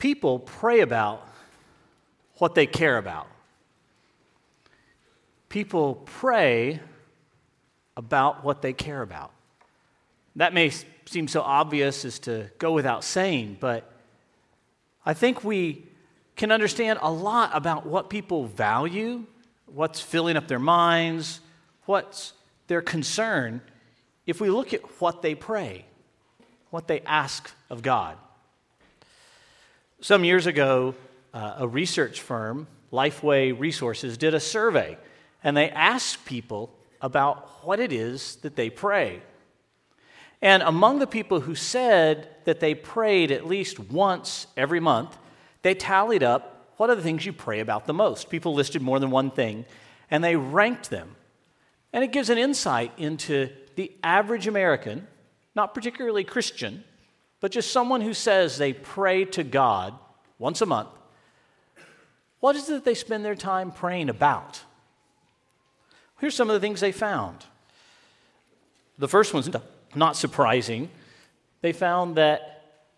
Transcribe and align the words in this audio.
people 0.00 0.40
pray 0.40 0.80
about 0.80 1.28
what 2.38 2.56
they 2.56 2.66
care 2.66 2.98
about. 2.98 3.28
People 5.48 6.02
pray 6.06 6.80
about 7.96 8.42
what 8.42 8.62
they 8.62 8.72
care 8.72 9.02
about. 9.02 9.30
That 10.36 10.54
may 10.54 10.70
seem 11.04 11.28
so 11.28 11.42
obvious 11.42 12.04
as 12.04 12.18
to 12.20 12.50
go 12.58 12.72
without 12.72 13.04
saying, 13.04 13.58
but 13.60 13.92
I 15.04 15.12
think 15.12 15.44
we 15.44 15.84
can 16.34 16.50
understand 16.50 16.98
a 17.02 17.12
lot 17.12 17.50
about 17.52 17.84
what 17.84 18.08
people 18.08 18.46
value, 18.46 19.24
what's 19.66 20.00
filling 20.00 20.36
up 20.36 20.48
their 20.48 20.58
minds, 20.58 21.40
what's 21.84 22.32
their 22.68 22.80
concern, 22.80 23.60
if 24.26 24.40
we 24.40 24.48
look 24.48 24.72
at 24.72 24.80
what 25.00 25.20
they 25.20 25.34
pray, 25.34 25.84
what 26.70 26.86
they 26.86 27.00
ask 27.00 27.52
of 27.68 27.82
God. 27.82 28.16
Some 30.02 30.24
years 30.24 30.46
ago, 30.46 30.94
uh, 31.34 31.56
a 31.58 31.68
research 31.68 32.22
firm, 32.22 32.68
Lifeway 32.90 33.58
Resources, 33.58 34.16
did 34.16 34.32
a 34.32 34.40
survey 34.40 34.96
and 35.44 35.54
they 35.54 35.68
asked 35.70 36.24
people 36.24 36.74
about 37.02 37.66
what 37.66 37.80
it 37.80 37.92
is 37.92 38.36
that 38.36 38.56
they 38.56 38.70
pray. 38.70 39.22
And 40.40 40.62
among 40.62 41.00
the 41.00 41.06
people 41.06 41.40
who 41.40 41.54
said 41.54 42.28
that 42.44 42.60
they 42.60 42.74
prayed 42.74 43.30
at 43.30 43.46
least 43.46 43.78
once 43.78 44.46
every 44.56 44.80
month, 44.80 45.18
they 45.60 45.74
tallied 45.74 46.22
up 46.22 46.72
what 46.78 46.88
are 46.88 46.94
the 46.94 47.02
things 47.02 47.26
you 47.26 47.34
pray 47.34 47.60
about 47.60 47.86
the 47.86 47.92
most. 47.92 48.30
People 48.30 48.54
listed 48.54 48.80
more 48.80 48.98
than 48.98 49.10
one 49.10 49.30
thing, 49.30 49.66
and 50.10 50.24
they 50.24 50.36
ranked 50.36 50.88
them. 50.88 51.14
And 51.92 52.02
it 52.02 52.12
gives 52.12 52.30
an 52.30 52.38
insight 52.38 52.92
into 52.96 53.50
the 53.76 53.92
average 54.02 54.46
American, 54.46 55.06
not 55.54 55.74
particularly 55.74 56.24
Christian, 56.24 56.84
but 57.40 57.50
just 57.50 57.72
someone 57.72 58.00
who 58.02 58.14
says 58.14 58.58
they 58.58 58.72
pray 58.72 59.24
to 59.26 59.42
God 59.42 59.94
once 60.38 60.60
a 60.60 60.66
month. 60.66 60.88
What 62.40 62.56
is 62.56 62.68
it 62.68 62.72
that 62.72 62.84
they 62.84 62.94
spend 62.94 63.24
their 63.24 63.34
time 63.34 63.70
praying 63.70 64.08
about? 64.08 64.62
Here's 66.20 66.34
some 66.34 66.50
of 66.50 66.54
the 66.54 66.60
things 66.60 66.80
they 66.80 66.92
found. 66.92 67.44
The 68.98 69.08
first 69.08 69.32
one's 69.32 69.48
not 69.94 70.16
surprising. 70.16 70.90
They 71.62 71.72
found 71.72 72.16
that 72.16 72.50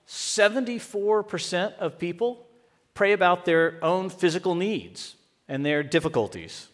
74% 0.09 1.77
of 1.79 1.99
people 1.99 2.47
pray 2.95 3.13
about 3.13 3.45
their 3.45 3.79
own 3.83 4.11
physical 4.11 4.55
needs 4.55 5.17
and 5.49 5.65
their 5.65 5.83
difficulties. 5.83 6.69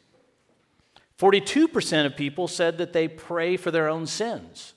42% 1.19 2.07
of 2.07 2.17
people 2.17 2.49
said 2.49 2.79
that 2.79 2.93
they 2.93 3.09
pray 3.09 3.57
for 3.57 3.71
their 3.71 3.89
own 3.89 4.07
sins. 4.07 4.75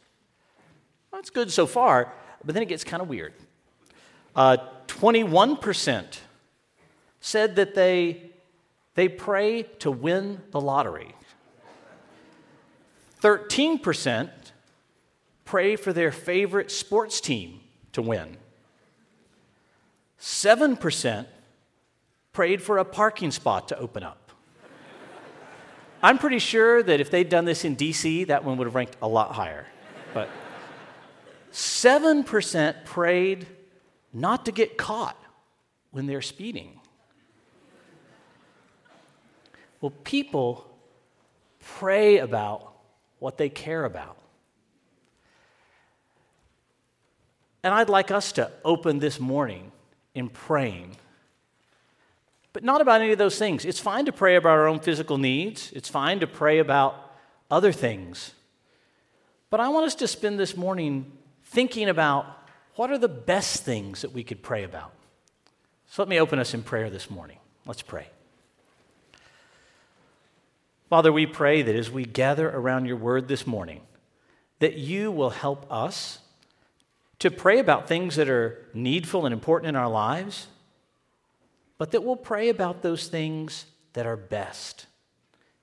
That's 1.12 1.30
good 1.30 1.52
so 1.52 1.68
far, 1.68 2.12
but 2.44 2.54
then 2.54 2.64
it 2.64 2.70
gets 2.70 2.84
kind 2.84 3.02
of 3.02 3.10
weird. 3.10 3.34
Uh, 4.36 4.58
21% 4.88 6.20
said 7.20 7.56
that 7.56 7.76
they, 7.76 8.32
they 8.96 9.08
pray 9.08 9.64
to 9.80 9.92
win 9.92 10.42
the 10.52 10.60
lottery. 10.60 11.16
13% 13.22 14.30
pray 15.46 15.76
for 15.76 15.94
their 15.94 16.12
favorite 16.12 16.72
sports 16.72 17.22
team 17.22 17.60
to 17.94 18.02
win. 18.02 18.38
7% 20.20 21.26
prayed 22.34 22.62
for 22.62 22.78
a 22.78 22.86
parking 22.86 23.32
spot 23.32 23.68
to 23.68 23.78
open 23.78 24.04
up. 24.04 24.32
I'm 26.04 26.18
pretty 26.18 26.40
sure 26.40 26.82
that 26.82 27.00
if 27.00 27.12
they'd 27.12 27.30
done 27.30 27.46
this 27.46 27.64
in 27.64 27.76
DC, 27.76 28.28
that 28.28 28.44
one 28.44 28.58
would 28.58 28.66
have 28.66 28.76
ranked 28.76 28.96
a 29.02 29.08
lot 29.08 29.34
higher. 29.34 29.68
But 30.14 30.30
7% 31.52 32.86
prayed 32.86 33.48
not 34.14 34.46
to 34.46 34.52
get 34.52 34.78
caught 34.78 35.18
when 35.92 36.06
they're 36.06 36.22
speeding. 36.22 36.80
Well, 39.82 39.94
people 40.04 40.70
pray 41.60 42.20
about 42.20 42.74
what 43.20 43.38
they 43.38 43.50
care 43.50 43.86
about. 43.86 44.18
And 47.64 47.74
I'd 47.74 47.90
like 47.90 48.12
us 48.12 48.32
to 48.34 48.52
open 48.66 49.00
this 49.00 49.20
morning 49.20 49.72
in 50.16 50.30
praying, 50.30 50.98
but 52.54 52.64
not 52.64 52.82
about 52.82 53.02
any 53.02 53.12
of 53.12 53.18
those 53.18 53.38
things. 53.38 53.66
It's 53.66 53.80
fine 53.80 54.06
to 54.06 54.12
pray 54.12 54.36
about 54.36 54.52
our 54.52 54.68
own 54.68 54.80
physical 54.80 55.18
needs, 55.18 55.72
it's 55.74 55.90
fine 55.90 56.20
to 56.20 56.28
pray 56.28 56.60
about 56.60 57.14
other 57.50 57.72
things. 57.72 58.34
But 59.50 59.60
I 59.60 59.70
want 59.70 59.86
us 59.86 59.96
to 59.96 60.08
spend 60.08 60.40
this 60.40 60.56
morning 60.56 61.12
thinking 61.52 61.90
about 61.90 62.26
what 62.76 62.92
are 62.92 62.98
the 62.98 63.10
best 63.10 63.64
things 63.64 64.02
that 64.02 64.14
we 64.14 64.24
could 64.24 64.42
pray 64.42 64.64
about. 64.64 64.94
So 65.90 66.02
let 66.02 66.10
me 66.10 66.20
open 66.20 66.40
us 66.40 66.54
in 66.54 66.64
prayer 66.64 66.90
this 66.90 67.10
morning. 67.10 67.38
Let's 67.66 67.82
pray. 67.82 68.08
Father, 70.90 71.12
we 71.12 71.26
pray 71.26 71.62
that 71.62 71.76
as 71.76 71.92
we 71.92 72.06
gather 72.06 72.50
around 72.50 72.86
your 72.86 72.96
word 72.96 73.28
this 73.28 73.46
morning, 73.46 73.82
that 74.60 74.76
you 74.76 75.12
will 75.12 75.30
help 75.30 75.70
us 75.70 76.20
to 77.20 77.30
pray 77.30 77.60
about 77.60 77.88
things 77.88 78.16
that 78.16 78.30
are 78.30 78.66
needful 78.74 79.26
and 79.26 79.34
important 79.34 79.70
in 79.70 79.76
our 79.76 79.90
lives, 79.90 80.48
but 81.78 81.92
that 81.92 82.04
we'll 82.04 82.16
pray 82.16 82.48
about 82.48 82.82
those 82.82 83.08
things 83.08 83.66
that 83.94 84.06
are 84.06 84.18
best. 84.18 84.86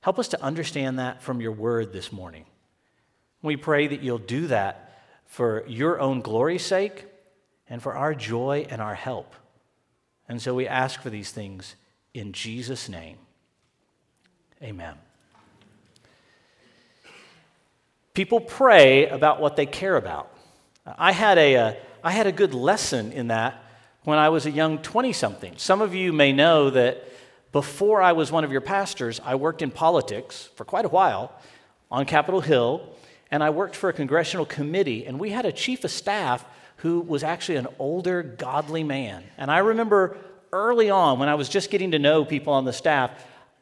Help 0.02 0.18
us 0.18 0.28
to 0.28 0.42
understand 0.42 0.98
that 0.98 1.22
from 1.22 1.40
your 1.40 1.52
word 1.52 1.94
this 1.94 2.12
morning. 2.12 2.44
We 3.40 3.56
pray 3.56 3.86
that 3.86 4.02
you'll 4.02 4.18
do 4.18 4.48
that 4.48 4.87
for 5.28 5.64
your 5.68 6.00
own 6.00 6.20
glory's 6.20 6.64
sake 6.64 7.06
and 7.68 7.80
for 7.80 7.94
our 7.94 8.14
joy 8.14 8.66
and 8.68 8.82
our 8.82 8.96
help. 8.96 9.34
And 10.28 10.42
so 10.42 10.54
we 10.54 10.66
ask 10.66 11.00
for 11.00 11.10
these 11.10 11.30
things 11.30 11.76
in 12.12 12.32
Jesus' 12.32 12.88
name. 12.88 13.18
Amen. 14.62 14.94
People 18.14 18.40
pray 18.40 19.06
about 19.08 19.40
what 19.40 19.54
they 19.54 19.66
care 19.66 19.96
about. 19.96 20.34
I 20.84 21.12
had 21.12 21.38
a, 21.38 21.56
uh, 21.56 21.74
I 22.02 22.10
had 22.10 22.26
a 22.26 22.32
good 22.32 22.54
lesson 22.54 23.12
in 23.12 23.28
that 23.28 23.62
when 24.02 24.18
I 24.18 24.30
was 24.30 24.46
a 24.46 24.50
young 24.50 24.78
20 24.78 25.12
something. 25.12 25.54
Some 25.56 25.80
of 25.80 25.94
you 25.94 26.12
may 26.12 26.32
know 26.32 26.70
that 26.70 27.04
before 27.52 28.02
I 28.02 28.12
was 28.12 28.32
one 28.32 28.42
of 28.42 28.50
your 28.50 28.60
pastors, 28.60 29.20
I 29.24 29.34
worked 29.36 29.62
in 29.62 29.70
politics 29.70 30.48
for 30.56 30.64
quite 30.64 30.84
a 30.84 30.88
while 30.88 31.32
on 31.90 32.06
Capitol 32.06 32.40
Hill, 32.40 32.88
and 33.30 33.42
I 33.42 33.50
worked 33.50 33.76
for 33.76 33.88
a 33.88 33.92
congressional 33.92 34.46
committee, 34.46 35.06
and 35.06 35.18
we 35.18 35.30
had 35.30 35.44
a 35.44 35.52
chief 35.52 35.84
of 35.84 35.90
staff 35.90 36.44
who 36.78 37.00
was 37.00 37.22
actually 37.22 37.56
an 37.56 37.68
older, 37.78 38.22
godly 38.22 38.84
man. 38.84 39.24
And 39.36 39.50
I 39.50 39.58
remember 39.58 40.16
early 40.52 40.90
on, 40.90 41.18
when 41.18 41.28
I 41.28 41.34
was 41.34 41.48
just 41.48 41.70
getting 41.70 41.90
to 41.90 41.98
know 41.98 42.24
people 42.24 42.52
on 42.52 42.64
the 42.64 42.72
staff, 42.72 43.10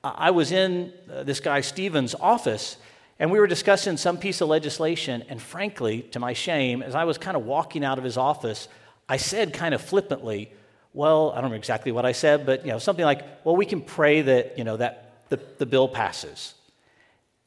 I 0.04 0.31
was 0.31 0.53
in 0.53 0.93
uh, 1.12 1.25
this 1.25 1.41
guy 1.41 1.60
Stephen's 1.62 2.15
office, 2.15 2.77
and 3.19 3.31
we 3.31 3.41
were 3.41 3.47
discussing 3.47 3.97
some 3.97 4.19
piece 4.19 4.41
of 4.41 4.49
legislation, 4.49 5.25
and 5.28 5.41
frankly, 5.41 6.03
to 6.12 6.21
my 6.21 6.33
shame, 6.33 6.83
as 6.83 6.94
I 6.94 7.04
was 7.04 7.19
kind 7.19 7.37
of 7.37 7.44
walking 7.44 7.84
out 7.84 7.98
of 7.98 8.04
his 8.04 8.16
office, 8.16 8.69
I 9.09 9.16
said 9.16 9.53
kind 9.53 9.75
of 9.75 9.81
flippantly, 9.81 10.53
well, 10.93 11.31
I 11.31 11.37
don't 11.37 11.44
remember 11.44 11.56
exactly 11.56 11.93
what 11.93 12.06
I 12.06 12.12
said, 12.12 12.47
but 12.47 12.65
you 12.65 12.72
know, 12.72 12.78
something 12.78 13.04
like, 13.04 13.22
well, 13.44 13.56
we 13.56 13.66
can 13.66 13.81
pray 13.81 14.22
that, 14.22 14.59
you 14.59 14.65
know, 14.65 14.77
that 14.77 15.28
the, 15.28 15.41
the 15.59 15.66
bill 15.66 15.88
passes. 15.88 16.54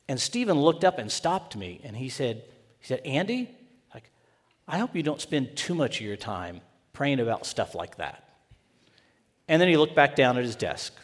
And 0.10 0.20
Stephen 0.20 0.60
looked 0.60 0.84
up 0.84 0.98
and 0.98 1.12
stopped 1.12 1.56
me, 1.56 1.82
and 1.84 1.96
he 1.96 2.10
said, 2.10 2.44
he 2.80 2.88
said, 2.88 3.00
Andy, 3.06 3.48
like, 3.94 4.10
I 4.68 4.80
hope 4.80 4.96
you 4.96 5.04
don't 5.04 5.22
spend 5.22 5.56
too 5.56 5.76
much 5.76 6.02
of 6.02 6.06
your 6.08 6.18
time 6.18 6.62
praying 6.94 7.20
about 7.20 7.46
stuff 7.46 7.76
like 7.76 7.98
that. 7.98 8.28
And 9.48 9.62
then 9.62 9.70
he 9.70 9.78
looked 9.78 9.94
back 9.94 10.16
down 10.16 10.36
at 10.40 10.44
his 10.44 10.56
desk. 10.56 10.96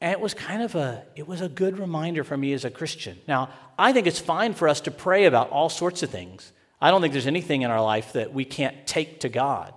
And 0.00 0.10
it 0.10 0.18
was 0.18 0.34
kind 0.34 0.62
of 0.62 0.74
a, 0.74 1.04
it 1.14 1.28
was 1.28 1.42
a 1.42 1.48
good 1.48 1.78
reminder 1.78 2.24
for 2.24 2.36
me 2.36 2.52
as 2.54 2.64
a 2.64 2.70
Christian. 2.70 3.20
Now, 3.28 3.50
I 3.78 3.92
think 3.92 4.08
it's 4.08 4.18
fine 4.18 4.54
for 4.54 4.66
us 4.66 4.80
to 4.82 4.90
pray 4.90 5.26
about 5.26 5.50
all 5.50 5.68
sorts 5.68 6.02
of 6.02 6.10
things. 6.10 6.52
I 6.80 6.90
don't 6.90 7.00
think 7.00 7.12
there's 7.12 7.28
anything 7.28 7.62
in 7.62 7.70
our 7.70 7.82
life 7.82 8.14
that 8.14 8.34
we 8.34 8.44
can't 8.44 8.84
take 8.84 9.20
to 9.20 9.28
God. 9.28 9.72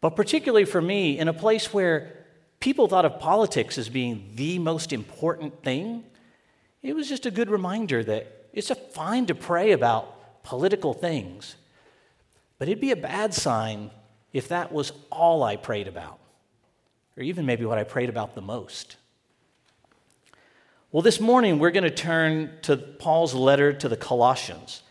But 0.00 0.16
particularly 0.16 0.64
for 0.64 0.82
me, 0.82 1.16
in 1.16 1.28
a 1.28 1.32
place 1.32 1.72
where 1.72 2.24
people 2.58 2.88
thought 2.88 3.04
of 3.04 3.20
politics 3.20 3.78
as 3.78 3.88
being 3.88 4.32
the 4.34 4.58
most 4.58 4.92
important 4.92 5.62
thing, 5.62 6.02
it 6.84 6.94
was 6.94 7.08
just 7.08 7.24
a 7.24 7.30
good 7.30 7.50
reminder 7.50 8.04
that 8.04 8.48
it's 8.52 8.70
a 8.70 8.74
fine 8.74 9.24
to 9.26 9.34
pray 9.34 9.72
about 9.72 10.42
political 10.44 10.92
things. 10.92 11.56
But 12.58 12.68
it'd 12.68 12.80
be 12.80 12.92
a 12.92 12.96
bad 12.96 13.32
sign 13.32 13.90
if 14.32 14.48
that 14.48 14.70
was 14.70 14.92
all 15.10 15.42
I 15.42 15.56
prayed 15.56 15.88
about, 15.88 16.18
or 17.16 17.22
even 17.22 17.46
maybe 17.46 17.64
what 17.64 17.78
I 17.78 17.84
prayed 17.84 18.10
about 18.10 18.34
the 18.34 18.42
most. 18.42 18.96
Well, 20.92 21.02
this 21.02 21.20
morning 21.20 21.58
we're 21.58 21.70
going 21.70 21.84
to 21.84 21.90
turn 21.90 22.50
to 22.62 22.76
Paul's 22.76 23.34
letter 23.34 23.72
to 23.72 23.88
the 23.88 23.96
Colossians. 23.96 24.82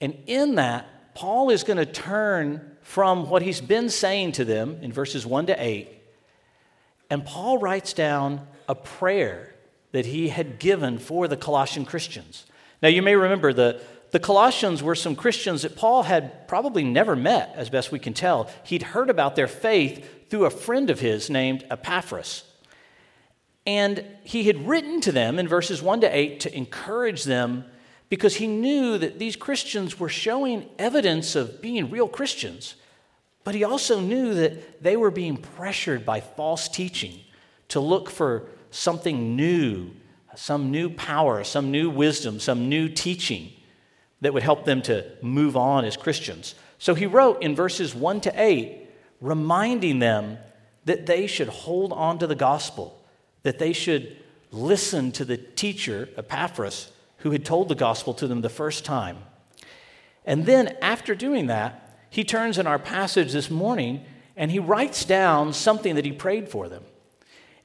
And 0.00 0.18
in 0.26 0.56
that, 0.56 1.14
Paul 1.14 1.48
is 1.48 1.64
going 1.64 1.78
to 1.78 1.86
turn 1.86 2.76
from 2.82 3.30
what 3.30 3.40
he's 3.40 3.62
been 3.62 3.88
saying 3.88 4.32
to 4.32 4.44
them 4.44 4.78
in 4.82 4.92
verses 4.92 5.24
1 5.24 5.46
to 5.46 5.56
8, 5.58 5.88
and 7.08 7.24
Paul 7.24 7.58
writes 7.58 7.94
down 7.94 8.46
a 8.68 8.74
prayer 8.74 9.55
that 9.96 10.06
he 10.06 10.28
had 10.28 10.58
given 10.58 10.98
for 10.98 11.26
the 11.26 11.36
Colossian 11.36 11.86
Christians. 11.86 12.44
Now, 12.82 12.88
you 12.88 13.02
may 13.02 13.16
remember 13.16 13.52
the 13.52 13.80
The 14.12 14.20
Colossians 14.20 14.82
were 14.82 14.94
some 14.94 15.16
Christians 15.16 15.62
that 15.62 15.76
Paul 15.76 16.04
had 16.04 16.46
probably 16.48 16.84
never 16.84 17.16
met, 17.16 17.52
as 17.56 17.70
best 17.70 17.92
we 17.92 17.98
can 17.98 18.14
tell. 18.14 18.48
He'd 18.64 18.82
heard 18.82 19.10
about 19.10 19.36
their 19.36 19.48
faith 19.48 20.30
through 20.30 20.44
a 20.44 20.50
friend 20.50 20.90
of 20.90 21.00
his 21.00 21.28
named 21.28 21.64
Epaphras. 21.70 22.44
And 23.66 24.04
he 24.22 24.44
had 24.44 24.66
written 24.66 25.00
to 25.02 25.12
them 25.12 25.38
in 25.38 25.48
verses 25.48 25.82
1 25.82 26.02
to 26.02 26.16
8 26.16 26.40
to 26.40 26.56
encourage 26.56 27.24
them 27.24 27.64
because 28.08 28.36
he 28.36 28.46
knew 28.46 28.96
that 28.96 29.18
these 29.18 29.34
Christians 29.34 29.98
were 29.98 30.08
showing 30.08 30.68
evidence 30.78 31.34
of 31.34 31.60
being 31.60 31.90
real 31.90 32.08
Christians. 32.08 32.76
But 33.42 33.56
he 33.56 33.64
also 33.64 34.00
knew 34.00 34.34
that 34.34 34.82
they 34.82 34.96
were 34.96 35.10
being 35.10 35.36
pressured 35.36 36.06
by 36.06 36.20
false 36.20 36.68
teaching 36.68 37.20
to 37.68 37.80
look 37.80 38.08
for 38.08 38.48
something 38.76 39.34
new, 39.36 39.90
some 40.34 40.70
new 40.70 40.90
power, 40.90 41.42
some 41.44 41.70
new 41.70 41.88
wisdom, 41.88 42.38
some 42.38 42.68
new 42.68 42.88
teaching 42.88 43.50
that 44.20 44.34
would 44.34 44.42
help 44.42 44.64
them 44.64 44.82
to 44.82 45.04
move 45.22 45.56
on 45.56 45.84
as 45.84 45.96
Christians. 45.96 46.54
So 46.78 46.94
he 46.94 47.06
wrote 47.06 47.42
in 47.42 47.54
verses 47.54 47.94
1 47.94 48.20
to 48.22 48.32
8, 48.34 48.86
reminding 49.20 49.98
them 49.98 50.38
that 50.84 51.06
they 51.06 51.26
should 51.26 51.48
hold 51.48 51.92
on 51.92 52.18
to 52.18 52.26
the 52.26 52.34
gospel, 52.34 53.02
that 53.42 53.58
they 53.58 53.72
should 53.72 54.16
listen 54.52 55.10
to 55.12 55.24
the 55.24 55.36
teacher, 55.36 56.08
Epaphras, 56.16 56.92
who 57.18 57.30
had 57.30 57.44
told 57.44 57.68
the 57.68 57.74
gospel 57.74 58.14
to 58.14 58.28
them 58.28 58.42
the 58.42 58.48
first 58.48 58.84
time. 58.84 59.18
And 60.24 60.44
then, 60.44 60.76
after 60.82 61.14
doing 61.14 61.46
that, 61.46 61.98
he 62.10 62.24
turns 62.24 62.58
in 62.58 62.66
our 62.66 62.78
passage 62.78 63.32
this 63.32 63.50
morning 63.50 64.04
and 64.36 64.50
he 64.50 64.58
writes 64.58 65.04
down 65.04 65.52
something 65.52 65.94
that 65.94 66.04
he 66.04 66.12
prayed 66.12 66.48
for 66.48 66.68
them. 66.68 66.84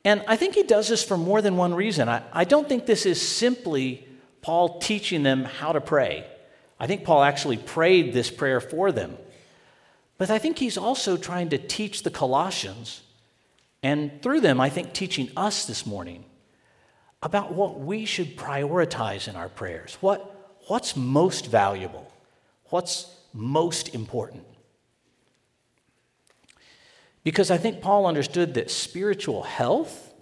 And 0.03 0.23
I 0.27 0.35
think 0.35 0.55
he 0.55 0.63
does 0.63 0.87
this 0.87 1.03
for 1.03 1.17
more 1.17 1.41
than 1.41 1.57
one 1.57 1.73
reason. 1.73 2.09
I, 2.09 2.23
I 2.33 2.43
don't 2.43 2.67
think 2.67 2.85
this 2.85 3.05
is 3.05 3.21
simply 3.21 4.07
Paul 4.41 4.79
teaching 4.79 5.23
them 5.23 5.43
how 5.43 5.71
to 5.71 5.81
pray. 5.81 6.25
I 6.79 6.87
think 6.87 7.03
Paul 7.03 7.21
actually 7.23 7.57
prayed 7.57 8.11
this 8.11 8.31
prayer 8.31 8.59
for 8.59 8.91
them. 8.91 9.17
But 10.17 10.31
I 10.31 10.39
think 10.39 10.57
he's 10.57 10.77
also 10.77 11.17
trying 11.17 11.49
to 11.49 11.57
teach 11.57 12.03
the 12.03 12.11
Colossians, 12.11 13.01
and 13.83 14.21
through 14.21 14.41
them, 14.41 14.59
I 14.59 14.69
think, 14.69 14.93
teaching 14.93 15.29
us 15.35 15.65
this 15.65 15.85
morning 15.85 16.25
about 17.23 17.53
what 17.53 17.79
we 17.79 18.05
should 18.05 18.35
prioritize 18.35 19.27
in 19.27 19.35
our 19.35 19.49
prayers. 19.49 19.97
What, 20.01 20.59
what's 20.67 20.95
most 20.95 21.47
valuable? 21.47 22.11
What's 22.65 23.15
most 23.33 23.93
important? 23.93 24.45
Because 27.23 27.51
I 27.51 27.57
think 27.57 27.81
Paul 27.81 28.05
understood 28.05 28.55
that 28.55 28.71
spiritual 28.71 29.43
health 29.43 30.13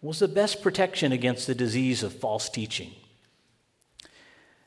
was 0.00 0.20
the 0.20 0.28
best 0.28 0.62
protection 0.62 1.12
against 1.12 1.46
the 1.46 1.54
disease 1.54 2.02
of 2.02 2.12
false 2.12 2.48
teaching. 2.48 2.92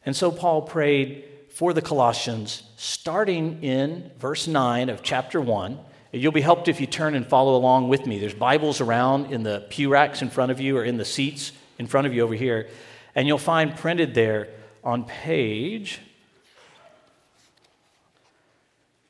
And 0.06 0.16
so 0.16 0.32
Paul 0.32 0.64
prayed 0.64 1.26
for 1.50 1.74
the 1.74 1.82
Colossians, 1.82 2.64
starting 2.78 3.64
in 3.64 4.12
verse 4.20 4.48
9 4.48 4.90
of 4.90 5.04
chapter 5.04 5.40
1. 5.40 5.80
You'll 6.12 6.32
be 6.32 6.42
helped 6.42 6.68
if 6.68 6.82
you 6.82 6.88
turn 6.88 7.16
and 7.16 7.26
follow 7.26 7.56
along 7.56 7.88
with 7.88 8.06
me. 8.06 8.20
There's 8.20 8.34
Bibles 8.34 8.82
around 8.82 9.32
in 9.32 9.44
the 9.44 9.66
pew 9.70 9.90
racks 9.90 10.22
in 10.22 10.30
front 10.30 10.52
of 10.52 10.60
you 10.60 10.78
or 10.78 10.84
in 10.84 10.98
the 10.98 11.06
seats 11.06 11.52
in 11.80 11.88
front 11.88 12.08
of 12.08 12.14
you 12.14 12.24
over 12.24 12.34
here. 12.34 12.68
And 13.16 13.28
you'll 13.28 13.38
find 13.38 13.76
printed 13.76 14.14
there 14.14 14.50
on 14.84 15.06
page 15.06 16.00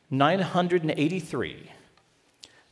983, 0.09 1.71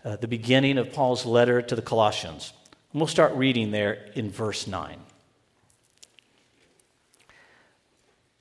uh, 0.03 0.15
the 0.15 0.27
beginning 0.27 0.77
of 0.77 0.93
Paul's 0.93 1.25
letter 1.25 1.61
to 1.61 1.75
the 1.75 1.81
Colossians. 1.81 2.53
And 2.91 2.99
we'll 2.99 3.07
start 3.07 3.33
reading 3.33 3.71
there 3.71 4.09
in 4.15 4.31
verse 4.31 4.67
9. 4.67 4.99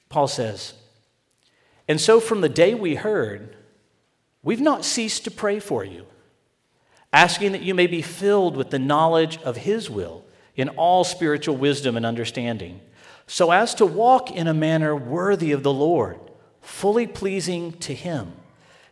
Paul 0.08 0.28
says, 0.28 0.74
And 1.86 2.00
so 2.00 2.20
from 2.20 2.40
the 2.40 2.48
day 2.48 2.74
we 2.74 2.94
heard, 2.94 3.56
we've 4.42 4.60
not 4.60 4.84
ceased 4.84 5.24
to 5.24 5.30
pray 5.30 5.60
for 5.60 5.84
you, 5.84 6.06
asking 7.12 7.52
that 7.52 7.62
you 7.62 7.74
may 7.74 7.86
be 7.86 8.02
filled 8.02 8.56
with 8.56 8.70
the 8.70 8.78
knowledge 8.78 9.38
of 9.42 9.58
His 9.58 9.90
will 9.90 10.24
in 10.56 10.70
all 10.70 11.04
spiritual 11.04 11.56
wisdom 11.56 11.96
and 11.96 12.06
understanding, 12.06 12.80
so 13.26 13.50
as 13.50 13.74
to 13.74 13.84
walk 13.86 14.30
in 14.30 14.46
a 14.46 14.54
manner 14.54 14.96
worthy 14.96 15.52
of 15.52 15.62
the 15.62 15.72
Lord, 15.72 16.18
fully 16.62 17.06
pleasing 17.06 17.72
to 17.74 17.94
Him, 17.94 18.32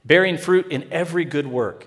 bearing 0.05 0.37
fruit 0.37 0.71
in 0.71 0.87
every 0.93 1.25
good 1.25 1.47
work, 1.47 1.87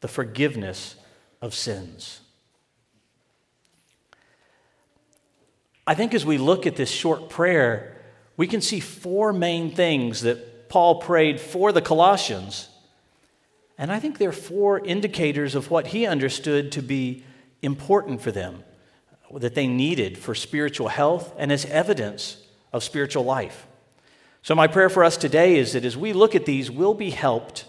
the 0.00 0.08
forgiveness 0.08 0.96
of 1.40 1.54
sins. 1.54 2.20
I 5.86 5.94
think 5.94 6.14
as 6.14 6.24
we 6.24 6.38
look 6.38 6.66
at 6.66 6.76
this 6.76 6.90
short 6.90 7.28
prayer, 7.28 7.96
we 8.36 8.46
can 8.46 8.60
see 8.60 8.80
four 8.80 9.32
main 9.32 9.74
things 9.74 10.22
that 10.22 10.68
Paul 10.68 11.00
prayed 11.00 11.40
for 11.40 11.72
the 11.72 11.82
Colossians. 11.82 12.68
And 13.76 13.90
I 13.90 13.98
think 13.98 14.18
they're 14.18 14.30
four 14.30 14.78
indicators 14.78 15.54
of 15.54 15.70
what 15.70 15.88
he 15.88 16.06
understood 16.06 16.72
to 16.72 16.82
be 16.82 17.24
important 17.60 18.22
for 18.22 18.30
them, 18.30 18.62
that 19.34 19.54
they 19.54 19.66
needed 19.66 20.16
for 20.16 20.34
spiritual 20.34 20.88
health 20.88 21.34
and 21.36 21.50
as 21.50 21.64
evidence 21.66 22.36
of 22.72 22.84
spiritual 22.84 23.24
life. 23.24 23.66
So, 24.42 24.54
my 24.54 24.68
prayer 24.68 24.88
for 24.88 25.04
us 25.04 25.16
today 25.16 25.56
is 25.56 25.72
that 25.74 25.84
as 25.84 25.96
we 25.96 26.12
look 26.12 26.34
at 26.34 26.46
these, 26.46 26.70
we'll 26.70 26.94
be 26.94 27.10
helped 27.10 27.64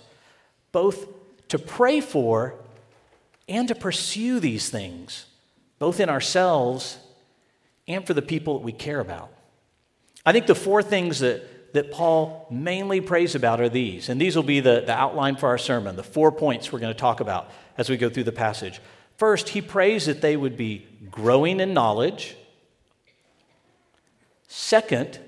both 0.71 1.05
to 1.51 1.59
pray 1.59 1.99
for 1.99 2.55
and 3.49 3.67
to 3.67 3.75
pursue 3.75 4.39
these 4.39 4.69
things, 4.69 5.25
both 5.79 5.99
in 5.99 6.07
ourselves 6.07 6.97
and 7.89 8.07
for 8.07 8.13
the 8.13 8.21
people 8.21 8.57
that 8.57 8.63
we 8.63 8.71
care 8.71 9.01
about. 9.01 9.29
I 10.25 10.31
think 10.31 10.47
the 10.47 10.55
four 10.55 10.81
things 10.81 11.19
that, 11.19 11.73
that 11.73 11.91
Paul 11.91 12.47
mainly 12.49 13.01
prays 13.01 13.35
about 13.35 13.59
are 13.59 13.67
these, 13.67 14.07
and 14.07 14.19
these 14.19 14.33
will 14.33 14.43
be 14.43 14.61
the, 14.61 14.83
the 14.85 14.93
outline 14.93 15.35
for 15.35 15.47
our 15.47 15.57
sermon, 15.57 15.97
the 15.97 16.03
four 16.03 16.31
points 16.31 16.71
we're 16.71 16.79
going 16.79 16.93
to 16.93 16.99
talk 16.99 17.19
about 17.19 17.51
as 17.77 17.89
we 17.89 17.97
go 17.97 18.09
through 18.09 18.23
the 18.23 18.31
passage. 18.31 18.79
First, 19.17 19.49
he 19.49 19.61
prays 19.61 20.05
that 20.05 20.21
they 20.21 20.37
would 20.37 20.55
be 20.55 20.87
growing 21.09 21.59
in 21.59 21.73
knowledge. 21.73 22.37
Second, 24.47 25.19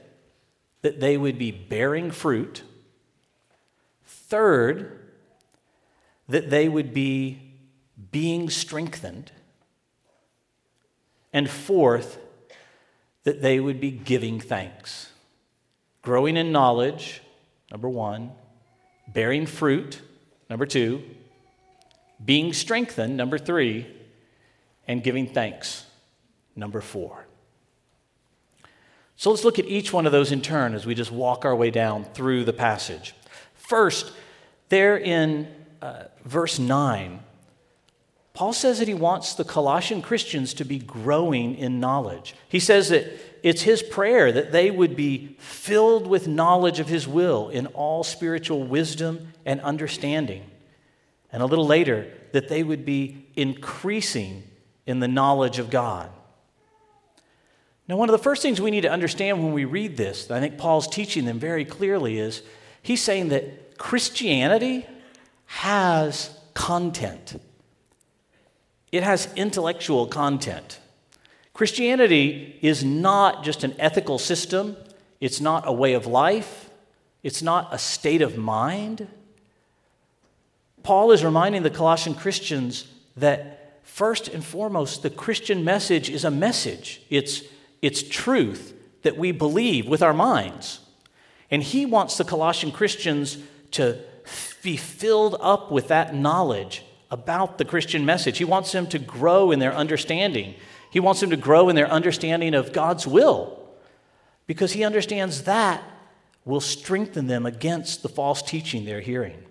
that 0.84 1.02
they 1.02 1.18
would 1.18 1.38
be 1.38 1.52
bearing 1.52 2.12
fruit. 2.12 2.64
Third, 4.06 5.03
that 6.28 6.50
they 6.50 6.70
would 6.70 6.94
be 6.94 7.54
being 8.12 8.50
strengthened. 8.50 9.32
And 11.32 11.50
fourth, 11.50 12.20
that 13.24 13.42
they 13.42 13.60
would 13.60 13.80
be 13.80 13.92
giving 13.92 14.40
thanks. 14.40 15.12
Growing 16.02 16.38
in 16.38 16.52
knowledge, 16.52 17.22
number 17.72 17.90
one. 17.90 18.32
Bearing 19.08 19.46
fruit, 19.46 20.02
number 20.50 20.66
two. 20.66 21.04
Being 22.24 22.54
strengthened, 22.54 23.18
number 23.18 23.38
three. 23.38 23.88
And 24.88 25.04
giving 25.04 25.28
thanks, 25.28 25.86
number 26.56 26.82
four. 26.82 27.26
So 29.16 29.30
let's 29.30 29.46
look 29.46 29.60
at 29.60 29.66
each 29.66 29.94
one 29.94 30.06
of 30.06 30.12
those 30.12 30.32
in 30.32 30.42
turn 30.42 30.74
as 30.74 30.86
we 30.86 30.96
just 30.96 31.12
walk 31.12 31.46
our 31.46 31.56
way 31.56 31.72
down 31.72 32.04
through 32.04 32.44
the 32.44 32.54
passage. 32.54 33.14
First, 33.54 34.12
there 34.70 34.98
in 34.98 35.48
uh, 35.84 36.04
verse 36.24 36.60
9, 36.60 37.20
Paul 38.34 38.54
says 38.54 38.80
that 38.80 38.88
he 38.88 38.94
wants 38.94 39.36
the 39.36 39.44
Colossian 39.44 40.02
Christians 40.02 40.54
to 40.56 40.64
be 40.64 40.80
growing 40.80 41.56
in 41.56 41.82
knowledge. 41.82 42.36
He 42.48 42.62
says 42.62 42.88
that 42.88 43.12
it's 43.44 43.64
his 43.64 43.84
prayer 43.84 44.32
that 44.32 44.54
they 44.54 44.72
would 44.72 44.96
be 44.96 45.36
filled 45.40 46.08
with 46.08 46.26
knowledge 46.26 46.80
of 46.80 46.88
his 46.88 47.06
will 47.06 47.50
in 47.50 47.68
all 47.68 48.06
spiritual 48.06 48.64
wisdom 48.64 49.34
and 49.46 49.60
understanding. 49.60 50.50
And 51.34 51.44
a 51.44 51.46
little 51.46 51.68
later, 51.68 52.10
that 52.32 52.48
they 52.48 52.64
would 52.64 52.86
be 52.86 53.28
increasing 53.36 54.44
in 54.88 55.02
the 55.02 55.08
knowledge 55.10 55.60
of 55.60 55.70
God. 55.70 56.10
Now, 57.90 57.98
one 57.98 58.08
of 58.08 58.14
the 58.14 58.24
first 58.24 58.42
things 58.42 58.62
we 58.62 58.72
need 58.72 58.82
to 58.82 58.92
understand 58.92 59.44
when 59.44 59.52
we 59.52 59.66
read 59.66 59.98
this, 59.98 60.32
I 60.32 60.40
think 60.40 60.58
Paul's 60.58 60.88
teaching 60.88 61.26
them 61.26 61.40
very 61.40 61.66
clearly, 61.66 62.20
is 62.20 62.42
he's 62.82 63.02
saying 63.02 63.28
that 63.30 63.78
Christianity 63.78 64.88
has 65.60 66.38
content 66.54 67.40
it 68.94 69.02
has 69.02 69.28
intellectual 69.36 70.06
content. 70.06 70.80
Christianity 71.52 72.60
is 72.62 72.84
not 72.84 73.44
just 73.44 73.64
an 73.64 73.74
ethical 73.80 74.20
system, 74.20 74.78
it's 75.20 75.42
not 75.42 75.68
a 75.68 75.72
way 75.72 75.94
of 75.94 76.06
life, 76.06 76.70
it's 77.24 77.42
not 77.42 77.74
a 77.74 77.80
state 77.80 78.22
of 78.22 78.38
mind. 78.38 79.08
Paul 80.84 81.12
is 81.12 81.26
reminding 81.26 81.64
the 81.64 81.72
Colossian 81.72 82.14
Christians 82.14 82.86
that 83.18 83.80
first 83.82 84.28
and 84.28 84.46
foremost, 84.46 85.02
the 85.02 85.10
Christian 85.10 85.64
message 85.64 86.08
is 86.08 86.24
a 86.24 86.30
message. 86.30 87.02
It's, 87.10 87.42
it's 87.82 88.04
truth 88.04 88.76
that 89.02 89.18
we 89.18 89.32
believe 89.32 89.88
with 89.88 90.04
our 90.04 90.14
minds. 90.14 90.82
And 91.50 91.64
he 91.64 91.88
wants 91.88 92.16
the 92.16 92.26
Colossian 92.26 92.72
Christians 92.72 93.40
to 93.72 93.98
be 94.64 94.78
filled 94.78 95.36
up 95.40 95.72
with 95.72 95.90
that 95.90 96.16
knowledge 96.16 96.84
about 97.12 97.58
the 97.58 97.66
Christian 97.66 98.06
message. 98.06 98.40
He 98.40 98.46
wants 98.46 98.72
them 98.72 98.88
to 98.88 98.98
grow 98.98 99.52
in 99.52 99.60
their 99.60 99.74
understanding. 99.74 100.56
He 100.90 101.00
wants 101.00 101.20
them 101.20 101.30
to 101.30 101.38
grow 101.38 101.70
in 101.70 101.76
their 101.76 101.90
understanding 101.90 102.56
of 102.56 102.74
God's 102.74 103.06
will 103.06 103.60
because 104.48 104.72
he 104.72 104.84
understands 104.84 105.44
that 105.44 105.84
will 106.46 106.60
strengthen 106.60 107.28
them 107.28 107.46
against 107.46 108.02
the 108.02 108.10
false 108.10 108.42
teaching 108.42 108.86
they're 108.86 109.02
hearing. 109.02 109.44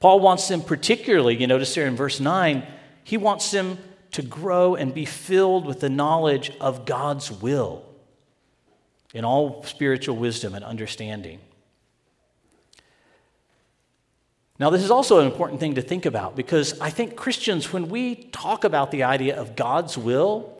Paul 0.00 0.20
wants 0.20 0.48
them, 0.48 0.60
particularly, 0.60 1.36
you 1.36 1.46
notice 1.46 1.74
there 1.74 1.86
in 1.86 1.96
verse 1.96 2.20
9, 2.20 2.66
he 3.04 3.16
wants 3.16 3.50
them 3.50 3.78
to 4.12 4.22
grow 4.22 4.74
and 4.74 4.94
be 4.94 5.04
filled 5.04 5.66
with 5.66 5.80
the 5.80 5.88
knowledge 5.88 6.52
of 6.60 6.84
God's 6.84 7.30
will 7.30 7.84
in 9.12 9.24
all 9.24 9.62
spiritual 9.64 10.16
wisdom 10.16 10.54
and 10.54 10.64
understanding. 10.64 11.40
Now, 14.58 14.70
this 14.70 14.82
is 14.82 14.90
also 14.90 15.20
an 15.20 15.26
important 15.26 15.60
thing 15.60 15.76
to 15.76 15.82
think 15.82 16.04
about 16.04 16.34
because 16.34 16.78
I 16.80 16.90
think 16.90 17.14
Christians, 17.14 17.72
when 17.72 17.88
we 17.88 18.16
talk 18.16 18.64
about 18.64 18.90
the 18.90 19.04
idea 19.04 19.40
of 19.40 19.54
God's 19.54 19.96
will, 19.96 20.52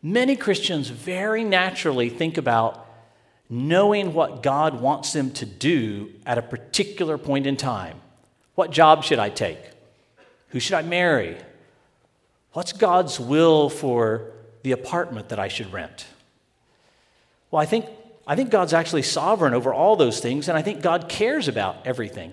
many 0.00 0.36
Christians 0.36 0.88
very 0.88 1.42
naturally 1.42 2.08
think 2.08 2.38
about 2.38 2.86
knowing 3.50 4.14
what 4.14 4.42
God 4.42 4.80
wants 4.80 5.12
them 5.12 5.30
to 5.32 5.46
do 5.46 6.12
at 6.24 6.38
a 6.38 6.42
particular 6.42 7.18
point 7.18 7.46
in 7.46 7.56
time. 7.56 8.00
What 8.54 8.70
job 8.70 9.02
should 9.02 9.18
I 9.18 9.28
take? 9.28 9.58
Who 10.50 10.60
should 10.60 10.74
I 10.74 10.82
marry? 10.82 11.36
What's 12.52 12.72
God's 12.72 13.18
will 13.18 13.68
for 13.68 14.30
the 14.62 14.72
apartment 14.72 15.28
that 15.30 15.38
I 15.38 15.48
should 15.48 15.72
rent? 15.72 16.06
Well, 17.50 17.60
I 17.60 17.66
think, 17.66 17.86
I 18.26 18.36
think 18.36 18.50
God's 18.50 18.72
actually 18.72 19.02
sovereign 19.02 19.52
over 19.52 19.74
all 19.74 19.96
those 19.96 20.20
things, 20.20 20.48
and 20.48 20.56
I 20.56 20.62
think 20.62 20.80
God 20.80 21.08
cares 21.08 21.48
about 21.48 21.86
everything. 21.86 22.32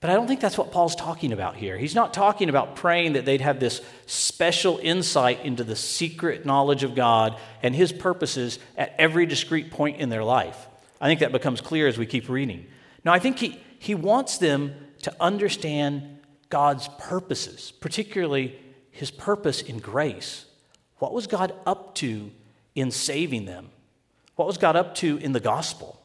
But 0.00 0.08
I 0.08 0.14
don't 0.14 0.26
think 0.26 0.40
that's 0.40 0.56
what 0.56 0.72
Paul's 0.72 0.96
talking 0.96 1.30
about 1.30 1.56
here. 1.56 1.76
He's 1.76 1.94
not 1.94 2.14
talking 2.14 2.48
about 2.48 2.74
praying 2.74 3.12
that 3.12 3.26
they'd 3.26 3.42
have 3.42 3.60
this 3.60 3.82
special 4.06 4.78
insight 4.82 5.44
into 5.44 5.62
the 5.62 5.76
secret 5.76 6.46
knowledge 6.46 6.84
of 6.84 6.94
God 6.94 7.36
and 7.62 7.74
his 7.74 7.92
purposes 7.92 8.58
at 8.78 8.94
every 8.98 9.26
discrete 9.26 9.70
point 9.70 10.00
in 10.00 10.08
their 10.08 10.24
life. 10.24 10.68
I 11.02 11.06
think 11.06 11.20
that 11.20 11.32
becomes 11.32 11.60
clear 11.60 11.86
as 11.86 11.98
we 11.98 12.06
keep 12.06 12.30
reading. 12.30 12.66
Now, 13.04 13.12
I 13.12 13.18
think 13.18 13.38
he, 13.38 13.60
he 13.78 13.94
wants 13.94 14.38
them 14.38 14.74
to 15.02 15.14
understand 15.20 16.18
God's 16.48 16.88
purposes, 16.98 17.70
particularly 17.80 18.58
his 18.90 19.10
purpose 19.10 19.60
in 19.60 19.78
grace. 19.78 20.46
What 20.96 21.12
was 21.12 21.26
God 21.26 21.54
up 21.66 21.94
to 21.96 22.30
in 22.74 22.90
saving 22.90 23.44
them? 23.44 23.70
What 24.36 24.46
was 24.46 24.56
God 24.56 24.76
up 24.76 24.94
to 24.96 25.18
in 25.18 25.32
the 25.32 25.40
gospel? 25.40 25.99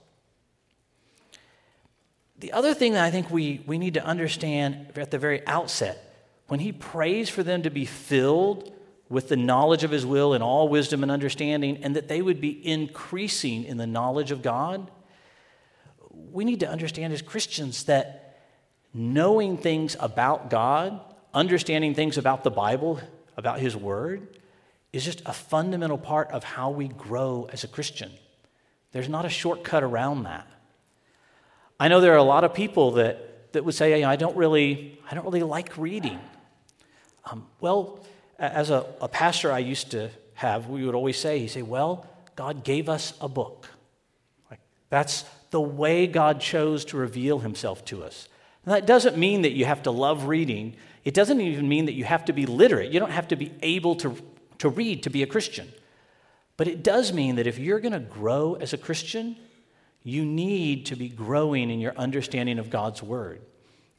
The 2.39 2.51
other 2.51 2.73
thing 2.73 2.93
that 2.93 3.03
I 3.03 3.11
think 3.11 3.31
we, 3.31 3.63
we 3.65 3.77
need 3.77 3.93
to 3.93 4.05
understand 4.05 4.91
at 4.95 5.11
the 5.11 5.17
very 5.17 5.45
outset, 5.47 6.01
when 6.47 6.59
he 6.59 6.71
prays 6.71 7.29
for 7.29 7.43
them 7.43 7.63
to 7.63 7.69
be 7.69 7.85
filled 7.85 8.71
with 9.09 9.29
the 9.29 9.35
knowledge 9.35 9.83
of 9.83 9.91
his 9.91 10.05
will 10.05 10.33
and 10.33 10.43
all 10.43 10.67
wisdom 10.67 11.03
and 11.03 11.11
understanding, 11.11 11.77
and 11.83 11.95
that 11.95 12.07
they 12.07 12.21
would 12.21 12.41
be 12.41 12.67
increasing 12.67 13.63
in 13.63 13.77
the 13.77 13.87
knowledge 13.87 14.31
of 14.31 14.41
God, 14.41 14.91
we 16.09 16.43
need 16.43 16.59
to 16.59 16.69
understand 16.69 17.13
as 17.13 17.21
Christians 17.21 17.85
that 17.85 18.41
knowing 18.93 19.57
things 19.57 19.95
about 19.99 20.49
God, 20.49 20.99
understanding 21.33 21.93
things 21.93 22.17
about 22.17 22.43
the 22.43 22.51
Bible, 22.51 22.99
about 23.37 23.59
his 23.59 23.75
word, 23.75 24.39
is 24.91 25.03
just 25.03 25.21
a 25.25 25.33
fundamental 25.33 25.97
part 25.97 26.31
of 26.31 26.43
how 26.43 26.69
we 26.69 26.87
grow 26.87 27.47
as 27.51 27.63
a 27.63 27.67
Christian. 27.67 28.11
There's 28.91 29.09
not 29.09 29.25
a 29.25 29.29
shortcut 29.29 29.83
around 29.83 30.23
that. 30.23 30.47
I 31.79 31.87
know 31.87 31.99
there 31.99 32.13
are 32.13 32.17
a 32.17 32.23
lot 32.23 32.43
of 32.43 32.53
people 32.53 32.91
that, 32.91 33.51
that 33.53 33.65
would 33.65 33.75
say, 33.75 34.03
I 34.03 34.15
don't 34.15 34.35
really, 34.37 34.99
I 35.09 35.15
don't 35.15 35.25
really 35.25 35.43
like 35.43 35.77
reading. 35.77 36.19
Um, 37.25 37.47
well, 37.59 38.05
as 38.39 38.69
a, 38.69 38.85
a 39.01 39.07
pastor 39.07 39.51
I 39.51 39.59
used 39.59 39.91
to 39.91 40.09
have, 40.35 40.67
we 40.67 40.85
would 40.85 40.95
always 40.95 41.17
say, 41.17 41.39
he'd 41.39 41.49
say, 41.49 41.61
well, 41.61 42.05
God 42.35 42.63
gave 42.63 42.89
us 42.89 43.13
a 43.21 43.27
book. 43.27 43.69
Like, 44.49 44.59
that's 44.89 45.25
the 45.51 45.61
way 45.61 46.07
God 46.07 46.39
chose 46.39 46.85
to 46.85 46.97
reveal 46.97 47.39
himself 47.39 47.83
to 47.85 48.03
us. 48.03 48.27
And 48.65 48.73
that 48.73 48.85
doesn't 48.85 49.17
mean 49.17 49.43
that 49.43 49.51
you 49.51 49.65
have 49.65 49.83
to 49.83 49.91
love 49.91 50.25
reading. 50.25 50.75
It 51.03 51.13
doesn't 51.13 51.39
even 51.39 51.69
mean 51.69 51.85
that 51.85 51.93
you 51.93 52.03
have 52.03 52.25
to 52.25 52.33
be 52.33 52.45
literate. 52.45 52.91
You 52.91 52.99
don't 52.99 53.11
have 53.11 53.27
to 53.29 53.35
be 53.35 53.53
able 53.61 53.95
to, 53.97 54.15
to 54.59 54.69
read 54.69 55.03
to 55.03 55.09
be 55.09 55.23
a 55.23 55.27
Christian. 55.27 55.71
But 56.57 56.67
it 56.67 56.83
does 56.83 57.13
mean 57.13 57.35
that 57.35 57.47
if 57.47 57.59
you're 57.59 57.79
going 57.79 57.93
to 57.93 57.99
grow 57.99 58.55
as 58.55 58.73
a 58.73 58.77
Christian, 58.77 59.35
you 60.05 60.23
need 60.23 60.85
to 60.85 60.95
be 60.95 61.09
growing 61.09 61.71
in 61.71 61.79
your 61.79 61.97
understanding 61.97 62.59
of 62.59 62.69
God's 62.69 63.01
Word. 63.01 63.41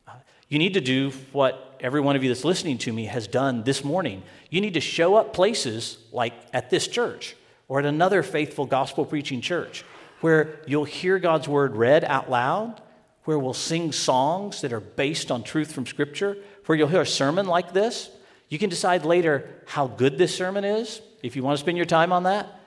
Uh, 0.06 0.12
you 0.48 0.56
need 0.60 0.74
to 0.74 0.80
do 0.80 1.10
what 1.32 1.76
every 1.80 2.00
one 2.00 2.14
of 2.14 2.22
you 2.22 2.30
that's 2.30 2.44
listening 2.44 2.78
to 2.78 2.92
me 2.92 3.06
has 3.06 3.26
done 3.26 3.64
this 3.64 3.82
morning. 3.82 4.22
You 4.48 4.60
need 4.60 4.74
to 4.74 4.80
show 4.80 5.16
up 5.16 5.34
places 5.34 5.98
like 6.12 6.32
at 6.52 6.70
this 6.70 6.86
church 6.86 7.34
or 7.66 7.80
at 7.80 7.86
another 7.86 8.22
faithful 8.22 8.66
gospel 8.66 9.04
preaching 9.04 9.40
church 9.40 9.84
where 10.20 10.60
you'll 10.68 10.84
hear 10.84 11.18
God's 11.18 11.48
Word 11.48 11.74
read 11.74 12.04
out 12.04 12.30
loud, 12.30 12.80
where 13.24 13.36
we'll 13.36 13.52
sing 13.52 13.90
songs 13.90 14.60
that 14.60 14.72
are 14.72 14.80
based 14.80 15.32
on 15.32 15.42
truth 15.42 15.72
from 15.72 15.86
Scripture, 15.86 16.36
where 16.66 16.78
you'll 16.78 16.86
hear 16.86 17.00
a 17.00 17.06
sermon 17.06 17.46
like 17.46 17.72
this. 17.72 18.10
You 18.48 18.60
can 18.60 18.70
decide 18.70 19.04
later 19.04 19.50
how 19.66 19.88
good 19.88 20.18
this 20.18 20.36
sermon 20.36 20.62
is 20.64 21.00
if 21.24 21.34
you 21.34 21.42
want 21.42 21.58
to 21.58 21.60
spend 21.60 21.76
your 21.76 21.84
time 21.84 22.12
on 22.12 22.22
that. 22.22 22.60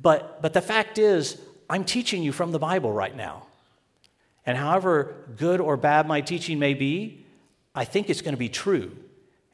But, 0.00 0.40
but 0.40 0.52
the 0.52 0.62
fact 0.62 0.98
is, 0.98 1.36
I'm 1.68 1.84
teaching 1.84 2.22
you 2.22 2.32
from 2.32 2.52
the 2.52 2.58
Bible 2.58 2.92
right 2.92 3.14
now. 3.16 3.46
And 4.46 4.58
however 4.58 5.14
good 5.36 5.60
or 5.60 5.76
bad 5.76 6.06
my 6.06 6.20
teaching 6.20 6.58
may 6.58 6.74
be, 6.74 7.24
I 7.74 7.84
think 7.84 8.10
it's 8.10 8.20
going 8.20 8.34
to 8.34 8.38
be 8.38 8.48
true. 8.48 8.92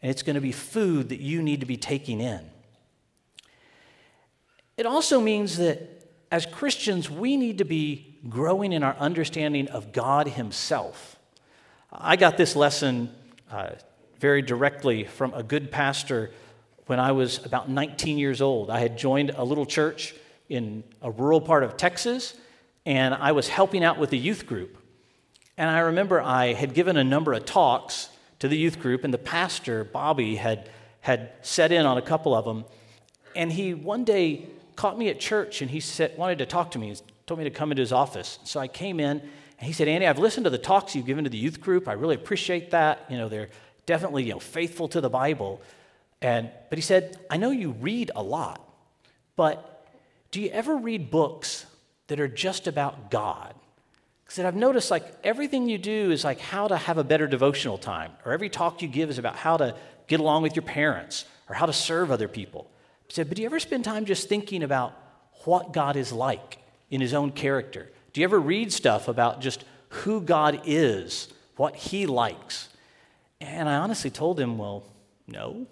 And 0.02 0.10
it's 0.10 0.22
going 0.22 0.34
to 0.34 0.40
be 0.40 0.52
food 0.52 1.10
that 1.10 1.20
you 1.20 1.42
need 1.42 1.60
to 1.60 1.66
be 1.66 1.76
taking 1.76 2.20
in. 2.20 2.40
It 4.76 4.86
also 4.86 5.20
means 5.20 5.58
that 5.58 6.08
as 6.32 6.46
Christians, 6.46 7.10
we 7.10 7.36
need 7.36 7.58
to 7.58 7.64
be 7.64 8.18
growing 8.28 8.72
in 8.72 8.82
our 8.82 8.96
understanding 8.96 9.68
of 9.68 9.92
God 9.92 10.28
Himself. 10.28 11.18
I 11.92 12.16
got 12.16 12.36
this 12.36 12.56
lesson 12.56 13.14
uh, 13.50 13.70
very 14.18 14.42
directly 14.42 15.04
from 15.04 15.34
a 15.34 15.42
good 15.42 15.70
pastor 15.70 16.30
when 16.86 17.00
I 17.00 17.12
was 17.12 17.44
about 17.44 17.68
19 17.68 18.18
years 18.18 18.40
old. 18.40 18.70
I 18.70 18.80
had 18.80 18.96
joined 18.96 19.30
a 19.30 19.44
little 19.44 19.66
church 19.66 20.14
in 20.50 20.84
a 21.00 21.10
rural 21.10 21.40
part 21.40 21.62
of 21.62 21.78
Texas, 21.78 22.34
and 22.84 23.14
I 23.14 23.32
was 23.32 23.48
helping 23.48 23.82
out 23.82 23.98
with 23.98 24.10
the 24.10 24.18
youth 24.18 24.46
group. 24.46 24.76
And 25.56 25.70
I 25.70 25.78
remember 25.78 26.20
I 26.20 26.52
had 26.52 26.74
given 26.74 26.96
a 26.96 27.04
number 27.04 27.32
of 27.32 27.46
talks 27.46 28.10
to 28.40 28.48
the 28.48 28.56
youth 28.56 28.80
group, 28.80 29.04
and 29.04 29.14
the 29.14 29.18
pastor, 29.18 29.84
Bobby, 29.84 30.36
had, 30.36 30.68
had 31.00 31.30
set 31.42 31.72
in 31.72 31.86
on 31.86 31.96
a 31.96 32.02
couple 32.02 32.34
of 32.34 32.44
them. 32.44 32.64
And 33.36 33.52
he 33.52 33.74
one 33.74 34.04
day 34.04 34.46
caught 34.74 34.98
me 34.98 35.08
at 35.08 35.20
church 35.20 35.62
and 35.62 35.70
he 35.70 35.78
said, 35.78 36.16
wanted 36.16 36.38
to 36.38 36.46
talk 36.46 36.72
to 36.72 36.78
me. 36.78 36.88
He 36.88 36.96
told 37.26 37.38
me 37.38 37.44
to 37.44 37.50
come 37.50 37.70
into 37.70 37.80
his 37.80 37.92
office. 37.92 38.38
So 38.44 38.58
I 38.58 38.66
came 38.66 38.98
in 38.98 39.20
and 39.20 39.66
he 39.66 39.72
said, 39.72 39.88
Andy, 39.88 40.06
I've 40.06 40.18
listened 40.18 40.44
to 40.44 40.50
the 40.50 40.58
talks 40.58 40.96
you've 40.96 41.06
given 41.06 41.24
to 41.24 41.30
the 41.30 41.38
youth 41.38 41.60
group. 41.60 41.86
I 41.86 41.92
really 41.92 42.14
appreciate 42.14 42.70
that. 42.70 43.04
You 43.10 43.18
know, 43.18 43.28
they're 43.28 43.50
definitely 43.86 44.24
you 44.24 44.32
know, 44.32 44.40
faithful 44.40 44.88
to 44.88 45.00
the 45.00 45.10
Bible. 45.10 45.60
And, 46.22 46.50
but 46.70 46.78
he 46.78 46.82
said, 46.82 47.18
I 47.28 47.36
know 47.36 47.50
you 47.50 47.72
read 47.72 48.10
a 48.16 48.22
lot, 48.22 48.66
but 49.36 49.79
do 50.30 50.40
you 50.40 50.48
ever 50.50 50.76
read 50.76 51.10
books 51.10 51.66
that 52.06 52.20
are 52.20 52.28
just 52.28 52.66
about 52.66 53.10
God? 53.10 53.54
Because 54.24 54.44
I've 54.44 54.54
noticed 54.54 54.90
like 54.90 55.04
everything 55.24 55.68
you 55.68 55.78
do 55.78 56.10
is 56.12 56.22
like 56.22 56.38
how 56.38 56.68
to 56.68 56.76
have 56.76 56.98
a 56.98 57.04
better 57.04 57.26
devotional 57.26 57.78
time, 57.78 58.12
or 58.24 58.32
every 58.32 58.48
talk 58.48 58.80
you 58.80 58.88
give 58.88 59.10
is 59.10 59.18
about 59.18 59.36
how 59.36 59.56
to 59.56 59.74
get 60.06 60.20
along 60.20 60.42
with 60.42 60.54
your 60.54 60.62
parents 60.62 61.24
or 61.48 61.54
how 61.54 61.66
to 61.66 61.72
serve 61.72 62.10
other 62.10 62.28
people. 62.28 62.70
Said, 63.08 63.28
but 63.28 63.36
do 63.36 63.42
you 63.42 63.46
ever 63.46 63.58
spend 63.58 63.84
time 63.84 64.04
just 64.04 64.28
thinking 64.28 64.62
about 64.62 64.96
what 65.44 65.72
God 65.72 65.96
is 65.96 66.12
like 66.12 66.58
in 66.90 67.00
his 67.00 67.12
own 67.12 67.32
character? 67.32 67.90
Do 68.12 68.20
you 68.20 68.24
ever 68.24 68.38
read 68.38 68.72
stuff 68.72 69.08
about 69.08 69.40
just 69.40 69.64
who 69.88 70.20
God 70.20 70.62
is, 70.64 71.26
what 71.56 71.74
he 71.74 72.06
likes? 72.06 72.68
And 73.40 73.68
I 73.68 73.76
honestly 73.76 74.10
told 74.10 74.38
him, 74.38 74.58
well, 74.58 74.84
no, 75.26 75.66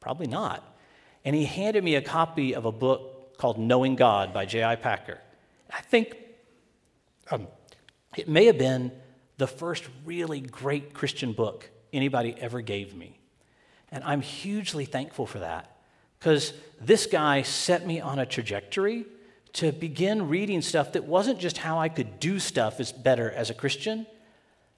probably 0.00 0.26
not. 0.26 0.64
And 1.24 1.36
he 1.36 1.44
handed 1.44 1.84
me 1.84 1.94
a 1.94 2.02
copy 2.02 2.52
of 2.52 2.64
a 2.64 2.72
book 2.72 3.11
called 3.38 3.58
Knowing 3.58 3.96
God 3.96 4.32
by 4.32 4.46
J.I. 4.46 4.76
Packer. 4.76 5.18
I 5.70 5.80
think 5.80 6.16
um, 7.30 7.48
it 8.16 8.28
may 8.28 8.46
have 8.46 8.58
been 8.58 8.92
the 9.38 9.46
first 9.46 9.84
really 10.04 10.40
great 10.40 10.94
Christian 10.94 11.32
book 11.32 11.70
anybody 11.92 12.34
ever 12.38 12.60
gave 12.60 12.94
me. 12.94 13.18
And 13.90 14.02
I'm 14.04 14.20
hugely 14.20 14.84
thankful 14.84 15.26
for 15.26 15.40
that 15.40 15.76
because 16.18 16.52
this 16.80 17.06
guy 17.06 17.42
set 17.42 17.86
me 17.86 18.00
on 18.00 18.18
a 18.18 18.26
trajectory 18.26 19.04
to 19.54 19.72
begin 19.72 20.28
reading 20.28 20.62
stuff 20.62 20.92
that 20.92 21.04
wasn't 21.04 21.38
just 21.38 21.58
how 21.58 21.78
I 21.78 21.88
could 21.88 22.18
do 22.20 22.38
stuff 22.38 22.80
is 22.80 22.90
better 22.90 23.30
as 23.30 23.50
a 23.50 23.54
Christian, 23.54 24.06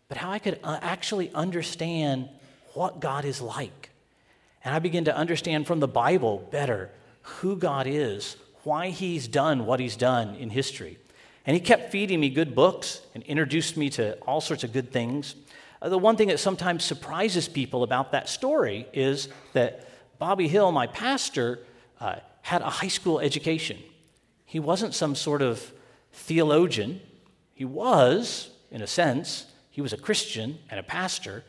but 0.09 0.17
how 0.17 0.31
I 0.31 0.39
could 0.39 0.59
uh, 0.65 0.79
actually 0.83 1.33
understand 1.33 2.29
what 2.73 3.01
God 3.01 3.25
is 3.25 3.41
like. 3.41 3.91
And 4.65 4.75
I 4.75 4.79
began 4.79 5.05
to 5.05 5.17
understand 5.17 5.67
from 5.67 5.81
the 5.81 5.89
Bible 5.89 6.49
better 6.51 6.91
who 7.23 7.57
God 7.57 7.87
is, 7.87 8.37
why 8.65 8.91
He's 8.91 9.29
done 9.29 9.67
what 9.67 9.81
He's 9.81 9.97
done 9.97 10.35
in 10.35 10.51
history. 10.51 10.99
And 11.47 11.55
He 11.55 11.61
kept 11.61 11.93
feeding 11.93 12.21
me 12.21 12.31
good 12.31 12.55
books 12.55 13.01
and 13.15 13.23
introduced 13.25 13.77
me 13.77 13.91
to 13.91 14.15
all 14.21 14.41
sorts 14.41 14.65
of 14.65 14.73
good 14.73 14.93
things. 14.93 15.35
Uh, 15.81 15.89
the 15.89 15.99
one 15.99 16.17
thing 16.17 16.29
that 16.29 16.41
sometimes 16.41 16.85
surprises 16.85 17.49
people 17.49 17.83
about 17.83 18.13
that 18.13 18.29
story 18.29 18.87
is 18.93 19.29
that 19.53 19.89
Bobby 20.19 20.49
Hill, 20.49 20.73
my 20.73 20.87
pastor, 20.87 21.61
uh, 22.01 22.17
had 22.43 22.63
a 22.63 22.71
high 22.71 22.89
school 22.89 23.21
education. 23.21 23.79
He 24.47 24.61
wasn't 24.61 24.95
some 24.95 25.15
sort 25.15 25.43
of 25.43 25.73
theologian. 26.13 27.01
He 27.55 27.65
was, 27.65 28.51
in 28.71 28.83
a 28.83 28.87
sense, 28.87 29.47
he 29.71 29.81
was 29.81 29.93
a 29.93 29.99
Christian 29.99 30.59
and 30.71 30.79
a 30.79 30.83
pastor, 30.83 31.45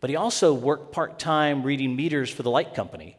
but 0.00 0.10
he 0.10 0.16
also 0.16 0.52
worked 0.52 0.92
part 0.92 1.18
time 1.18 1.62
reading 1.62 1.94
meters 1.94 2.30
for 2.30 2.42
the 2.42 2.50
light 2.50 2.74
company. 2.74 3.16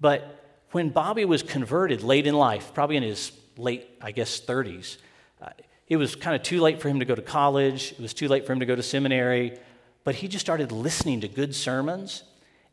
But 0.00 0.43
when 0.74 0.88
Bobby 0.88 1.24
was 1.24 1.44
converted 1.44 2.02
late 2.02 2.26
in 2.26 2.34
life, 2.34 2.74
probably 2.74 2.96
in 2.96 3.04
his 3.04 3.30
late, 3.56 3.88
I 4.02 4.10
guess, 4.10 4.40
30s, 4.40 4.96
uh, 5.40 5.50
it 5.86 5.96
was 5.96 6.16
kind 6.16 6.34
of 6.34 6.42
too 6.42 6.60
late 6.60 6.82
for 6.82 6.88
him 6.88 6.98
to 6.98 7.04
go 7.04 7.14
to 7.14 7.22
college. 7.22 7.92
It 7.92 8.00
was 8.00 8.12
too 8.12 8.26
late 8.26 8.44
for 8.44 8.52
him 8.52 8.58
to 8.58 8.66
go 8.66 8.74
to 8.74 8.82
seminary. 8.82 9.56
But 10.02 10.16
he 10.16 10.26
just 10.26 10.44
started 10.44 10.72
listening 10.72 11.20
to 11.20 11.28
good 11.28 11.54
sermons. 11.54 12.24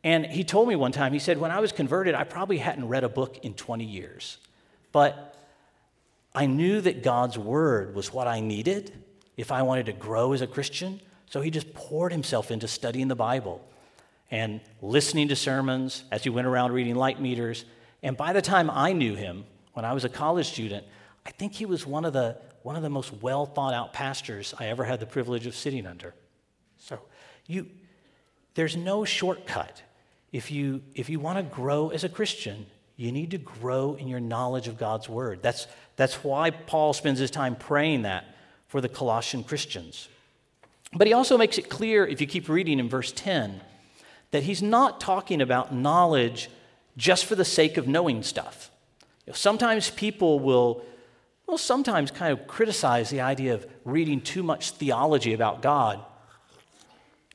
And 0.02 0.26
he 0.26 0.42
told 0.42 0.66
me 0.66 0.74
one 0.74 0.90
time, 0.90 1.12
he 1.12 1.20
said, 1.20 1.38
When 1.38 1.52
I 1.52 1.60
was 1.60 1.70
converted, 1.70 2.16
I 2.16 2.24
probably 2.24 2.58
hadn't 2.58 2.88
read 2.88 3.04
a 3.04 3.08
book 3.08 3.38
in 3.44 3.54
20 3.54 3.84
years. 3.84 4.38
But 4.90 5.36
I 6.34 6.46
knew 6.46 6.80
that 6.80 7.04
God's 7.04 7.38
word 7.38 7.94
was 7.94 8.12
what 8.12 8.26
I 8.26 8.40
needed 8.40 8.92
if 9.36 9.52
I 9.52 9.62
wanted 9.62 9.86
to 9.86 9.92
grow 9.92 10.32
as 10.32 10.40
a 10.40 10.48
Christian. 10.48 11.00
So 11.30 11.40
he 11.40 11.52
just 11.52 11.72
poured 11.72 12.10
himself 12.10 12.50
into 12.50 12.66
studying 12.66 13.06
the 13.06 13.14
Bible 13.14 13.64
and 14.28 14.60
listening 14.80 15.28
to 15.28 15.36
sermons 15.36 16.02
as 16.10 16.24
he 16.24 16.30
went 16.30 16.48
around 16.48 16.72
reading 16.72 16.96
light 16.96 17.20
meters. 17.20 17.64
And 18.02 18.16
by 18.16 18.32
the 18.32 18.42
time 18.42 18.70
I 18.70 18.92
knew 18.92 19.14
him, 19.14 19.44
when 19.74 19.84
I 19.84 19.92
was 19.92 20.04
a 20.04 20.08
college 20.08 20.48
student, 20.48 20.86
I 21.24 21.30
think 21.30 21.52
he 21.52 21.66
was 21.66 21.86
one 21.86 22.04
of 22.04 22.12
the, 22.12 22.36
one 22.62 22.76
of 22.76 22.82
the 22.82 22.90
most 22.90 23.12
well 23.22 23.46
thought 23.46 23.74
out 23.74 23.92
pastors 23.92 24.54
I 24.58 24.66
ever 24.66 24.84
had 24.84 25.00
the 25.00 25.06
privilege 25.06 25.46
of 25.46 25.54
sitting 25.54 25.86
under. 25.86 26.14
So 26.78 26.98
you, 27.46 27.66
there's 28.54 28.76
no 28.76 29.04
shortcut. 29.04 29.82
If 30.32 30.50
you, 30.50 30.82
if 30.94 31.08
you 31.08 31.20
want 31.20 31.38
to 31.38 31.54
grow 31.54 31.90
as 31.90 32.04
a 32.04 32.08
Christian, 32.08 32.66
you 32.96 33.12
need 33.12 33.30
to 33.30 33.38
grow 33.38 33.94
in 33.94 34.08
your 34.08 34.20
knowledge 34.20 34.68
of 34.68 34.78
God's 34.78 35.08
word. 35.08 35.42
That's, 35.42 35.66
that's 35.96 36.24
why 36.24 36.50
Paul 36.50 36.92
spends 36.92 37.18
his 37.18 37.30
time 37.30 37.54
praying 37.54 38.02
that 38.02 38.24
for 38.68 38.80
the 38.80 38.88
Colossian 38.88 39.44
Christians. 39.44 40.08
But 40.94 41.06
he 41.06 41.12
also 41.12 41.38
makes 41.38 41.58
it 41.58 41.68
clear, 41.68 42.06
if 42.06 42.20
you 42.20 42.26
keep 42.26 42.48
reading 42.48 42.78
in 42.78 42.88
verse 42.88 43.12
10, 43.12 43.60
that 44.30 44.42
he's 44.42 44.62
not 44.62 45.00
talking 45.00 45.40
about 45.40 45.74
knowledge 45.74 46.50
just 46.96 47.24
for 47.24 47.34
the 47.34 47.44
sake 47.44 47.76
of 47.76 47.88
knowing 47.88 48.22
stuff. 48.22 48.70
You 49.26 49.30
know, 49.32 49.34
sometimes 49.34 49.90
people 49.90 50.40
will, 50.40 50.84
well, 51.46 51.58
sometimes 51.58 52.10
kind 52.10 52.32
of 52.32 52.46
criticize 52.46 53.10
the 53.10 53.20
idea 53.20 53.54
of 53.54 53.66
reading 53.84 54.20
too 54.20 54.42
much 54.42 54.72
theology 54.72 55.32
about 55.32 55.62
God. 55.62 56.04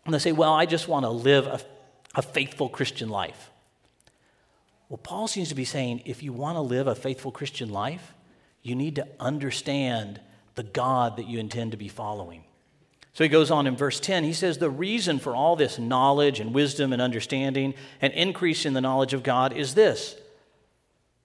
And 0.05 0.13
they 0.13 0.19
say, 0.19 0.31
well, 0.31 0.53
I 0.53 0.65
just 0.65 0.87
want 0.87 1.05
to 1.05 1.09
live 1.09 1.47
a, 1.47 1.59
a 2.15 2.21
faithful 2.21 2.69
Christian 2.69 3.09
life. 3.09 3.49
Well, 4.89 4.97
Paul 4.97 5.27
seems 5.27 5.49
to 5.49 5.55
be 5.55 5.65
saying 5.65 6.03
if 6.05 6.23
you 6.23 6.31
want 6.31 6.55
to 6.55 6.61
live 6.61 6.87
a 6.87 6.95
faithful 6.95 7.31
Christian 7.31 7.69
life, 7.69 8.13
you 8.61 8.75
need 8.75 8.95
to 8.95 9.07
understand 9.19 10.21
the 10.55 10.63
God 10.63 11.17
that 11.17 11.27
you 11.27 11.39
intend 11.39 11.71
to 11.71 11.77
be 11.77 11.87
following. 11.87 12.43
So 13.17 13.23
he 13.23 13.29
goes 13.29 13.49
on 13.49 13.65
in 13.65 13.75
verse 13.75 13.99
10. 13.99 14.23
He 14.23 14.33
says, 14.33 14.59
The 14.59 14.69
reason 14.69 15.17
for 15.17 15.35
all 15.35 15.55
this 15.55 15.79
knowledge 15.79 16.39
and 16.39 16.53
wisdom 16.53 16.93
and 16.93 17.01
understanding 17.01 17.73
and 17.99 18.13
increase 18.13 18.63
in 18.63 18.73
the 18.73 18.81
knowledge 18.81 19.15
of 19.15 19.23
God 19.23 19.53
is 19.53 19.73
this 19.73 20.15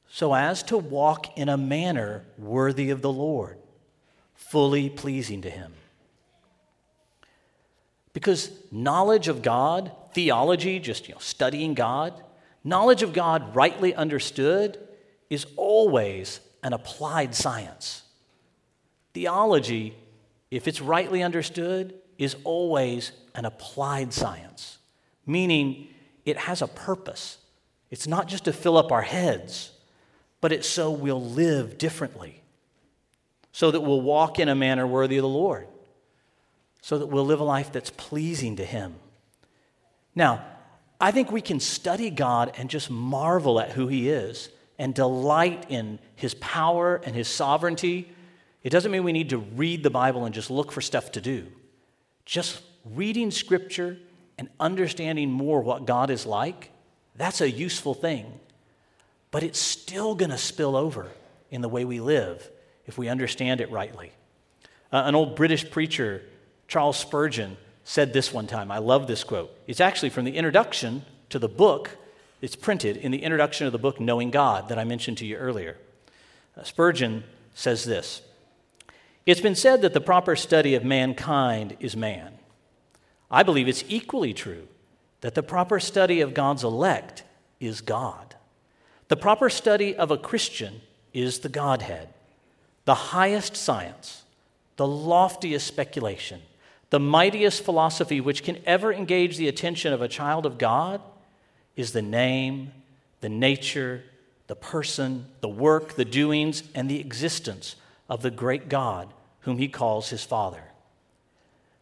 so 0.08 0.34
as 0.34 0.62
to 0.64 0.76
walk 0.78 1.38
in 1.38 1.48
a 1.48 1.56
manner 1.56 2.24
worthy 2.38 2.90
of 2.90 3.02
the 3.02 3.12
Lord, 3.12 3.58
fully 4.34 4.90
pleasing 4.90 5.42
to 5.42 5.50
him. 5.50 5.72
Because 8.12 8.50
knowledge 8.70 9.28
of 9.28 9.42
God, 9.42 9.92
theology, 10.14 10.78
just 10.78 11.08
you 11.08 11.14
know, 11.14 11.20
studying 11.20 11.74
God, 11.74 12.22
Knowledge 12.64 13.02
of 13.02 13.12
God, 13.12 13.56
rightly 13.56 13.94
understood, 13.94 14.78
is 15.28 15.46
always 15.56 16.40
an 16.62 16.72
applied 16.72 17.34
science. 17.34 18.02
Theology, 19.14 19.96
if 20.52 20.68
it's 20.68 20.82
rightly 20.82 21.22
understood, 21.22 21.94
is 22.18 22.36
always 22.44 23.12
an 23.34 23.46
applied 23.46 24.12
science, 24.12 24.78
meaning 25.24 25.88
it 26.26 26.36
has 26.36 26.60
a 26.60 26.66
purpose. 26.66 27.38
It's 27.90 28.06
not 28.06 28.28
just 28.28 28.44
to 28.44 28.52
fill 28.52 28.76
up 28.76 28.92
our 28.92 29.02
heads, 29.02 29.72
but 30.42 30.52
it's 30.52 30.68
so 30.68 30.90
we'll 30.90 31.24
live 31.24 31.78
differently, 31.78 32.42
so 33.50 33.70
that 33.70 33.80
we'll 33.80 34.02
walk 34.02 34.38
in 34.38 34.50
a 34.50 34.54
manner 34.54 34.86
worthy 34.86 35.16
of 35.16 35.22
the 35.22 35.28
Lord, 35.28 35.68
so 36.82 36.98
that 36.98 37.06
we'll 37.06 37.24
live 37.24 37.40
a 37.40 37.44
life 37.44 37.72
that's 37.72 37.90
pleasing 37.90 38.56
to 38.56 38.64
Him. 38.64 38.96
Now, 40.14 40.44
I 41.00 41.12
think 41.12 41.32
we 41.32 41.40
can 41.40 41.60
study 41.60 42.10
God 42.10 42.52
and 42.58 42.68
just 42.68 42.90
marvel 42.90 43.58
at 43.58 43.70
who 43.70 43.88
He 43.88 44.10
is 44.10 44.50
and 44.78 44.94
delight 44.94 45.64
in 45.70 45.98
His 46.14 46.34
power 46.34 47.00
and 47.04 47.16
His 47.16 47.26
sovereignty. 47.26 48.12
It 48.62 48.70
doesn't 48.70 48.92
mean 48.92 49.04
we 49.04 49.12
need 49.12 49.30
to 49.30 49.38
read 49.38 49.82
the 49.82 49.90
Bible 49.90 50.24
and 50.24 50.34
just 50.34 50.50
look 50.50 50.70
for 50.70 50.80
stuff 50.80 51.12
to 51.12 51.20
do. 51.20 51.46
Just 52.24 52.62
reading 52.84 53.30
Scripture 53.30 53.98
and 54.38 54.48
understanding 54.60 55.30
more 55.30 55.60
what 55.60 55.86
God 55.86 56.10
is 56.10 56.26
like, 56.26 56.70
that's 57.16 57.40
a 57.40 57.50
useful 57.50 57.94
thing. 57.94 58.40
But 59.30 59.42
it's 59.42 59.58
still 59.58 60.14
going 60.14 60.30
to 60.30 60.38
spill 60.38 60.76
over 60.76 61.08
in 61.50 61.60
the 61.60 61.68
way 61.68 61.84
we 61.84 62.00
live 62.00 62.50
if 62.86 62.98
we 62.98 63.08
understand 63.08 63.60
it 63.60 63.70
rightly. 63.70 64.12
Uh, 64.92 65.02
an 65.06 65.14
old 65.14 65.36
British 65.36 65.70
preacher, 65.70 66.22
Charles 66.68 66.96
Spurgeon, 66.96 67.56
said 67.84 68.12
this 68.12 68.32
one 68.32 68.46
time. 68.46 68.70
I 68.70 68.78
love 68.78 69.06
this 69.06 69.24
quote. 69.24 69.50
It's 69.66 69.80
actually 69.80 70.10
from 70.10 70.24
the 70.24 70.36
introduction 70.36 71.04
to 71.30 71.38
the 71.38 71.48
book. 71.48 71.90
It's 72.40 72.56
printed 72.56 72.96
in 72.96 73.10
the 73.10 73.22
introduction 73.22 73.66
of 73.66 73.72
the 73.72 73.78
book, 73.78 74.00
Knowing 74.00 74.30
God, 74.30 74.68
that 74.68 74.78
I 74.78 74.84
mentioned 74.84 75.18
to 75.18 75.26
you 75.26 75.36
earlier. 75.36 75.78
Uh, 76.56 76.62
Spurgeon 76.62 77.24
says 77.54 77.84
this 77.84 78.22
It's 79.24 79.40
been 79.40 79.54
said 79.54 79.82
that 79.82 79.94
the 79.94 80.00
proper 80.00 80.34
study 80.34 80.74
of 80.74 80.84
mankind 80.84 81.76
is 81.80 81.96
man. 81.96 82.38
I 83.30 83.42
believe 83.42 83.68
it's 83.68 83.84
equally 83.88 84.34
true 84.34 84.68
that 85.20 85.34
the 85.34 85.42
proper 85.42 85.78
study 85.78 86.20
of 86.20 86.34
God's 86.34 86.64
elect 86.64 87.22
is 87.60 87.80
God. 87.80 88.34
The 89.08 89.16
proper 89.16 89.48
study 89.48 89.94
of 89.94 90.10
a 90.10 90.18
Christian 90.18 90.80
is 91.12 91.40
the 91.40 91.48
Godhead. 91.48 92.08
The 92.84 92.94
highest 92.94 93.56
science, 93.56 94.24
the 94.76 94.86
loftiest 94.86 95.66
speculation, 95.66 96.42
the 96.90 96.98
mightiest 96.98 97.64
philosophy 97.64 98.20
which 98.20 98.42
can 98.42 98.58
ever 98.66 98.92
engage 98.92 99.36
the 99.36 99.48
attention 99.48 99.92
of 99.92 100.02
a 100.02 100.08
child 100.08 100.44
of 100.44 100.58
God 100.58 101.00
is 101.76 101.92
the 101.92 102.02
name, 102.02 102.72
the 103.20 103.28
nature, 103.28 104.02
the 104.48 104.56
person, 104.56 105.26
the 105.40 105.48
work, 105.48 105.94
the 105.94 106.04
doings, 106.04 106.64
and 106.74 106.90
the 106.90 107.00
existence 107.00 107.76
of 108.12 108.20
the 108.20 108.30
great 108.30 108.68
God 108.68 109.10
whom 109.40 109.56
he 109.56 109.68
calls 109.68 110.10
his 110.10 110.22
Father. 110.22 110.64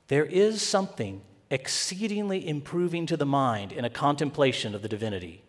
There 0.06 0.24
is 0.24 0.62
something 0.62 1.22
exceedingly 1.50 2.46
improving 2.46 3.04
to 3.06 3.16
the 3.16 3.26
mind 3.26 3.72
in 3.72 3.84
a 3.84 3.90
contemplation 3.90 4.72
of 4.72 4.80
the 4.80 4.88
divinity. 4.88 5.42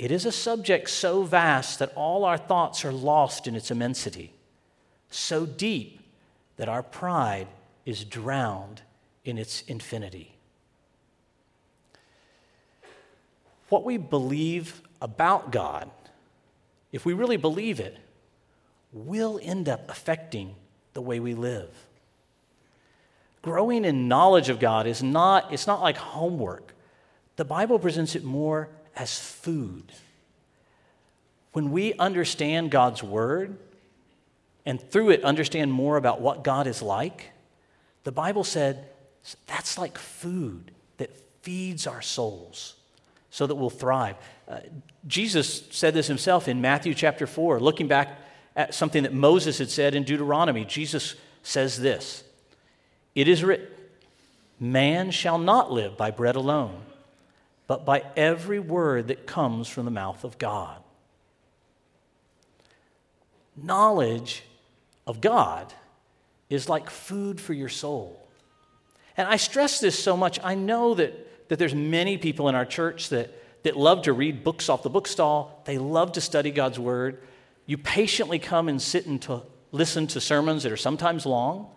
It 0.00 0.10
is 0.10 0.26
a 0.26 0.32
subject 0.32 0.90
so 0.90 1.22
vast 1.22 1.78
that 1.78 1.92
all 1.94 2.24
our 2.24 2.36
thoughts 2.36 2.84
are 2.84 2.90
lost 2.90 3.46
in 3.46 3.54
its 3.54 3.70
immensity, 3.70 4.32
so 5.08 5.46
deep 5.46 6.00
that 6.56 6.68
our 6.68 6.82
pride 6.82 7.46
is 7.86 8.04
drowned 8.04 8.82
in 9.24 9.38
its 9.38 9.62
infinity. 9.68 10.34
What 13.68 13.84
we 13.84 13.98
believe 13.98 14.82
about 15.00 15.52
God, 15.52 15.88
if 16.90 17.06
we 17.06 17.12
really 17.12 17.36
believe 17.36 17.78
it, 17.78 17.96
will 18.92 19.40
end 19.42 19.68
up 19.68 19.88
affecting 19.88 20.54
the 20.92 21.00
way 21.00 21.20
we 21.20 21.34
live. 21.34 21.70
Growing 23.40 23.84
in 23.84 24.06
knowledge 24.06 24.48
of 24.48 24.60
God 24.60 24.86
is 24.86 25.02
not, 25.02 25.52
it's 25.52 25.66
not 25.66 25.80
like 25.80 25.96
homework. 25.96 26.74
The 27.36 27.44
Bible 27.44 27.78
presents 27.78 28.14
it 28.14 28.22
more 28.22 28.68
as 28.94 29.18
food. 29.18 29.92
When 31.52 31.70
we 31.70 31.94
understand 31.94 32.70
God's 32.70 33.02
word 33.02 33.56
and 34.64 34.80
through 34.80 35.10
it 35.10 35.24
understand 35.24 35.72
more 35.72 35.96
about 35.96 36.20
what 36.20 36.44
God 36.44 36.66
is 36.66 36.82
like, 36.82 37.30
the 38.04 38.12
Bible 38.12 38.44
said 38.44 38.88
that's 39.46 39.78
like 39.78 39.98
food 39.98 40.70
that 40.98 41.10
feeds 41.42 41.86
our 41.86 42.02
souls 42.02 42.74
so 43.30 43.46
that 43.46 43.54
we'll 43.54 43.70
thrive. 43.70 44.16
Uh, 44.48 44.58
Jesus 45.06 45.64
said 45.70 45.94
this 45.94 46.06
himself 46.06 46.48
in 46.48 46.60
Matthew 46.60 46.94
chapter 46.94 47.26
4, 47.26 47.60
looking 47.60 47.88
back 47.88 48.18
at 48.54 48.74
something 48.74 49.02
that 49.02 49.12
Moses 49.12 49.58
had 49.58 49.70
said 49.70 49.94
in 49.94 50.04
Deuteronomy. 50.04 50.64
Jesus 50.64 51.14
says 51.42 51.80
this 51.80 52.24
It 53.14 53.28
is 53.28 53.42
written, 53.42 53.68
Man 54.60 55.10
shall 55.10 55.38
not 55.38 55.72
live 55.72 55.96
by 55.96 56.10
bread 56.10 56.36
alone, 56.36 56.82
but 57.66 57.84
by 57.84 58.04
every 58.16 58.58
word 58.58 59.08
that 59.08 59.26
comes 59.26 59.68
from 59.68 59.84
the 59.84 59.90
mouth 59.90 60.24
of 60.24 60.38
God. 60.38 60.78
Knowledge 63.56 64.44
of 65.06 65.20
God 65.20 65.72
is 66.48 66.68
like 66.68 66.90
food 66.90 67.40
for 67.40 67.52
your 67.52 67.68
soul. 67.68 68.18
And 69.16 69.28
I 69.28 69.36
stress 69.36 69.80
this 69.80 69.98
so 69.98 70.16
much. 70.16 70.38
I 70.42 70.54
know 70.54 70.94
that, 70.94 71.48
that 71.48 71.58
there's 71.58 71.74
many 71.74 72.16
people 72.16 72.48
in 72.48 72.54
our 72.54 72.64
church 72.64 73.10
that, 73.10 73.30
that 73.62 73.76
love 73.76 74.02
to 74.02 74.12
read 74.12 74.42
books 74.42 74.68
off 74.68 74.82
the 74.82 74.90
bookstall. 74.90 75.62
They 75.64 75.78
love 75.78 76.12
to 76.12 76.20
study 76.20 76.50
God's 76.50 76.78
word. 76.78 77.22
You 77.66 77.78
patiently 77.78 78.38
come 78.38 78.68
and 78.68 78.80
sit 78.80 79.06
and 79.06 79.20
to 79.22 79.42
listen 79.70 80.06
to 80.08 80.20
sermons 80.20 80.62
that 80.62 80.72
are 80.72 80.76
sometimes 80.76 81.24
long. 81.26 81.68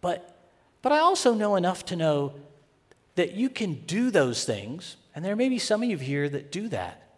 But, 0.00 0.38
but 0.82 0.92
I 0.92 0.98
also 0.98 1.34
know 1.34 1.56
enough 1.56 1.84
to 1.86 1.96
know 1.96 2.34
that 3.14 3.32
you 3.32 3.48
can 3.48 3.74
do 3.86 4.10
those 4.10 4.44
things, 4.44 4.96
and 5.14 5.24
there 5.24 5.36
may 5.36 5.48
be 5.48 5.58
some 5.58 5.82
of 5.82 5.88
you 5.88 5.96
here 5.96 6.28
that 6.28 6.52
do 6.52 6.68
that, 6.68 7.08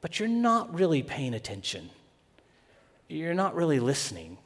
but 0.00 0.20
you're 0.20 0.28
not 0.28 0.72
really 0.74 1.02
paying 1.02 1.34
attention. 1.34 1.88
You're 3.08 3.34
not 3.34 3.54
really 3.54 3.80
listening. 3.80 4.36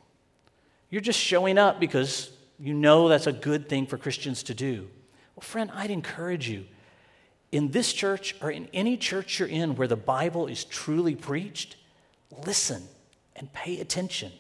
You're 0.91 1.01
just 1.01 1.19
showing 1.19 1.59
up 1.59 1.81
because 1.81 2.31
you 2.59 2.73
know 2.73 3.09
that's 3.09 3.27
a 3.27 3.33
good 3.33 3.69
thing 3.69 3.87
for 3.87 3.99
Christians 3.99 4.43
to 4.45 4.55
do. 4.55 4.89
Well, 5.35 5.43
friend, 5.43 5.71
I'd 5.75 5.91
encourage 5.91 6.49
you 6.49 6.67
in 7.51 7.71
this 7.71 7.93
church 7.93 8.37
or 8.41 8.51
in 8.51 8.69
any 8.73 8.97
church 8.97 9.39
you're 9.39 9.49
in 9.49 9.77
where 9.77 9.89
the 9.89 9.97
Bible 9.97 10.47
is 10.47 10.65
truly 10.65 11.15
preached, 11.15 11.77
listen 12.47 12.83
and 13.37 13.53
pay 13.53 13.81
attention 13.81 14.33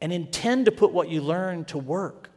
and 0.00 0.12
intend 0.12 0.64
to 0.64 0.72
put 0.72 0.92
what 0.92 1.08
you 1.08 1.20
learn 1.20 1.64
to 1.66 1.78
work. 1.78 2.30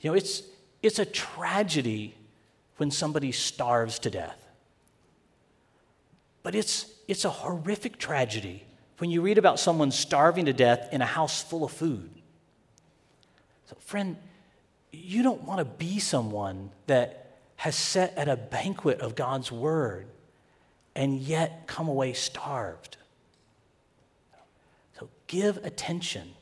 You 0.00 0.10
know, 0.10 0.16
it's, 0.16 0.42
it's 0.82 0.98
a 0.98 1.04
tragedy 1.04 2.14
when 2.78 2.90
somebody 2.90 3.30
starves 3.30 3.98
to 4.00 4.10
death. 4.10 4.38
But 6.42 6.54
it's, 6.54 6.86
it's 7.06 7.24
a 7.24 7.30
horrific 7.30 7.98
tragedy 7.98 8.64
when 8.98 9.10
you 9.10 9.20
read 9.20 9.38
about 9.38 9.60
someone 9.60 9.90
starving 9.90 10.46
to 10.46 10.52
death 10.52 10.88
in 10.92 11.02
a 11.02 11.06
house 11.06 11.42
full 11.42 11.64
of 11.64 11.72
food. 11.72 12.10
So, 13.66 13.76
friend, 13.80 14.16
you 14.92 15.22
don't 15.22 15.42
want 15.42 15.58
to 15.58 15.64
be 15.64 15.98
someone 15.98 16.70
that 16.86 17.38
has 17.56 17.76
sat 17.76 18.16
at 18.16 18.28
a 18.28 18.36
banquet 18.36 19.00
of 19.00 19.14
God's 19.14 19.52
word 19.52 20.06
and 20.94 21.18
yet 21.20 21.66
come 21.66 21.88
away 21.88 22.12
starved. 22.12 22.96
Give 25.32 25.56
attention 25.64 26.34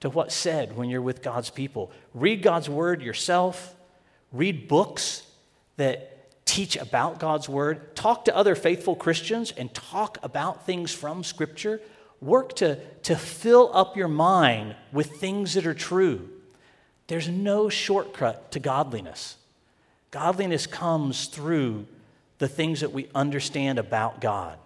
to 0.00 0.08
what's 0.08 0.34
said 0.34 0.74
when 0.74 0.88
you're 0.88 1.02
with 1.02 1.20
God's 1.20 1.50
people. 1.50 1.92
Read 2.14 2.40
God's 2.40 2.70
word 2.70 3.02
yourself, 3.02 3.74
read 4.32 4.66
books 4.66 5.26
that 5.76 6.46
teach 6.46 6.74
about 6.74 7.18
God's 7.18 7.50
word, 7.50 7.94
talk 7.94 8.24
to 8.24 8.34
other 8.34 8.54
faithful 8.54 8.96
Christians 8.96 9.52
and 9.54 9.74
talk 9.74 10.16
about 10.22 10.64
things 10.64 10.90
from 10.90 11.22
Scripture. 11.22 11.82
Work 12.22 12.56
to, 12.56 12.78
to 13.02 13.14
fill 13.14 13.70
up 13.74 13.94
your 13.94 14.08
mind 14.08 14.74
with 14.90 15.16
things 15.16 15.52
that 15.52 15.66
are 15.66 15.74
true 15.74 16.26
there's 17.08 17.28
no 17.28 17.68
shortcut 17.68 18.52
to 18.52 18.58
godliness. 18.58 19.36
Godliness 20.12 20.66
comes 20.66 21.26
through 21.26 21.86
the 22.38 22.48
things 22.48 22.80
that 22.80 22.92
we 22.92 23.10
understand 23.14 23.78
about 23.78 24.22
God. 24.22 24.56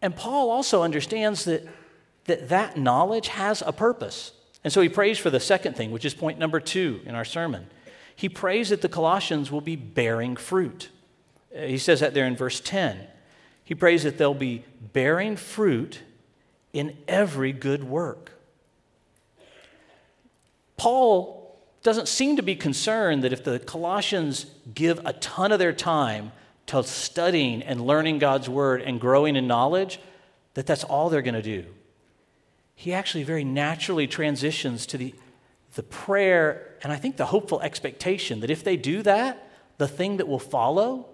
And 0.00 0.14
Paul 0.14 0.50
also 0.50 0.82
understands 0.82 1.44
that 1.44 1.66
that, 2.28 2.50
that 2.50 2.76
knowledge 2.76 3.28
has 3.28 3.62
a 3.66 3.72
purpose. 3.72 4.32
And 4.62 4.72
so 4.72 4.80
he 4.80 4.88
prays 4.88 5.18
for 5.18 5.30
the 5.30 5.40
second 5.40 5.76
thing, 5.76 5.90
which 5.90 6.04
is 6.04 6.14
point 6.14 6.38
number 6.38 6.60
two 6.60 7.00
in 7.04 7.14
our 7.14 7.24
sermon. 7.24 7.66
He 8.14 8.28
prays 8.28 8.68
that 8.68 8.82
the 8.82 8.88
Colossians 8.88 9.50
will 9.50 9.60
be 9.60 9.76
bearing 9.76 10.36
fruit. 10.36 10.90
Uh, 11.56 11.62
he 11.62 11.78
says 11.78 12.00
that 12.00 12.14
there 12.14 12.26
in 12.26 12.36
verse 12.36 12.60
10. 12.60 13.06
He 13.64 13.74
prays 13.74 14.02
that 14.04 14.18
they'll 14.18 14.34
be 14.34 14.64
bearing 14.92 15.36
fruit 15.36 16.00
in 16.72 16.96
every 17.06 17.52
good 17.52 17.84
work. 17.84 18.32
Paul 20.76 21.58
doesn't 21.82 22.08
seem 22.08 22.36
to 22.36 22.42
be 22.42 22.54
concerned 22.54 23.24
that 23.24 23.32
if 23.32 23.42
the 23.42 23.58
Colossians 23.58 24.46
give 24.74 25.00
a 25.04 25.12
ton 25.14 25.52
of 25.52 25.58
their 25.58 25.72
time 25.72 26.32
to 26.68 26.82
studying 26.84 27.62
and 27.62 27.86
learning 27.86 28.18
God's 28.18 28.48
word 28.48 28.80
and 28.80 29.00
growing 29.00 29.36
in 29.36 29.46
knowledge, 29.46 30.00
that 30.54 30.66
that's 30.66 30.84
all 30.84 31.10
they're 31.10 31.22
going 31.22 31.34
to 31.34 31.42
do. 31.42 31.64
He 32.74 32.92
actually 32.92 33.24
very 33.24 33.44
naturally 33.44 34.06
transitions 34.06 34.86
to 34.86 34.98
the, 34.98 35.14
the 35.74 35.82
prayer 35.82 36.68
and 36.82 36.92
I 36.92 36.96
think 36.96 37.16
the 37.16 37.26
hopeful 37.26 37.60
expectation 37.60 38.40
that 38.40 38.50
if 38.50 38.62
they 38.62 38.76
do 38.76 39.02
that, 39.02 39.50
the 39.78 39.88
thing 39.88 40.18
that 40.18 40.28
will 40.28 40.38
follow 40.38 41.06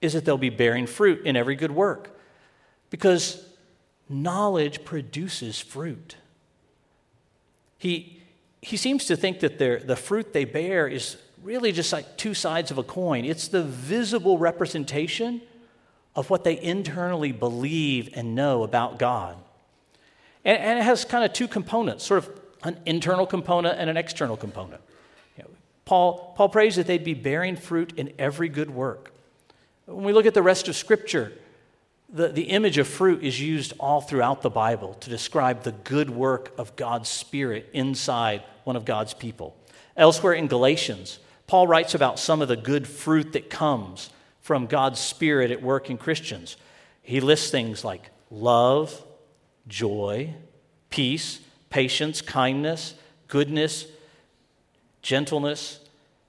is 0.00 0.12
that 0.12 0.24
they'll 0.24 0.38
be 0.38 0.50
bearing 0.50 0.86
fruit 0.86 1.24
in 1.26 1.36
every 1.36 1.56
good 1.56 1.70
work. 1.70 2.18
Because 2.90 3.44
knowledge 4.08 4.84
produces 4.84 5.58
fruit. 5.58 6.16
He, 7.78 8.22
he 8.62 8.76
seems 8.76 9.06
to 9.06 9.16
think 9.16 9.40
that 9.40 9.58
the 9.58 9.96
fruit 9.96 10.32
they 10.32 10.44
bear 10.44 10.86
is 10.86 11.16
really 11.46 11.70
just 11.70 11.92
like 11.92 12.16
two 12.16 12.34
sides 12.34 12.72
of 12.72 12.78
a 12.78 12.82
coin. 12.82 13.24
It's 13.24 13.46
the 13.46 13.62
visible 13.62 14.36
representation 14.36 15.40
of 16.16 16.28
what 16.28 16.42
they 16.42 16.60
internally 16.60 17.30
believe 17.30 18.10
and 18.14 18.34
know 18.34 18.64
about 18.64 18.98
God. 18.98 19.36
And, 20.44 20.58
and 20.58 20.78
it 20.80 20.82
has 20.82 21.04
kind 21.04 21.24
of 21.24 21.32
two 21.32 21.46
components 21.46 22.04
sort 22.04 22.24
of 22.24 22.40
an 22.64 22.80
internal 22.84 23.26
component 23.26 23.78
and 23.78 23.88
an 23.88 23.96
external 23.96 24.36
component. 24.36 24.80
You 25.36 25.44
know, 25.44 25.50
Paul, 25.84 26.34
Paul 26.36 26.48
prays 26.48 26.74
that 26.76 26.88
they'd 26.88 27.04
be 27.04 27.14
bearing 27.14 27.54
fruit 27.54 27.92
in 27.96 28.12
every 28.18 28.48
good 28.48 28.70
work. 28.70 29.12
When 29.84 30.04
we 30.04 30.12
look 30.12 30.26
at 30.26 30.34
the 30.34 30.42
rest 30.42 30.66
of 30.66 30.74
Scripture, 30.74 31.32
the, 32.08 32.28
the 32.28 32.44
image 32.44 32.76
of 32.76 32.88
fruit 32.88 33.22
is 33.22 33.40
used 33.40 33.72
all 33.78 34.00
throughout 34.00 34.42
the 34.42 34.50
Bible 34.50 34.94
to 34.94 35.10
describe 35.10 35.62
the 35.62 35.72
good 35.72 36.10
work 36.10 36.52
of 36.58 36.74
God's 36.74 37.08
Spirit 37.08 37.70
inside 37.72 38.42
one 38.64 38.74
of 38.74 38.84
God's 38.84 39.14
people. 39.14 39.54
Elsewhere 39.96 40.32
in 40.32 40.48
Galatians, 40.48 41.20
Paul 41.46 41.66
writes 41.66 41.94
about 41.94 42.18
some 42.18 42.42
of 42.42 42.48
the 42.48 42.56
good 42.56 42.88
fruit 42.88 43.32
that 43.32 43.50
comes 43.50 44.10
from 44.40 44.66
God's 44.66 45.00
Spirit 45.00 45.50
at 45.50 45.62
work 45.62 45.90
in 45.90 45.98
Christians. 45.98 46.56
He 47.02 47.20
lists 47.20 47.50
things 47.50 47.84
like 47.84 48.10
love, 48.30 49.04
joy, 49.68 50.34
peace, 50.90 51.40
patience, 51.70 52.20
kindness, 52.20 52.94
goodness, 53.28 53.86
gentleness, 55.02 55.80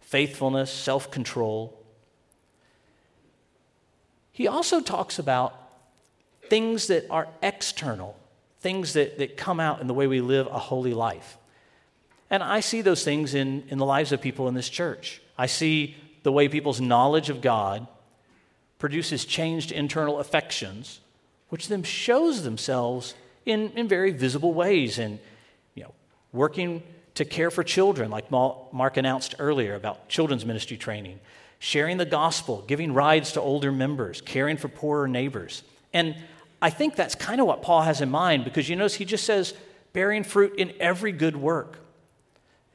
faithfulness, 0.02 0.72
self 0.72 1.10
control. 1.10 1.74
He 4.32 4.48
also 4.48 4.82
talks 4.82 5.18
about 5.18 5.56
things 6.48 6.88
that 6.88 7.10
are 7.10 7.28
external, 7.42 8.16
things 8.60 8.94
that, 8.94 9.18
that 9.18 9.36
come 9.36 9.60
out 9.60 9.82
in 9.82 9.88
the 9.88 9.94
way 9.96 10.06
we 10.06 10.22
live 10.22 10.48
a 10.48 10.60
holy 10.60 10.94
life. 10.94 11.38
And 12.30 12.44
I 12.44 12.60
see 12.60 12.82
those 12.82 13.04
things 13.04 13.34
in, 13.34 13.64
in 13.70 13.78
the 13.78 13.86
lives 13.86 14.12
of 14.12 14.22
people 14.22 14.48
in 14.48 14.54
this 14.54 14.70
church. 14.70 15.22
I 15.38 15.46
see 15.46 15.96
the 16.24 16.32
way 16.32 16.50
people's 16.50 16.82
knowledge 16.82 17.30
of 17.30 17.42
God 17.42 17.88
produces 18.80 19.26
changed 19.26 19.72
internal 19.72 20.20
affections, 20.20 21.00
which 21.50 21.68
then 21.68 21.84
shows 21.84 22.44
themselves 22.44 23.16
in, 23.46 23.72
in 23.72 23.88
very 23.88 24.12
visible 24.12 24.54
ways. 24.54 25.00
And, 25.00 25.20
you 25.74 25.84
know, 25.84 25.94
working 26.32 26.84
to 27.16 27.26
care 27.26 27.50
for 27.50 27.64
children, 27.64 28.12
like 28.12 28.30
Mark 28.30 28.98
announced 28.98 29.36
earlier 29.40 29.74
about 29.76 30.10
children's 30.10 30.46
ministry 30.46 30.78
training, 30.78 31.20
sharing 31.60 31.98
the 31.98 32.06
gospel, 32.06 32.64
giving 32.68 32.94
rides 32.94 33.32
to 33.32 33.42
older 33.42 33.72
members, 33.72 34.22
caring 34.22 34.58
for 34.58 34.68
poorer 34.68 35.08
neighbors. 35.08 35.64
And 35.94 36.16
I 36.62 36.70
think 36.70 36.96
that's 36.96 37.16
kind 37.16 37.40
of 37.40 37.48
what 37.48 37.62
Paul 37.62 37.82
has 37.82 38.02
in 38.02 38.12
mind 38.12 38.44
because 38.44 38.68
you 38.68 38.76
notice 38.76 38.96
he 38.96 39.06
just 39.06 39.24
says, 39.24 39.54
bearing 39.94 40.24
fruit 40.24 40.56
in 40.58 40.74
every 40.80 41.12
good 41.12 41.36
work. 41.36 41.80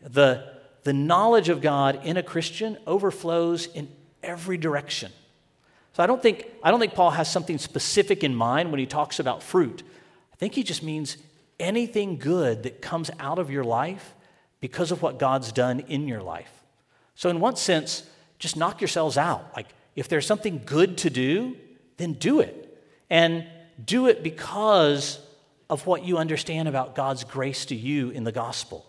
The, 0.03 0.53
the 0.85 0.93
knowledge 0.93 1.49
of 1.49 1.61
God 1.61 2.05
in 2.05 2.17
a 2.17 2.23
Christian 2.23 2.77
overflows 2.87 3.67
in 3.67 3.89
every 4.23 4.57
direction. 4.57 5.13
So 5.93 6.03
I 6.03 6.07
don't, 6.07 6.23
think, 6.23 6.47
I 6.63 6.71
don't 6.71 6.81
think 6.81 6.95
Paul 6.95 7.11
has 7.11 7.31
something 7.31 7.59
specific 7.59 8.25
in 8.25 8.35
mind 8.35 8.71
when 8.71 8.81
he 8.81 8.87
talks 8.87 9.19
about 9.19 9.43
fruit. 9.43 9.83
I 10.33 10.37
think 10.37 10.55
he 10.55 10.63
just 10.63 10.83
means 10.83 11.19
anything 11.61 12.19
good 12.19 12.63
that 12.63 12.81
comes 12.81 13.11
out 13.21 13.39
of 13.39 13.51
your 13.51 13.65
life 13.65 14.15
because 14.61 14.91
of 14.91 15.03
what 15.03 15.19
God's 15.19 15.53
done 15.53 15.81
in 15.81 16.09
your 16.09 16.23
life. 16.23 16.51
So, 17.15 17.29
in 17.29 17.41
one 17.41 17.57
sense, 17.57 18.09
just 18.39 18.57
knock 18.57 18.81
yourselves 18.81 19.19
out. 19.19 19.53
Like, 19.55 19.67
if 19.95 20.09
there's 20.09 20.27
something 20.27 20.63
good 20.65 20.99
to 20.99 21.11
do, 21.11 21.57
then 21.99 22.15
do 22.15 22.41
it. 22.41 22.59
And 23.11 23.47
do 23.85 24.07
it 24.07 24.23
because 24.23 25.19
of 25.69 25.87
what 25.87 26.05
you 26.05 26.19
understand 26.19 26.69
about 26.69 26.95
God's 26.95 27.25
grace 27.25 27.67
to 27.67 27.75
you 27.75 28.11
in 28.11 28.25
the 28.25 28.33
gospel. 28.33 28.87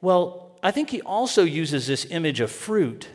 Well, 0.00 0.58
I 0.62 0.70
think 0.70 0.90
he 0.90 1.00
also 1.02 1.42
uses 1.44 1.86
this 1.86 2.06
image 2.10 2.40
of 2.40 2.50
fruit 2.50 3.08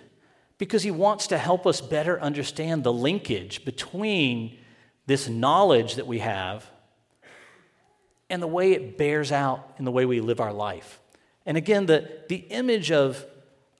because 0.58 0.84
he 0.84 0.92
wants 0.92 1.28
to 1.28 1.38
help 1.38 1.66
us 1.66 1.82
better 1.82 2.20
understand 2.22 2.84
the 2.84 2.94
linkage 2.94 3.66
between 3.66 4.58
this 5.06 5.28
knowledge 5.28 5.96
that 5.96 6.08
we 6.08 6.20
have 6.20 6.70
and 8.30 8.42
the 8.42 8.48
way 8.48 8.72
it 8.72 8.98
bears 8.98 9.32
out 9.32 9.74
in 9.78 9.86
the 9.86 9.92
way 9.92 10.06
we 10.06 10.22
live 10.22 10.40
our 10.40 10.54
life. 10.54 11.00
And 11.46 11.58
again, 11.58 11.86
the, 11.86 12.10
the 12.30 12.38
image 12.38 12.92
of, 12.92 13.26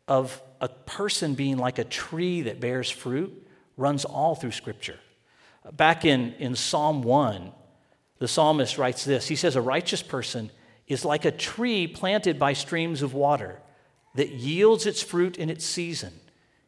of 0.08 0.42
a 0.60 0.68
person 0.68 1.34
being 1.34 1.58
like 1.58 1.80
a 1.80 1.84
tree 1.84 2.42
that 2.42 2.60
bears 2.60 2.90
fruit 2.90 3.48
runs 3.78 4.06
all 4.06 4.36
through 4.36 4.52
Scripture. 4.52 5.00
Back 5.72 6.04
in, 6.04 6.34
in 6.34 6.56
Psalm 6.56 7.02
1, 7.02 7.52
the 8.20 8.28
psalmist 8.28 8.78
writes 8.78 9.06
this 9.06 9.28
He 9.28 9.36
says, 9.36 9.56
A 9.56 9.62
righteous 9.62 10.02
person 10.02 10.52
is 10.88 11.06
like 11.06 11.26
a 11.26 11.32
tree 11.32 11.88
planted 11.88 12.38
by 12.38 12.54
streams 12.54 13.02
of 13.02 13.14
water 13.14 13.60
that 14.16 14.30
yields 14.30 14.86
its 14.86 15.02
fruit 15.02 15.38
in 15.38 15.50
its 15.50 15.66
season, 15.66 16.14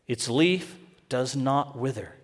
its 0.08 0.30
leaf 0.30 0.78
does 1.10 1.36
not 1.36 1.78
wither. 1.78 2.15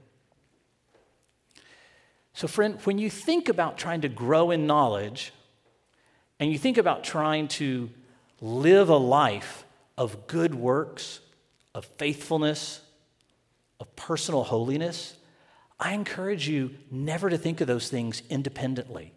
So, 2.34 2.48
friend, 2.48 2.80
when 2.86 2.98
you 2.98 3.10
think 3.10 3.50
about 3.50 3.78
trying 3.78 4.02
to 4.02 4.10
grow 4.10 4.52
in 4.52 4.66
knowledge 4.66 5.34
and 6.40 6.52
you 6.52 6.58
think 6.58 6.78
about 6.78 7.04
trying 7.04 7.48
to 7.50 7.90
live 8.40 8.90
a 8.90 8.98
life 8.98 9.66
of 9.98 10.28
good 10.28 10.56
works, 10.56 11.20
of 11.76 11.86
faithfulness, 11.98 12.82
of 13.80 13.96
personal 13.96 14.44
holiness, 14.44 15.16
I 15.80 15.94
encourage 15.94 16.48
you 16.48 16.76
never 16.90 17.30
to 17.30 17.38
think 17.38 17.62
of 17.62 17.68
those 17.68 17.90
things 17.90 18.24
independently. 18.30 19.14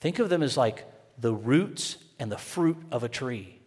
Think 0.00 0.18
of 0.18 0.28
them 0.28 0.42
as 0.42 0.56
like 0.56 0.86
the 1.20 1.34
roots 1.34 1.96
and 2.18 2.30
the 2.30 2.38
fruit 2.38 2.76
of 2.90 3.02
a 3.02 3.08
tree. 3.08 3.58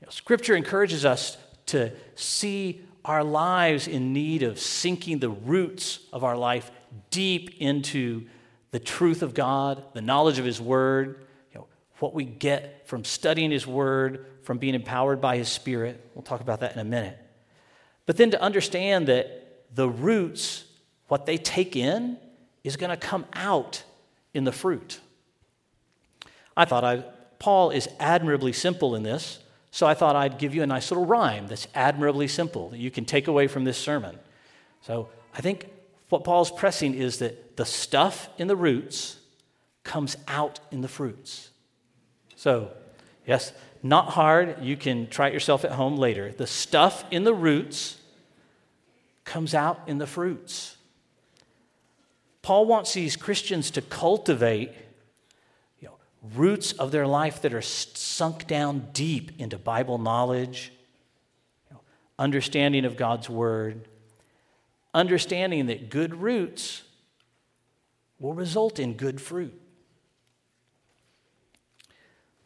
You 0.00 0.06
know, 0.06 0.10
scripture 0.10 0.54
encourages 0.54 1.04
us 1.04 1.36
to 1.66 1.92
see 2.14 2.82
our 3.04 3.24
lives 3.24 3.88
in 3.88 4.12
need 4.12 4.42
of 4.42 4.58
sinking 4.58 5.20
the 5.20 5.30
roots 5.30 6.00
of 6.12 6.24
our 6.24 6.36
life 6.36 6.70
deep 7.10 7.60
into 7.60 8.26
the 8.72 8.78
truth 8.78 9.22
of 9.22 9.34
God, 9.34 9.82
the 9.94 10.02
knowledge 10.02 10.38
of 10.38 10.44
His 10.44 10.60
Word, 10.60 11.26
you 11.52 11.60
know, 11.60 11.66
what 11.98 12.14
we 12.14 12.24
get 12.24 12.86
from 12.88 13.04
studying 13.04 13.50
His 13.50 13.66
Word, 13.66 14.26
from 14.42 14.58
being 14.58 14.74
empowered 14.74 15.20
by 15.20 15.36
His 15.36 15.48
Spirit. 15.48 16.08
We'll 16.14 16.22
talk 16.22 16.40
about 16.40 16.60
that 16.60 16.72
in 16.72 16.78
a 16.78 16.84
minute. 16.84 17.18
But 18.06 18.16
then 18.16 18.30
to 18.32 18.40
understand 18.40 19.06
that 19.08 19.66
the 19.74 19.88
roots, 19.88 20.64
what 21.08 21.26
they 21.26 21.36
take 21.36 21.76
in, 21.76 22.18
is 22.64 22.76
going 22.76 22.90
to 22.90 22.96
come 22.96 23.24
out 23.32 23.82
in 24.34 24.44
the 24.44 24.52
fruit. 24.52 25.00
I 26.60 26.66
thought 26.66 26.84
I, 26.84 27.02
Paul 27.38 27.70
is 27.70 27.88
admirably 27.98 28.52
simple 28.52 28.94
in 28.94 29.02
this, 29.02 29.38
so 29.70 29.86
I 29.86 29.94
thought 29.94 30.14
I'd 30.14 30.36
give 30.36 30.54
you 30.54 30.62
a 30.62 30.66
nice 30.66 30.90
little 30.90 31.06
rhyme 31.06 31.46
that's 31.46 31.66
admirably 31.74 32.28
simple 32.28 32.68
that 32.68 32.78
you 32.78 32.90
can 32.90 33.06
take 33.06 33.28
away 33.28 33.46
from 33.46 33.64
this 33.64 33.78
sermon. 33.78 34.18
So 34.82 35.08
I 35.34 35.40
think 35.40 35.70
what 36.10 36.22
Paul's 36.22 36.50
pressing 36.50 36.92
is 36.92 37.18
that 37.20 37.56
the 37.56 37.64
stuff 37.64 38.28
in 38.36 38.46
the 38.46 38.56
roots 38.56 39.16
comes 39.84 40.18
out 40.28 40.60
in 40.70 40.82
the 40.82 40.88
fruits. 40.88 41.48
So, 42.36 42.72
yes, 43.26 43.54
not 43.82 44.10
hard. 44.10 44.62
You 44.62 44.76
can 44.76 45.08
try 45.08 45.28
it 45.28 45.32
yourself 45.32 45.64
at 45.64 45.72
home 45.72 45.96
later. 45.96 46.30
The 46.30 46.46
stuff 46.46 47.06
in 47.10 47.24
the 47.24 47.32
roots 47.32 47.96
comes 49.24 49.54
out 49.54 49.80
in 49.86 49.96
the 49.96 50.06
fruits. 50.06 50.76
Paul 52.42 52.66
wants 52.66 52.92
these 52.92 53.16
Christians 53.16 53.70
to 53.70 53.80
cultivate 53.80 54.72
roots 56.34 56.72
of 56.72 56.90
their 56.90 57.06
life 57.06 57.42
that 57.42 57.54
are 57.54 57.62
sunk 57.62 58.46
down 58.46 58.88
deep 58.92 59.32
into 59.38 59.58
Bible 59.58 59.98
knowledge, 59.98 60.72
understanding 62.18 62.84
of 62.84 62.96
God's 62.96 63.28
Word, 63.28 63.88
understanding 64.92 65.66
that 65.66 65.88
good 65.90 66.14
roots 66.14 66.82
will 68.18 68.34
result 68.34 68.78
in 68.78 68.94
good 68.94 69.20
fruit. 69.20 69.58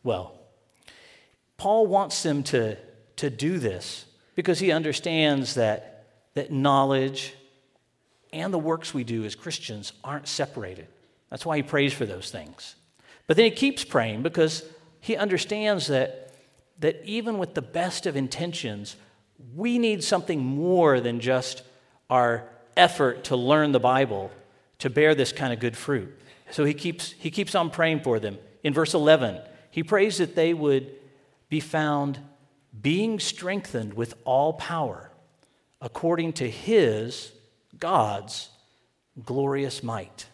Well, 0.04 0.38
Paul 1.56 1.86
wants 1.86 2.22
them 2.22 2.42
to, 2.44 2.76
to 3.16 3.30
do 3.30 3.58
this 3.58 4.04
because 4.34 4.58
he 4.58 4.70
understands 4.70 5.54
that, 5.54 6.06
that 6.34 6.52
knowledge 6.52 7.34
and 8.32 8.52
the 8.52 8.58
works 8.58 8.92
we 8.92 9.02
do 9.02 9.24
as 9.24 9.34
Christians 9.34 9.92
aren't 10.02 10.28
separated. 10.28 10.88
That's 11.30 11.46
why 11.46 11.56
he 11.56 11.62
prays 11.62 11.92
for 11.92 12.04
those 12.04 12.30
things. 12.30 12.76
But 13.26 13.36
then 13.36 13.44
he 13.44 13.50
keeps 13.50 13.84
praying 13.84 14.22
because 14.22 14.64
he 15.00 15.16
understands 15.16 15.86
that, 15.88 16.34
that 16.80 17.02
even 17.04 17.38
with 17.38 17.54
the 17.54 17.62
best 17.62 18.06
of 18.06 18.16
intentions, 18.16 18.96
we 19.54 19.78
need 19.78 20.04
something 20.04 20.44
more 20.44 21.00
than 21.00 21.20
just 21.20 21.62
our 22.10 22.48
effort 22.76 23.24
to 23.24 23.36
learn 23.36 23.72
the 23.72 23.80
Bible 23.80 24.30
to 24.78 24.90
bear 24.90 25.14
this 25.14 25.32
kind 25.32 25.52
of 25.52 25.60
good 25.60 25.76
fruit. 25.76 26.18
So 26.50 26.64
he 26.64 26.74
keeps, 26.74 27.12
he 27.12 27.30
keeps 27.30 27.54
on 27.54 27.70
praying 27.70 28.00
for 28.00 28.18
them. 28.18 28.38
In 28.62 28.74
verse 28.74 28.94
11, 28.94 29.40
he 29.70 29.82
prays 29.82 30.18
that 30.18 30.34
they 30.34 30.54
would 30.54 30.90
be 31.48 31.60
found 31.60 32.18
being 32.80 33.20
strengthened 33.20 33.94
with 33.94 34.14
all 34.24 34.54
power 34.54 35.10
according 35.80 36.32
to 36.32 36.48
his 36.48 37.32
God's 37.78 38.48
glorious 39.24 39.82
might. 39.82 40.26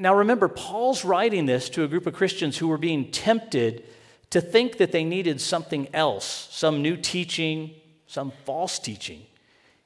Now 0.00 0.14
remember, 0.14 0.48
Paul's 0.48 1.04
writing 1.04 1.44
this 1.44 1.68
to 1.70 1.84
a 1.84 1.88
group 1.88 2.06
of 2.06 2.14
Christians 2.14 2.56
who 2.56 2.68
were 2.68 2.78
being 2.78 3.10
tempted 3.10 3.84
to 4.30 4.40
think 4.40 4.78
that 4.78 4.92
they 4.92 5.04
needed 5.04 5.42
something 5.42 5.88
else, 5.92 6.48
some 6.50 6.80
new 6.80 6.96
teaching, 6.96 7.72
some 8.06 8.32
false 8.46 8.78
teaching, 8.78 9.26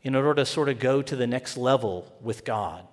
in 0.02 0.14
order 0.14 0.32
to 0.34 0.46
sort 0.46 0.68
of 0.68 0.78
go 0.78 1.02
to 1.02 1.16
the 1.16 1.26
next 1.26 1.56
level 1.56 2.12
with 2.20 2.44
God. 2.44 2.86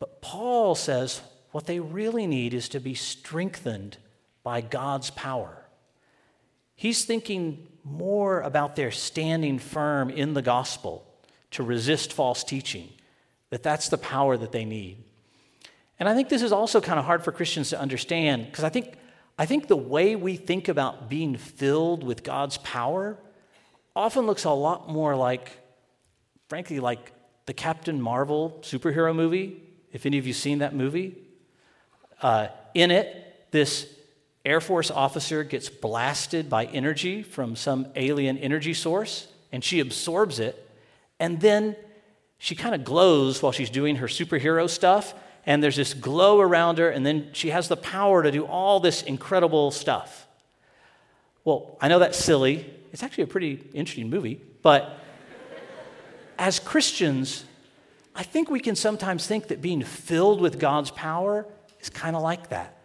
But 0.00 0.20
Paul 0.20 0.74
says 0.74 1.20
what 1.52 1.66
they 1.66 1.78
really 1.78 2.26
need 2.26 2.52
is 2.52 2.68
to 2.70 2.80
be 2.80 2.94
strengthened 2.94 3.96
by 4.42 4.62
God's 4.62 5.10
power. 5.10 5.66
He's 6.74 7.04
thinking 7.04 7.68
more 7.84 8.40
about 8.40 8.74
their 8.74 8.90
standing 8.90 9.60
firm 9.60 10.10
in 10.10 10.34
the 10.34 10.42
gospel 10.42 11.06
to 11.52 11.62
resist 11.62 12.12
false 12.12 12.42
teaching, 12.42 12.88
that 13.50 13.62
that's 13.62 13.88
the 13.88 13.98
power 13.98 14.36
that 14.36 14.50
they 14.50 14.64
need. 14.64 15.05
And 15.98 16.08
I 16.08 16.14
think 16.14 16.28
this 16.28 16.42
is 16.42 16.52
also 16.52 16.80
kind 16.80 16.98
of 16.98 17.04
hard 17.04 17.24
for 17.24 17.32
Christians 17.32 17.70
to 17.70 17.80
understand 17.80 18.46
because 18.46 18.64
I 18.64 18.68
think, 18.68 18.94
I 19.38 19.46
think 19.46 19.68
the 19.68 19.76
way 19.76 20.16
we 20.16 20.36
think 20.36 20.68
about 20.68 21.08
being 21.08 21.36
filled 21.36 22.04
with 22.04 22.22
God's 22.22 22.58
power 22.58 23.18
often 23.94 24.26
looks 24.26 24.44
a 24.44 24.50
lot 24.50 24.88
more 24.90 25.16
like, 25.16 25.50
frankly, 26.48 26.80
like 26.80 27.12
the 27.46 27.54
Captain 27.54 28.00
Marvel 28.00 28.58
superhero 28.62 29.14
movie. 29.14 29.62
If 29.92 30.04
any 30.04 30.18
of 30.18 30.26
you 30.26 30.34
seen 30.34 30.58
that 30.58 30.74
movie, 30.74 31.16
uh, 32.20 32.48
in 32.74 32.90
it, 32.90 33.50
this 33.50 33.86
Air 34.44 34.60
Force 34.60 34.90
officer 34.90 35.42
gets 35.42 35.68
blasted 35.68 36.50
by 36.50 36.66
energy 36.66 37.22
from 37.22 37.56
some 37.56 37.86
alien 37.96 38.36
energy 38.38 38.74
source, 38.74 39.28
and 39.50 39.64
she 39.64 39.80
absorbs 39.80 40.38
it. 40.38 40.70
And 41.18 41.40
then 41.40 41.74
she 42.38 42.54
kind 42.54 42.74
of 42.74 42.84
glows 42.84 43.42
while 43.42 43.52
she's 43.52 43.70
doing 43.70 43.96
her 43.96 44.06
superhero 44.06 44.68
stuff, 44.68 45.14
and 45.46 45.62
there's 45.62 45.76
this 45.76 45.94
glow 45.94 46.40
around 46.40 46.78
her, 46.78 46.90
and 46.90 47.06
then 47.06 47.30
she 47.32 47.50
has 47.50 47.68
the 47.68 47.76
power 47.76 48.22
to 48.22 48.30
do 48.32 48.44
all 48.44 48.80
this 48.80 49.02
incredible 49.02 49.70
stuff. 49.70 50.26
Well, 51.44 51.78
I 51.80 51.88
know 51.88 52.00
that's 52.00 52.18
silly. 52.18 52.68
It's 52.92 53.04
actually 53.04 53.24
a 53.24 53.28
pretty 53.28 53.62
interesting 53.72 54.10
movie, 54.10 54.40
but 54.62 54.98
as 56.38 56.58
Christians, 56.58 57.44
I 58.14 58.24
think 58.24 58.50
we 58.50 58.60
can 58.60 58.74
sometimes 58.74 59.26
think 59.26 59.48
that 59.48 59.62
being 59.62 59.82
filled 59.82 60.40
with 60.40 60.58
God's 60.58 60.90
power 60.90 61.46
is 61.80 61.88
kind 61.88 62.16
of 62.16 62.22
like 62.22 62.48
that. 62.48 62.76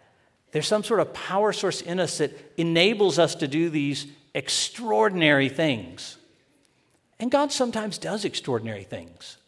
There's 0.52 0.66
some 0.66 0.84
sort 0.84 1.00
of 1.00 1.12
power 1.12 1.52
source 1.52 1.80
in 1.80 1.98
us 1.98 2.18
that 2.18 2.32
enables 2.56 3.18
us 3.18 3.34
to 3.36 3.48
do 3.48 3.70
these 3.70 4.06
extraordinary 4.34 5.48
things. 5.48 6.18
And 7.18 7.30
God 7.30 7.52
sometimes 7.52 7.98
does 7.98 8.24
extraordinary 8.24 8.84
things. 8.84 9.38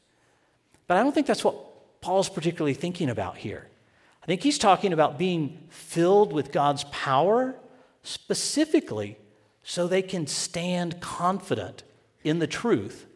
But 0.86 0.96
I 0.96 1.02
don't 1.02 1.12
think 1.12 1.26
that's 1.26 1.44
what 1.44 1.56
Paul's 2.04 2.28
particularly 2.28 2.74
thinking 2.74 3.08
about 3.08 3.38
here. 3.38 3.66
I 4.22 4.26
think 4.26 4.42
he's 4.42 4.58
talking 4.58 4.92
about 4.92 5.16
being 5.16 5.56
filled 5.70 6.34
with 6.34 6.52
God's 6.52 6.84
power 6.84 7.54
specifically 8.02 9.16
so 9.62 9.86
they 9.86 10.02
can 10.02 10.26
stand 10.26 11.00
confident 11.00 11.82
in 12.22 12.40
the 12.40 12.46
truth 12.46 13.06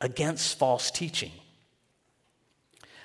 against 0.00 0.58
false 0.58 0.90
teaching. 0.90 1.30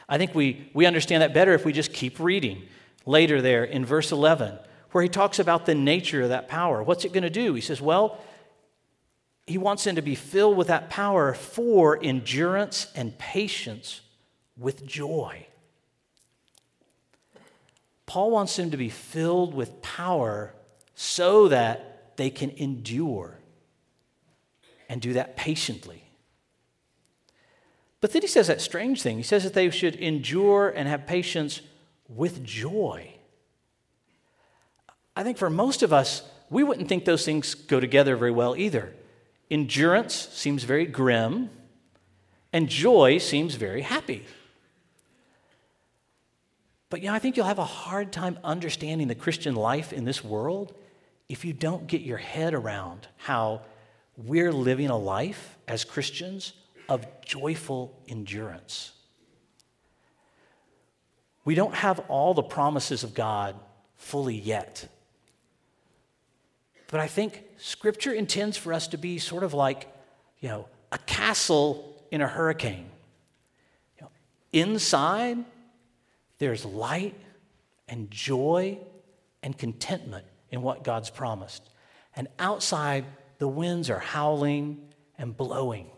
I 0.07 0.17
think 0.17 0.33
we, 0.33 0.71
we 0.73 0.85
understand 0.85 1.21
that 1.21 1.33
better 1.33 1.53
if 1.53 1.65
we 1.65 1.73
just 1.73 1.91
keep 1.91 2.21
reading 2.21 2.61
later 3.05 3.41
there 3.41 3.65
in 3.65 3.83
verse 3.83 4.13
11, 4.13 4.57
where 4.91 5.03
he 5.03 5.09
talks 5.09 5.39
about 5.39 5.65
the 5.65 5.75
nature 5.75 6.21
of 6.21 6.29
that 6.29 6.47
power. 6.47 6.81
What's 6.81 7.03
it 7.03 7.11
going 7.11 7.23
to 7.23 7.29
do? 7.29 7.53
He 7.53 7.59
says, 7.59 7.81
well, 7.81 8.17
he 9.45 9.57
wants 9.57 9.83
them 9.83 9.97
to 9.97 10.01
be 10.01 10.15
filled 10.15 10.55
with 10.55 10.67
that 10.67 10.89
power 10.89 11.33
for 11.33 12.01
endurance 12.01 12.87
and 12.95 13.17
patience 13.17 13.99
with 14.57 14.85
joy. 14.85 15.45
Paul 18.05 18.31
wants 18.31 18.55
them 18.55 18.71
to 18.71 18.77
be 18.77 18.89
filled 18.89 19.53
with 19.53 19.81
power 19.81 20.53
so 20.95 21.47
that 21.49 22.15
they 22.17 22.29
can 22.29 22.49
endure 22.51 23.37
and 24.89 25.01
do 25.01 25.13
that 25.13 25.35
patiently. 25.35 26.03
But 27.99 28.13
then 28.13 28.21
he 28.21 28.27
says 28.27 28.47
that 28.47 28.61
strange 28.61 29.01
thing. 29.01 29.17
He 29.17 29.23
says 29.23 29.43
that 29.43 29.53
they 29.53 29.69
should 29.69 29.95
endure 29.95 30.69
and 30.69 30.87
have 30.87 31.05
patience 31.05 31.61
with 32.07 32.43
joy. 32.43 33.13
I 35.15 35.23
think 35.23 35.37
for 35.37 35.49
most 35.49 35.83
of 35.83 35.91
us, 35.91 36.23
we 36.49 36.63
wouldn't 36.63 36.87
think 36.87 37.05
those 37.05 37.25
things 37.25 37.53
go 37.53 37.79
together 37.79 38.15
very 38.15 38.31
well 38.31 38.55
either. 38.55 38.93
Endurance 39.49 40.13
seems 40.13 40.63
very 40.63 40.85
grim, 40.85 41.49
and 42.53 42.69
joy 42.69 43.17
seems 43.17 43.55
very 43.55 43.81
happy. 43.81 44.25
But 46.89 47.01
you 47.01 47.07
know, 47.07 47.13
I 47.13 47.19
think 47.19 47.35
you'll 47.35 47.45
have 47.45 47.59
a 47.59 47.65
hard 47.65 48.11
time 48.11 48.39
understanding 48.43 49.07
the 49.07 49.15
Christian 49.15 49.55
life 49.55 49.91
in 49.91 50.05
this 50.05 50.23
world 50.23 50.73
if 51.27 51.43
you 51.43 51.53
don't 51.53 51.87
get 51.87 52.01
your 52.01 52.17
head 52.17 52.53
around 52.53 53.07
how 53.17 53.61
we're 54.15 54.51
living 54.51 54.89
a 54.89 54.97
life 54.97 55.57
as 55.67 55.83
Christians 55.83 56.53
of 56.87 57.05
joyful 57.21 57.99
endurance. 58.07 58.93
We 61.43 61.55
don't 61.55 61.75
have 61.75 61.99
all 62.07 62.33
the 62.33 62.43
promises 62.43 63.03
of 63.03 63.13
God 63.13 63.55
fully 63.95 64.35
yet. 64.35 64.87
But 66.89 66.99
I 66.99 67.07
think 67.07 67.43
Scripture 67.57 68.13
intends 68.13 68.57
for 68.57 68.73
us 68.73 68.87
to 68.89 68.97
be 68.97 69.17
sort 69.17 69.43
of 69.43 69.53
like, 69.53 69.93
you 70.39 70.49
know, 70.49 70.67
a 70.91 70.97
castle 70.99 72.01
in 72.11 72.21
a 72.21 72.27
hurricane. 72.27 72.89
You 73.97 74.03
know, 74.03 74.11
inside, 74.53 75.37
there's 76.39 76.65
light 76.65 77.15
and 77.87 78.11
joy 78.11 78.77
and 79.41 79.57
contentment 79.57 80.25
in 80.51 80.61
what 80.61 80.83
God's 80.83 81.09
promised. 81.09 81.69
And 82.15 82.27
outside, 82.39 83.05
the 83.37 83.47
winds 83.47 83.89
are 83.89 83.99
howling 83.99 84.81
and 85.17 85.35
blowing. 85.35 85.89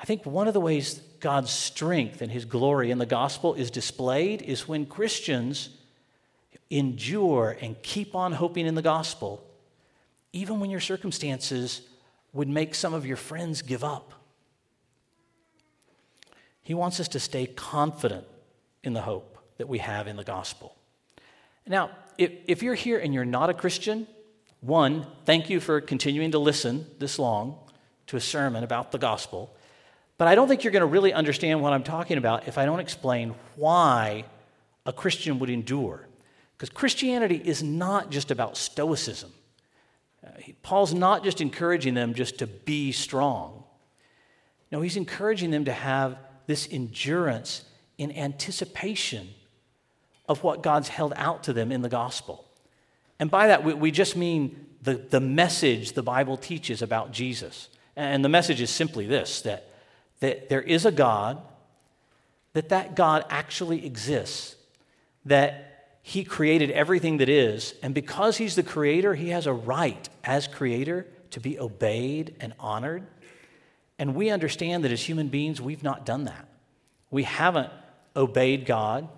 I 0.00 0.04
think 0.04 0.24
one 0.24 0.46
of 0.46 0.54
the 0.54 0.60
ways 0.60 1.00
God's 1.20 1.50
strength 1.50 2.22
and 2.22 2.30
his 2.30 2.44
glory 2.44 2.90
in 2.90 2.98
the 2.98 3.06
gospel 3.06 3.54
is 3.54 3.70
displayed 3.70 4.42
is 4.42 4.68
when 4.68 4.86
Christians 4.86 5.70
endure 6.70 7.56
and 7.60 7.80
keep 7.82 8.14
on 8.14 8.32
hoping 8.32 8.66
in 8.66 8.74
the 8.74 8.82
gospel, 8.82 9.44
even 10.32 10.60
when 10.60 10.70
your 10.70 10.80
circumstances 10.80 11.82
would 12.32 12.48
make 12.48 12.74
some 12.74 12.94
of 12.94 13.06
your 13.06 13.16
friends 13.16 13.62
give 13.62 13.82
up. 13.82 14.12
He 16.62 16.74
wants 16.74 17.00
us 17.00 17.08
to 17.08 17.20
stay 17.20 17.46
confident 17.46 18.26
in 18.88 18.94
the 18.94 19.02
hope 19.02 19.38
that 19.58 19.68
we 19.68 19.78
have 19.78 20.08
in 20.08 20.16
the 20.16 20.24
gospel. 20.24 20.74
Now, 21.66 21.90
if, 22.16 22.32
if 22.46 22.62
you're 22.64 22.74
here 22.74 22.98
and 22.98 23.14
you're 23.14 23.24
not 23.24 23.50
a 23.50 23.54
Christian, 23.54 24.08
one, 24.60 25.06
thank 25.24 25.48
you 25.48 25.60
for 25.60 25.80
continuing 25.80 26.32
to 26.32 26.38
listen 26.40 26.86
this 26.98 27.18
long 27.18 27.56
to 28.08 28.16
a 28.16 28.20
sermon 28.20 28.64
about 28.64 28.90
the 28.90 28.98
gospel. 28.98 29.54
But 30.16 30.26
I 30.26 30.34
don't 30.34 30.48
think 30.48 30.64
you're 30.64 30.72
going 30.72 30.80
to 30.80 30.86
really 30.86 31.12
understand 31.12 31.62
what 31.62 31.72
I'm 31.72 31.84
talking 31.84 32.18
about 32.18 32.48
if 32.48 32.58
I 32.58 32.64
don't 32.64 32.80
explain 32.80 33.34
why 33.54 34.24
a 34.84 34.92
Christian 34.92 35.38
would 35.38 35.50
endure. 35.50 36.08
Because 36.56 36.70
Christianity 36.70 37.40
is 37.44 37.62
not 37.62 38.10
just 38.10 38.32
about 38.32 38.56
stoicism. 38.56 39.30
Uh, 40.26 40.30
Paul's 40.62 40.94
not 40.94 41.22
just 41.22 41.40
encouraging 41.40 41.94
them 41.94 42.14
just 42.14 42.38
to 42.38 42.48
be 42.48 42.90
strong. 42.90 43.62
No, 44.72 44.80
he's 44.80 44.96
encouraging 44.96 45.52
them 45.52 45.66
to 45.66 45.72
have 45.72 46.18
this 46.46 46.66
endurance 46.70 47.62
in 47.98 48.12
anticipation 48.12 49.28
of 50.28 50.42
what 50.42 50.62
God's 50.62 50.88
held 50.88 51.12
out 51.16 51.42
to 51.44 51.52
them 51.52 51.72
in 51.72 51.82
the 51.82 51.88
gospel. 51.88 52.44
And 53.18 53.30
by 53.30 53.48
that, 53.48 53.64
we, 53.64 53.74
we 53.74 53.90
just 53.90 54.16
mean 54.16 54.66
the, 54.82 54.94
the 54.94 55.20
message 55.20 55.92
the 55.92 56.02
Bible 56.02 56.36
teaches 56.36 56.82
about 56.82 57.12
Jesus. 57.12 57.68
And 57.96 58.24
the 58.24 58.28
message 58.28 58.60
is 58.60 58.70
simply 58.70 59.06
this 59.06 59.42
that, 59.42 59.68
that 60.20 60.48
there 60.48 60.62
is 60.62 60.86
a 60.86 60.92
God, 60.92 61.42
that 62.52 62.68
that 62.68 62.94
God 62.94 63.24
actually 63.28 63.84
exists, 63.84 64.54
that 65.24 65.96
he 66.02 66.24
created 66.24 66.70
everything 66.70 67.18
that 67.18 67.28
is, 67.28 67.74
and 67.82 67.92
because 67.92 68.36
he's 68.38 68.54
the 68.54 68.62
creator, 68.62 69.14
he 69.14 69.30
has 69.30 69.46
a 69.46 69.52
right 69.52 70.08
as 70.24 70.46
creator 70.46 71.06
to 71.30 71.40
be 71.40 71.58
obeyed 71.58 72.34
and 72.40 72.54
honored. 72.58 73.06
And 73.98 74.14
we 74.14 74.30
understand 74.30 74.84
that 74.84 74.92
as 74.92 75.02
human 75.02 75.28
beings, 75.28 75.60
we've 75.60 75.82
not 75.82 76.06
done 76.06 76.24
that. 76.24 76.48
We 77.10 77.24
haven't 77.24 77.70
obeyed 78.16 78.66
God. 78.66 79.08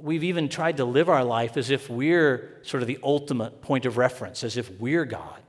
We've 0.00 0.24
even 0.24 0.48
tried 0.48 0.78
to 0.78 0.84
live 0.84 1.08
our 1.08 1.24
life 1.24 1.56
as 1.56 1.70
if 1.70 1.90
we're 1.90 2.58
sort 2.62 2.82
of 2.82 2.86
the 2.86 2.98
ultimate 3.02 3.60
point 3.60 3.86
of 3.86 3.96
reference, 3.96 4.44
as 4.44 4.56
if 4.56 4.70
we're 4.80 5.04
God. 5.04 5.40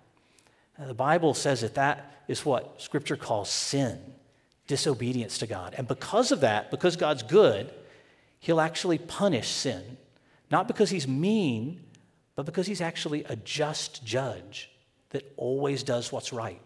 Now, 0.77 0.87
the 0.87 0.93
Bible 0.93 1.33
says 1.33 1.61
that 1.61 1.75
that 1.75 2.23
is 2.27 2.45
what 2.45 2.81
Scripture 2.81 3.15
calls 3.15 3.49
sin, 3.49 3.99
disobedience 4.67 5.37
to 5.39 5.47
God. 5.47 5.75
And 5.77 5.87
because 5.87 6.31
of 6.31 6.41
that, 6.41 6.71
because 6.71 6.95
God's 6.95 7.23
good, 7.23 7.71
He'll 8.39 8.61
actually 8.61 8.97
punish 8.97 9.47
sin 9.47 9.97
not 10.51 10.67
because 10.67 10.89
he's 10.89 11.07
mean, 11.07 11.81
but 12.35 12.45
because 12.45 12.67
he's 12.67 12.81
actually 12.81 13.23
a 13.23 13.37
just 13.37 14.05
judge 14.05 14.69
that 15.11 15.31
always 15.37 15.81
does 15.81 16.11
what's 16.11 16.33
right, 16.33 16.61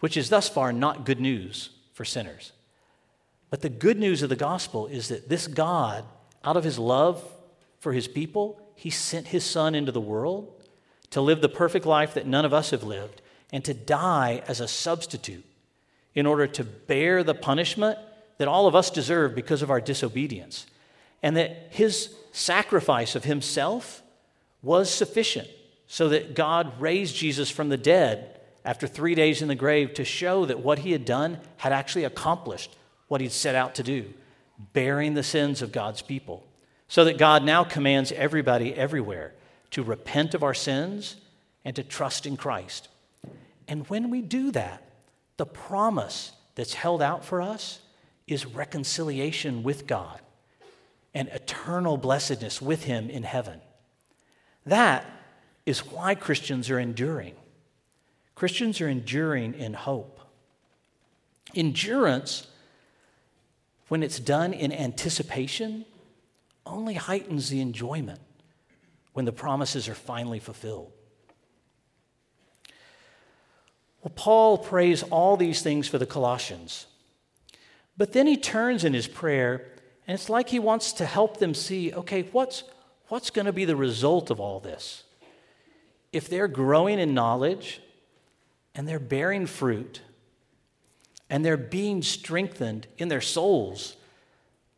which 0.00 0.16
is 0.16 0.28
thus 0.28 0.48
far 0.48 0.72
not 0.72 1.06
good 1.06 1.20
news 1.20 1.70
for 1.94 2.04
sinners. 2.04 2.52
But 3.52 3.60
the 3.60 3.68
good 3.68 3.98
news 3.98 4.22
of 4.22 4.30
the 4.30 4.34
gospel 4.34 4.86
is 4.86 5.08
that 5.08 5.28
this 5.28 5.46
God, 5.46 6.06
out 6.42 6.56
of 6.56 6.64
his 6.64 6.78
love 6.78 7.22
for 7.80 7.92
his 7.92 8.08
people, 8.08 8.58
he 8.74 8.88
sent 8.88 9.26
his 9.26 9.44
son 9.44 9.74
into 9.74 9.92
the 9.92 10.00
world 10.00 10.50
to 11.10 11.20
live 11.20 11.42
the 11.42 11.50
perfect 11.50 11.84
life 11.84 12.14
that 12.14 12.26
none 12.26 12.46
of 12.46 12.54
us 12.54 12.70
have 12.70 12.82
lived 12.82 13.20
and 13.52 13.62
to 13.66 13.74
die 13.74 14.42
as 14.48 14.60
a 14.60 14.66
substitute 14.66 15.44
in 16.14 16.24
order 16.24 16.46
to 16.46 16.64
bear 16.64 17.22
the 17.22 17.34
punishment 17.34 17.98
that 18.38 18.48
all 18.48 18.66
of 18.66 18.74
us 18.74 18.88
deserve 18.88 19.34
because 19.34 19.60
of 19.60 19.70
our 19.70 19.82
disobedience. 19.82 20.64
And 21.22 21.36
that 21.36 21.66
his 21.68 22.14
sacrifice 22.32 23.14
of 23.14 23.24
himself 23.24 24.02
was 24.62 24.88
sufficient 24.88 25.48
so 25.86 26.08
that 26.08 26.34
God 26.34 26.80
raised 26.80 27.14
Jesus 27.14 27.50
from 27.50 27.68
the 27.68 27.76
dead 27.76 28.40
after 28.64 28.86
three 28.86 29.14
days 29.14 29.42
in 29.42 29.48
the 29.48 29.54
grave 29.54 29.92
to 29.92 30.06
show 30.06 30.46
that 30.46 30.60
what 30.60 30.78
he 30.78 30.92
had 30.92 31.04
done 31.04 31.36
had 31.58 31.74
actually 31.74 32.04
accomplished 32.04 32.74
what 33.12 33.20
he'd 33.20 33.30
set 33.30 33.54
out 33.54 33.74
to 33.74 33.82
do, 33.82 34.10
bearing 34.72 35.12
the 35.12 35.22
sins 35.22 35.60
of 35.60 35.70
God's 35.70 36.00
people. 36.00 36.42
So 36.88 37.04
that 37.04 37.18
God 37.18 37.44
now 37.44 37.62
commands 37.62 38.10
everybody 38.10 38.74
everywhere 38.74 39.34
to 39.72 39.82
repent 39.82 40.32
of 40.32 40.42
our 40.42 40.54
sins 40.54 41.16
and 41.62 41.76
to 41.76 41.82
trust 41.82 42.24
in 42.24 42.38
Christ. 42.38 42.88
And 43.68 43.86
when 43.88 44.08
we 44.08 44.22
do 44.22 44.50
that, 44.52 44.82
the 45.36 45.44
promise 45.44 46.32
that's 46.54 46.72
held 46.72 47.02
out 47.02 47.22
for 47.22 47.42
us 47.42 47.80
is 48.26 48.46
reconciliation 48.46 49.62
with 49.62 49.86
God 49.86 50.18
and 51.12 51.28
eternal 51.28 51.98
blessedness 51.98 52.62
with 52.62 52.84
him 52.84 53.10
in 53.10 53.24
heaven. 53.24 53.60
That 54.64 55.04
is 55.66 55.80
why 55.80 56.14
Christians 56.14 56.70
are 56.70 56.78
enduring. 56.78 57.34
Christians 58.34 58.80
are 58.80 58.88
enduring 58.88 59.52
in 59.52 59.74
hope. 59.74 60.18
Endurance, 61.54 62.46
when 63.92 64.02
it's 64.02 64.18
done 64.18 64.54
in 64.54 64.72
anticipation, 64.72 65.84
only 66.64 66.94
heightens 66.94 67.50
the 67.50 67.60
enjoyment 67.60 68.20
when 69.12 69.26
the 69.26 69.32
promises 69.32 69.86
are 69.86 69.94
finally 69.94 70.38
fulfilled. 70.38 70.90
Well, 74.02 74.14
Paul 74.14 74.56
prays 74.56 75.02
all 75.02 75.36
these 75.36 75.60
things 75.60 75.88
for 75.88 75.98
the 75.98 76.06
Colossians. 76.06 76.86
But 77.98 78.14
then 78.14 78.26
he 78.26 78.38
turns 78.38 78.82
in 78.82 78.94
his 78.94 79.06
prayer 79.06 79.66
and 80.06 80.14
it's 80.14 80.30
like 80.30 80.48
he 80.48 80.58
wants 80.58 80.94
to 80.94 81.04
help 81.04 81.36
them 81.36 81.52
see 81.52 81.92
okay, 81.92 82.22
what's, 82.32 82.64
what's 83.08 83.28
going 83.28 83.44
to 83.44 83.52
be 83.52 83.66
the 83.66 83.76
result 83.76 84.30
of 84.30 84.40
all 84.40 84.58
this? 84.58 85.04
If 86.14 86.30
they're 86.30 86.48
growing 86.48 86.98
in 86.98 87.12
knowledge 87.12 87.82
and 88.74 88.88
they're 88.88 88.98
bearing 88.98 89.44
fruit 89.44 90.00
and 91.32 91.42
they're 91.42 91.56
being 91.56 92.02
strengthened 92.02 92.86
in 92.98 93.08
their 93.08 93.22
souls 93.22 93.96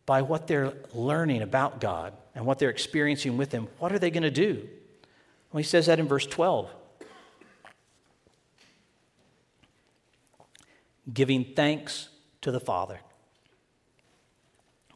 by 0.06 0.22
what 0.22 0.46
they're 0.46 0.72
learning 0.92 1.42
about 1.42 1.80
God 1.80 2.12
and 2.32 2.46
what 2.46 2.60
they're 2.60 2.70
experiencing 2.70 3.36
with 3.36 3.50
Him, 3.50 3.66
what 3.80 3.92
are 3.92 3.98
they 3.98 4.10
going 4.12 4.22
to 4.22 4.30
do? 4.30 4.68
Well, 5.50 5.58
he 5.58 5.64
says 5.64 5.86
that 5.86 5.98
in 5.98 6.06
verse 6.06 6.26
12. 6.26 6.70
Giving 11.12 11.44
thanks 11.56 12.08
to 12.42 12.52
the 12.52 12.60
Father. 12.60 13.00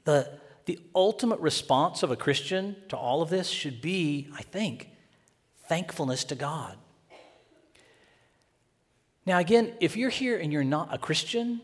The, 0.05 0.39
the 0.67 0.79
ultimate 0.95 1.41
response 1.41 2.05
of 2.05 2.13
a 2.13 2.17
Christian 2.17 2.77
to 2.89 2.97
all 2.97 3.21
of 3.21 3.31
this 3.31 3.49
should 3.49 3.83
be, 3.83 4.29
I 4.33 4.43
think, 4.43 4.91
thankfulness 5.67 6.23
to 6.25 6.37
God. 6.37 6.79
Now, 9.29 9.39
again, 9.41 9.75
if 9.79 9.95
you're 9.95 10.09
here 10.09 10.39
and 10.39 10.51
you're 10.51 10.65
not 10.65 10.89
a 10.91 10.97
Christian, 10.97 11.61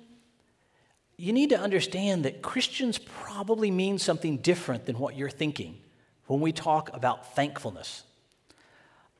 you 1.16 1.32
need 1.32 1.48
to 1.48 1.58
understand 1.58 2.26
that 2.26 2.42
Christians 2.42 2.98
probably 2.98 3.70
mean 3.70 3.98
something 3.98 4.36
different 4.36 4.84
than 4.84 4.98
what 4.98 5.16
you're 5.16 5.30
thinking 5.30 5.78
when 6.26 6.40
we 6.40 6.52
talk 6.52 6.94
about 6.94 7.34
thankfulness. 7.34 8.02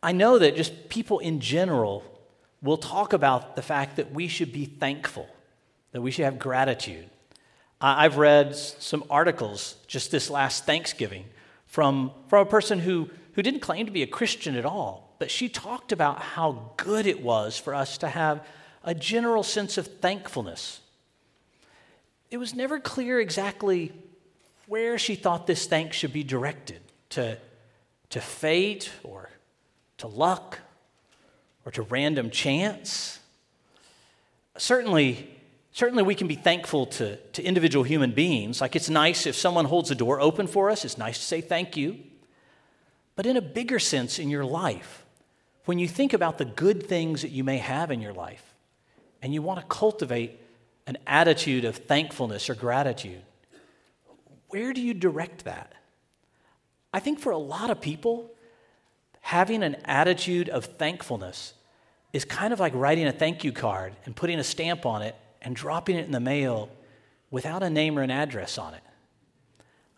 I 0.03 0.13
know 0.13 0.39
that 0.39 0.57
just 0.57 0.91
people 0.91 1.21
in 1.21 1.41
general 1.41 2.05
will 2.61 2.77
talk 2.77 3.15
about 3.15 3.57
the 3.57 3.63
fact 3.63 3.97
that 3.97 4.13
we 4.13 4.29
should 4.29 4.53
be 4.53 4.67
thankful. 4.67 5.27
that 5.93 6.03
we 6.03 6.11
should 6.11 6.27
have 6.27 6.39
gratitude. 6.39 7.09
I've 7.81 8.19
read 8.19 8.57
some 8.57 9.05
articles 9.09 9.77
just 9.87 10.11
this 10.11 10.29
last 10.29 10.67
Thanksgiving 10.67 11.25
from, 11.67 12.11
from 12.29 12.47
a 12.47 12.51
person 12.51 12.81
who, 12.81 13.09
who 13.35 13.43
didn't 13.43 13.61
claim 13.61 13.87
to 13.87 13.93
be 13.93 14.03
a 14.03 14.07
Christian 14.07 14.55
at 14.57 14.67
all, 14.67 15.04
but 15.19 15.31
she 15.31 15.49
talked 15.49 15.93
about 15.93 16.21
how 16.21 16.73
good 16.77 17.07
it 17.07 17.23
was 17.23 17.59
for 17.59 17.75
us 17.75 17.99
to 17.99 18.09
have 18.09 18.47
a 18.83 18.95
general 18.95 19.43
sense 19.43 19.79
of 19.79 19.87
thankfulness. 19.87 20.81
It 22.31 22.37
was 22.39 22.55
never 22.55 22.81
clear 22.81 23.21
exactly 23.21 23.93
where 24.67 24.99
she 24.99 25.15
thought 25.15 25.47
this 25.47 25.67
thanks 25.67 25.97
should 25.97 26.13
be 26.13 26.25
directed 26.25 26.81
to, 27.11 27.39
to 28.11 28.21
fate 28.21 28.91
or 29.03 29.31
to 29.99 30.07
luck 30.07 30.59
or 31.65 31.73
to 31.73 31.83
random 31.83 32.31
chance. 32.31 33.21
Certainly, 34.57 35.31
certainly 35.73 36.03
we 36.03 36.15
can 36.15 36.27
be 36.27 36.35
thankful 36.35 36.87
to, 36.87 37.17
to 37.17 37.43
individual 37.43 37.85
human 37.85 38.13
beings. 38.13 38.61
Like 38.61 38.77
it's 38.77 38.91
nice 38.91 39.27
if 39.27 39.35
someone 39.35 39.67
holds 39.67 39.91
a 39.91 39.95
door 39.95 40.21
open 40.21 40.47
for 40.47 40.71
us, 40.71 40.85
it's 40.85 40.99
nice 40.99 41.19
to 41.19 41.25
say 41.25 41.41
thank 41.41 41.77
you. 41.77 41.99
But 43.17 43.27
in 43.27 43.37
a 43.37 43.43
bigger 43.43 43.79
sense 43.79 44.19
in 44.19 44.29
your 44.29 44.45
life, 44.45 45.04
when 45.65 45.79
you 45.79 45.89
think 45.89 46.13
about 46.13 46.39
the 46.39 46.45
good 46.45 46.87
things 46.87 47.23
that 47.23 47.31
you 47.31 47.45
may 47.45 47.59
have 47.59 47.91
in 47.91 48.01
your 48.01 48.13
life, 48.13 48.55
and 49.23 49.33
you 49.33 49.41
want 49.41 49.59
to 49.61 49.67
cultivate 49.67 50.39
an 50.87 50.99
attitude 51.07 51.65
of 51.65 51.77
thankfulness 51.77 52.51
or 52.51 52.55
gratitude, 52.55 53.23
where 54.49 54.73
do 54.73 54.83
you 54.83 54.93
direct 54.95 55.45
that? 55.45 55.73
I 56.93 57.01
think 57.01 57.19
for 57.19 57.33
a 57.33 57.39
lot 57.39 57.71
of 57.71 57.81
people, 57.81 58.31
having 59.21 59.63
an 59.63 59.77
attitude 59.87 60.49
of 60.49 60.67
thankfulness 60.67 61.55
is 62.13 62.25
kind 62.25 62.53
of 62.53 62.61
like 62.61 62.73
writing 62.75 63.07
a 63.07 63.13
thank 63.13 63.43
you 63.43 63.51
card 63.51 63.95
and 64.05 64.15
putting 64.15 64.39
a 64.39 64.45
stamp 64.45 64.87
on 64.87 65.03
it 65.03 65.17
and 65.43 65.57
dropping 65.57 65.97
it 65.97 66.05
in 66.05 66.13
the 66.13 66.21
mail 66.21 66.69
without 67.31 67.63
a 67.63 67.71
name 67.71 67.99
or 67.99 68.03
an 68.03 68.11
address 68.11 68.59
on 68.59 68.75
it. 68.75 68.83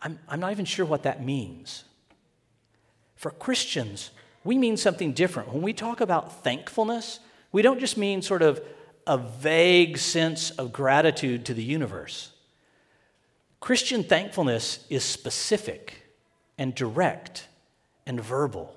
I'm, 0.01 0.17
I'm 0.27 0.39
not 0.39 0.51
even 0.51 0.65
sure 0.65 0.85
what 0.85 1.03
that 1.03 1.23
means. 1.23 1.83
For 3.15 3.31
Christians, 3.31 4.11
we 4.47 4.57
mean 4.57 4.77
something 4.77 5.11
different. 5.11 5.51
When 5.51 5.61
we 5.61 5.73
talk 5.73 5.99
about 5.99 6.41
thankfulness, 6.41 7.19
we 7.51 7.61
don't 7.61 7.81
just 7.81 7.97
mean 7.97 8.21
sort 8.21 8.41
of 8.41 8.61
a 9.05 9.17
vague 9.17 9.97
sense 9.97 10.51
of 10.51 10.71
gratitude 10.71 11.45
to 11.47 11.53
the 11.53 11.63
universe. 11.63 12.31
Christian 13.59 14.05
thankfulness 14.05 14.85
is 14.89 15.03
specific 15.03 16.03
and 16.57 16.73
direct 16.73 17.49
and 18.05 18.21
verbal. 18.21 18.73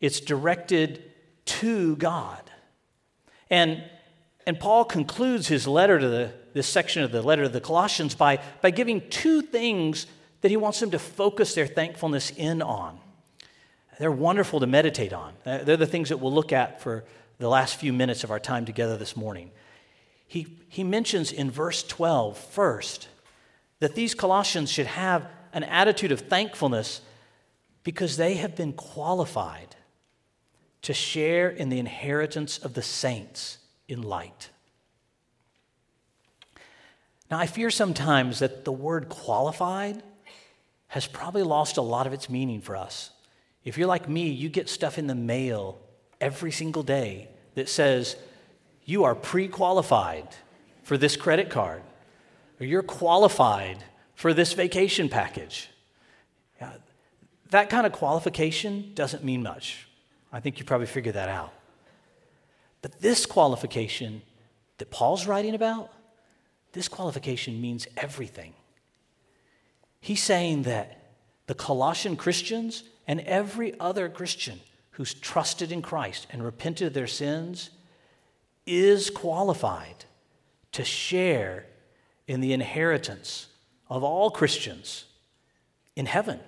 It's 0.00 0.20
directed 0.20 1.02
to 1.46 1.96
God. 1.96 2.48
And, 3.50 3.82
and 4.46 4.60
Paul 4.60 4.84
concludes 4.84 5.48
his 5.48 5.66
letter 5.66 5.98
to 5.98 6.08
the, 6.08 6.32
this 6.54 6.68
section 6.68 7.02
of 7.02 7.10
the 7.10 7.22
letter 7.22 7.42
to 7.42 7.48
the 7.48 7.60
Colossians 7.60 8.14
by, 8.14 8.38
by 8.62 8.70
giving 8.70 9.08
two 9.10 9.42
things 9.42 10.06
that 10.42 10.52
he 10.52 10.56
wants 10.56 10.78
them 10.78 10.92
to 10.92 10.98
focus 11.00 11.56
their 11.56 11.66
thankfulness 11.66 12.30
in 12.36 12.62
on. 12.62 13.00
They're 13.98 14.12
wonderful 14.12 14.60
to 14.60 14.66
meditate 14.66 15.12
on. 15.12 15.34
They're 15.44 15.76
the 15.76 15.86
things 15.86 16.10
that 16.10 16.18
we'll 16.18 16.32
look 16.32 16.52
at 16.52 16.80
for 16.80 17.04
the 17.38 17.48
last 17.48 17.76
few 17.76 17.92
minutes 17.92 18.24
of 18.24 18.30
our 18.30 18.40
time 18.40 18.64
together 18.64 18.96
this 18.96 19.16
morning. 19.16 19.50
He, 20.26 20.58
he 20.68 20.84
mentions 20.84 21.32
in 21.32 21.50
verse 21.50 21.82
12 21.82 22.38
first 22.38 23.08
that 23.80 23.94
these 23.94 24.14
Colossians 24.14 24.70
should 24.70 24.86
have 24.86 25.26
an 25.52 25.64
attitude 25.64 26.12
of 26.12 26.20
thankfulness 26.20 27.00
because 27.82 28.16
they 28.16 28.34
have 28.34 28.54
been 28.54 28.72
qualified 28.72 29.76
to 30.82 30.92
share 30.92 31.48
in 31.48 31.68
the 31.68 31.78
inheritance 31.78 32.58
of 32.58 32.74
the 32.74 32.82
saints 32.82 33.58
in 33.88 34.02
light. 34.02 34.50
Now, 37.30 37.38
I 37.38 37.46
fear 37.46 37.70
sometimes 37.70 38.38
that 38.38 38.64
the 38.64 38.72
word 38.72 39.08
qualified 39.08 40.02
has 40.88 41.06
probably 41.06 41.42
lost 41.42 41.76
a 41.76 41.82
lot 41.82 42.06
of 42.06 42.12
its 42.12 42.30
meaning 42.30 42.60
for 42.60 42.76
us. 42.76 43.10
If 43.68 43.76
you're 43.76 43.86
like 43.86 44.08
me, 44.08 44.30
you 44.30 44.48
get 44.48 44.70
stuff 44.70 44.96
in 44.96 45.08
the 45.08 45.14
mail 45.14 45.78
every 46.22 46.50
single 46.50 46.82
day 46.82 47.28
that 47.54 47.68
says 47.68 48.16
you 48.86 49.04
are 49.04 49.14
pre 49.14 49.46
qualified 49.46 50.26
for 50.82 50.96
this 50.96 51.16
credit 51.16 51.50
card, 51.50 51.82
or 52.58 52.64
you're 52.64 52.82
qualified 52.82 53.84
for 54.14 54.32
this 54.32 54.54
vacation 54.54 55.10
package. 55.10 55.68
Yeah, 56.58 56.72
that 57.50 57.68
kind 57.68 57.86
of 57.86 57.92
qualification 57.92 58.92
doesn't 58.94 59.22
mean 59.22 59.42
much. 59.42 59.86
I 60.32 60.40
think 60.40 60.58
you 60.58 60.64
probably 60.64 60.86
figured 60.86 61.16
that 61.16 61.28
out. 61.28 61.52
But 62.80 63.02
this 63.02 63.26
qualification 63.26 64.22
that 64.78 64.90
Paul's 64.90 65.26
writing 65.26 65.54
about, 65.54 65.92
this 66.72 66.88
qualification 66.88 67.60
means 67.60 67.86
everything. 67.98 68.54
He's 70.00 70.22
saying 70.22 70.62
that 70.62 71.12
the 71.46 71.54
Colossian 71.54 72.16
Christians 72.16 72.84
and 73.08 73.20
every 73.20 73.78
other 73.80 74.10
Christian 74.10 74.60
who's 74.92 75.14
trusted 75.14 75.72
in 75.72 75.80
Christ 75.80 76.26
and 76.30 76.44
repented 76.44 76.88
of 76.88 76.92
their 76.92 77.06
sins 77.06 77.70
is 78.66 79.08
qualified 79.08 80.04
to 80.72 80.84
share 80.84 81.64
in 82.26 82.42
the 82.42 82.52
inheritance 82.52 83.46
of 83.88 84.04
all 84.04 84.30
Christians 84.30 85.06
in 85.96 86.04
heaven. 86.04 86.38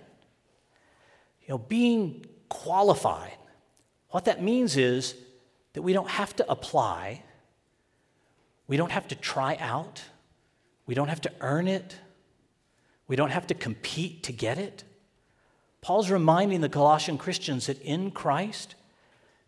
You 1.43 1.55
know, 1.55 1.59
being 1.59 2.27
qualified, 2.51 3.39
what 4.11 4.27
that 4.27 4.43
means 4.43 4.77
is 4.77 5.15
that 5.73 5.81
we 5.81 5.95
don't 5.95 6.11
have 6.11 6.37
to 6.37 6.51
apply, 6.51 7.23
we 8.67 8.77
don't 8.77 8.93
have 8.93 9.09
to 9.09 9.15
try 9.15 9.57
out, 9.59 10.03
we 10.87 10.95
don't 10.95 11.09
have 11.09 11.23
to 11.23 11.33
earn 11.41 11.67
it, 11.67 11.97
we 13.09 13.17
don't 13.17 13.31
have 13.31 13.47
to 13.47 13.55
compete 13.55 14.25
to 14.25 14.33
get 14.33 14.59
it. 14.59 14.85
Paul's 15.83 16.11
reminding 16.11 16.61
the 16.61 16.69
Colossian 16.69 17.19
Christians 17.19 17.67
that 17.67 17.81
in 17.83 18.11
Christ, 18.11 18.75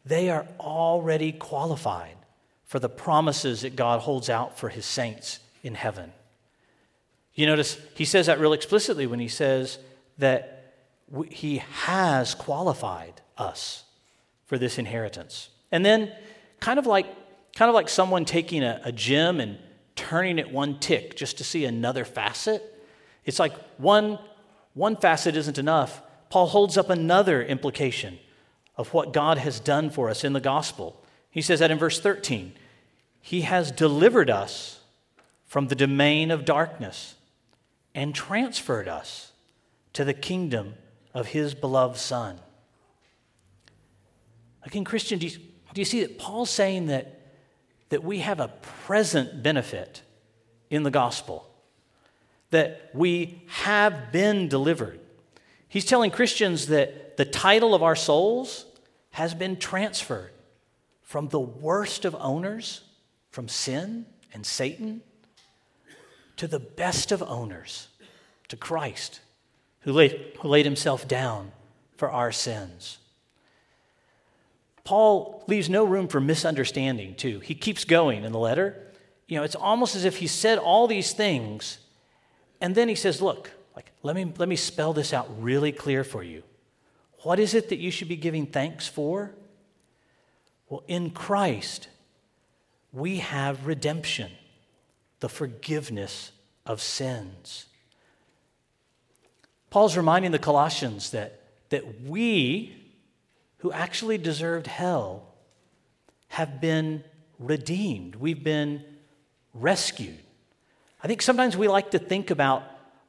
they 0.04 0.30
are 0.30 0.46
already 0.58 1.32
qualified 1.32 2.16
for 2.64 2.78
the 2.78 2.88
promises 2.88 3.62
that 3.62 3.76
God 3.76 4.00
holds 4.00 4.30
out 4.30 4.58
for 4.58 4.70
his 4.70 4.86
saints 4.86 5.40
in 5.62 5.74
heaven. 5.74 6.12
You 7.34 7.46
notice 7.46 7.78
he 7.94 8.04
says 8.04 8.26
that 8.26 8.40
real 8.40 8.52
explicitly 8.52 9.06
when 9.06 9.20
he 9.20 9.28
says 9.28 9.78
that 10.18 10.74
he 11.28 11.58
has 11.58 12.34
qualified 12.34 13.20
us 13.36 13.84
for 14.46 14.58
this 14.58 14.78
inheritance. 14.78 15.50
And 15.70 15.84
then, 15.84 16.12
kind 16.60 16.78
of 16.78 16.86
like, 16.86 17.06
kind 17.54 17.68
of 17.68 17.74
like 17.74 17.88
someone 17.88 18.24
taking 18.24 18.62
a, 18.62 18.80
a 18.84 18.92
gem 18.92 19.40
and 19.40 19.58
turning 19.96 20.38
it 20.38 20.50
one 20.50 20.78
tick 20.78 21.16
just 21.16 21.38
to 21.38 21.44
see 21.44 21.64
another 21.64 22.04
facet, 22.04 22.62
it's 23.24 23.38
like 23.38 23.52
one, 23.78 24.18
one 24.74 24.96
facet 24.96 25.36
isn't 25.36 25.58
enough. 25.58 26.02
Paul 26.32 26.46
holds 26.46 26.78
up 26.78 26.88
another 26.88 27.42
implication 27.42 28.18
of 28.78 28.94
what 28.94 29.12
God 29.12 29.36
has 29.36 29.60
done 29.60 29.90
for 29.90 30.08
us 30.08 30.24
in 30.24 30.32
the 30.32 30.40
gospel. 30.40 30.98
He 31.30 31.42
says 31.42 31.58
that 31.58 31.70
in 31.70 31.76
verse 31.76 32.00
13 32.00 32.54
He 33.20 33.42
has 33.42 33.70
delivered 33.70 34.30
us 34.30 34.80
from 35.44 35.68
the 35.68 35.74
domain 35.74 36.30
of 36.30 36.46
darkness 36.46 37.16
and 37.94 38.14
transferred 38.14 38.88
us 38.88 39.32
to 39.92 40.06
the 40.06 40.14
kingdom 40.14 40.72
of 41.12 41.26
His 41.26 41.54
beloved 41.54 41.98
Son. 41.98 42.38
Again, 44.62 44.84
Christian, 44.84 45.18
do 45.18 45.26
you, 45.26 45.38
do 45.74 45.82
you 45.82 45.84
see 45.84 46.00
that 46.00 46.16
Paul's 46.18 46.48
saying 46.48 46.86
that, 46.86 47.20
that 47.90 48.02
we 48.02 48.20
have 48.20 48.40
a 48.40 48.48
present 48.86 49.42
benefit 49.42 50.00
in 50.70 50.82
the 50.82 50.90
gospel? 50.90 51.46
That 52.52 52.88
we 52.94 53.42
have 53.48 54.10
been 54.12 54.48
delivered 54.48 54.98
He's 55.72 55.86
telling 55.86 56.10
Christians 56.10 56.66
that 56.66 57.16
the 57.16 57.24
title 57.24 57.74
of 57.74 57.82
our 57.82 57.96
souls 57.96 58.66
has 59.12 59.32
been 59.32 59.56
transferred 59.56 60.30
from 61.00 61.28
the 61.28 61.40
worst 61.40 62.04
of 62.04 62.14
owners, 62.20 62.82
from 63.30 63.48
sin 63.48 64.04
and 64.34 64.44
Satan, 64.44 65.00
to 66.36 66.46
the 66.46 66.58
best 66.58 67.10
of 67.10 67.22
owners, 67.22 67.88
to 68.48 68.56
Christ, 68.56 69.20
who 69.80 69.94
laid, 69.94 70.36
who 70.40 70.48
laid 70.48 70.66
himself 70.66 71.08
down 71.08 71.52
for 71.96 72.10
our 72.10 72.32
sins. 72.32 72.98
Paul 74.84 75.42
leaves 75.46 75.70
no 75.70 75.84
room 75.86 76.06
for 76.06 76.20
misunderstanding, 76.20 77.14
too. 77.14 77.40
He 77.40 77.54
keeps 77.54 77.86
going 77.86 78.24
in 78.24 78.32
the 78.32 78.38
letter. 78.38 78.76
You 79.26 79.38
know, 79.38 79.42
it's 79.42 79.56
almost 79.56 79.96
as 79.96 80.04
if 80.04 80.18
he 80.18 80.26
said 80.26 80.58
all 80.58 80.86
these 80.86 81.14
things, 81.14 81.78
and 82.60 82.74
then 82.74 82.90
he 82.90 82.94
says, 82.94 83.22
Look, 83.22 83.52
let 84.02 84.16
me, 84.16 84.32
let 84.36 84.48
me 84.48 84.56
spell 84.56 84.92
this 84.92 85.12
out 85.12 85.28
really 85.42 85.72
clear 85.72 86.04
for 86.04 86.22
you. 86.22 86.42
What 87.22 87.38
is 87.38 87.54
it 87.54 87.68
that 87.68 87.78
you 87.78 87.90
should 87.90 88.08
be 88.08 88.16
giving 88.16 88.46
thanks 88.46 88.88
for? 88.88 89.32
Well, 90.68 90.82
in 90.88 91.10
Christ, 91.10 91.88
we 92.92 93.18
have 93.18 93.66
redemption, 93.66 94.32
the 95.20 95.28
forgiveness 95.28 96.32
of 96.66 96.80
sins. 96.80 97.66
Paul's 99.70 99.96
reminding 99.96 100.32
the 100.32 100.38
Colossians 100.38 101.10
that, 101.10 101.40
that 101.70 102.02
we, 102.02 102.74
who 103.58 103.72
actually 103.72 104.18
deserved 104.18 104.66
hell, 104.66 105.34
have 106.28 106.60
been 106.60 107.04
redeemed. 107.38 108.16
We've 108.16 108.42
been 108.42 108.84
rescued. 109.54 110.18
I 111.02 111.06
think 111.06 111.22
sometimes 111.22 111.56
we 111.56 111.68
like 111.68 111.92
to 111.92 111.98
think 111.98 112.30
about 112.30 112.64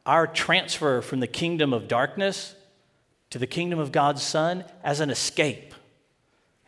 our 0.06 0.28
transfer 0.28 1.02
from 1.02 1.20
the 1.20 1.28
kingdom 1.28 1.74
of 1.74 1.88
darkness 1.88 2.56
to 3.30 3.40
the 3.40 3.48
kingdom 3.48 3.80
of 3.80 3.92
God's 3.92 4.22
Son 4.22 4.64
as 4.84 5.00
an 5.00 5.10
escape. 5.10 5.74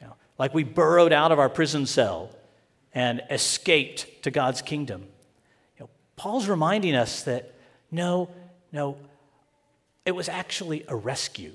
You 0.01 0.07
know, 0.07 0.15
like 0.37 0.53
we 0.53 0.63
burrowed 0.63 1.13
out 1.13 1.31
of 1.31 1.39
our 1.39 1.49
prison 1.49 1.85
cell 1.85 2.29
and 2.93 3.21
escaped 3.29 4.23
to 4.23 4.31
God's 4.31 4.61
kingdom. 4.61 5.01
You 5.77 5.85
know, 5.85 5.89
Paul's 6.15 6.47
reminding 6.47 6.95
us 6.95 7.23
that 7.23 7.53
no, 7.91 8.29
no, 8.71 8.97
it 10.05 10.15
was 10.15 10.29
actually 10.29 10.85
a 10.87 10.95
rescue, 10.95 11.53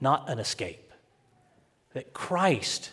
not 0.00 0.28
an 0.28 0.38
escape. 0.38 0.92
That 1.94 2.12
Christ 2.12 2.90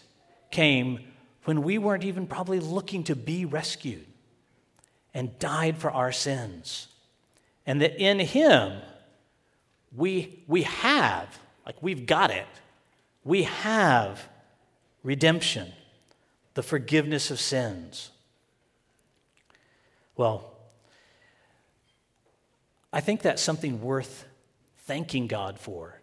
came 0.51 0.99
when 1.43 1.61
we 1.61 1.77
weren't 1.77 2.03
even 2.03 2.27
probably 2.27 2.59
looking 2.59 3.03
to 3.03 3.15
be 3.15 3.45
rescued 3.45 4.05
and 5.13 5.37
died 5.37 5.77
for 5.77 5.91
our 5.91 6.11
sins. 6.11 6.87
And 7.65 7.81
that 7.81 7.97
in 7.97 8.19
Him, 8.19 8.81
we, 9.95 10.43
we 10.47 10.63
have, 10.63 11.39
like 11.65 11.75
we've 11.81 12.05
got 12.05 12.31
it, 12.31 12.47
we 13.23 13.43
have 13.43 14.27
redemption, 15.03 15.71
the 16.53 16.63
forgiveness 16.63 17.31
of 17.31 17.39
sins. 17.39 18.11
Well, 20.15 20.51
I 22.93 23.01
think 23.01 23.21
that's 23.21 23.41
something 23.41 23.81
worth 23.81 24.25
thanking 24.85 25.27
God 25.27 25.59
for 25.59 25.99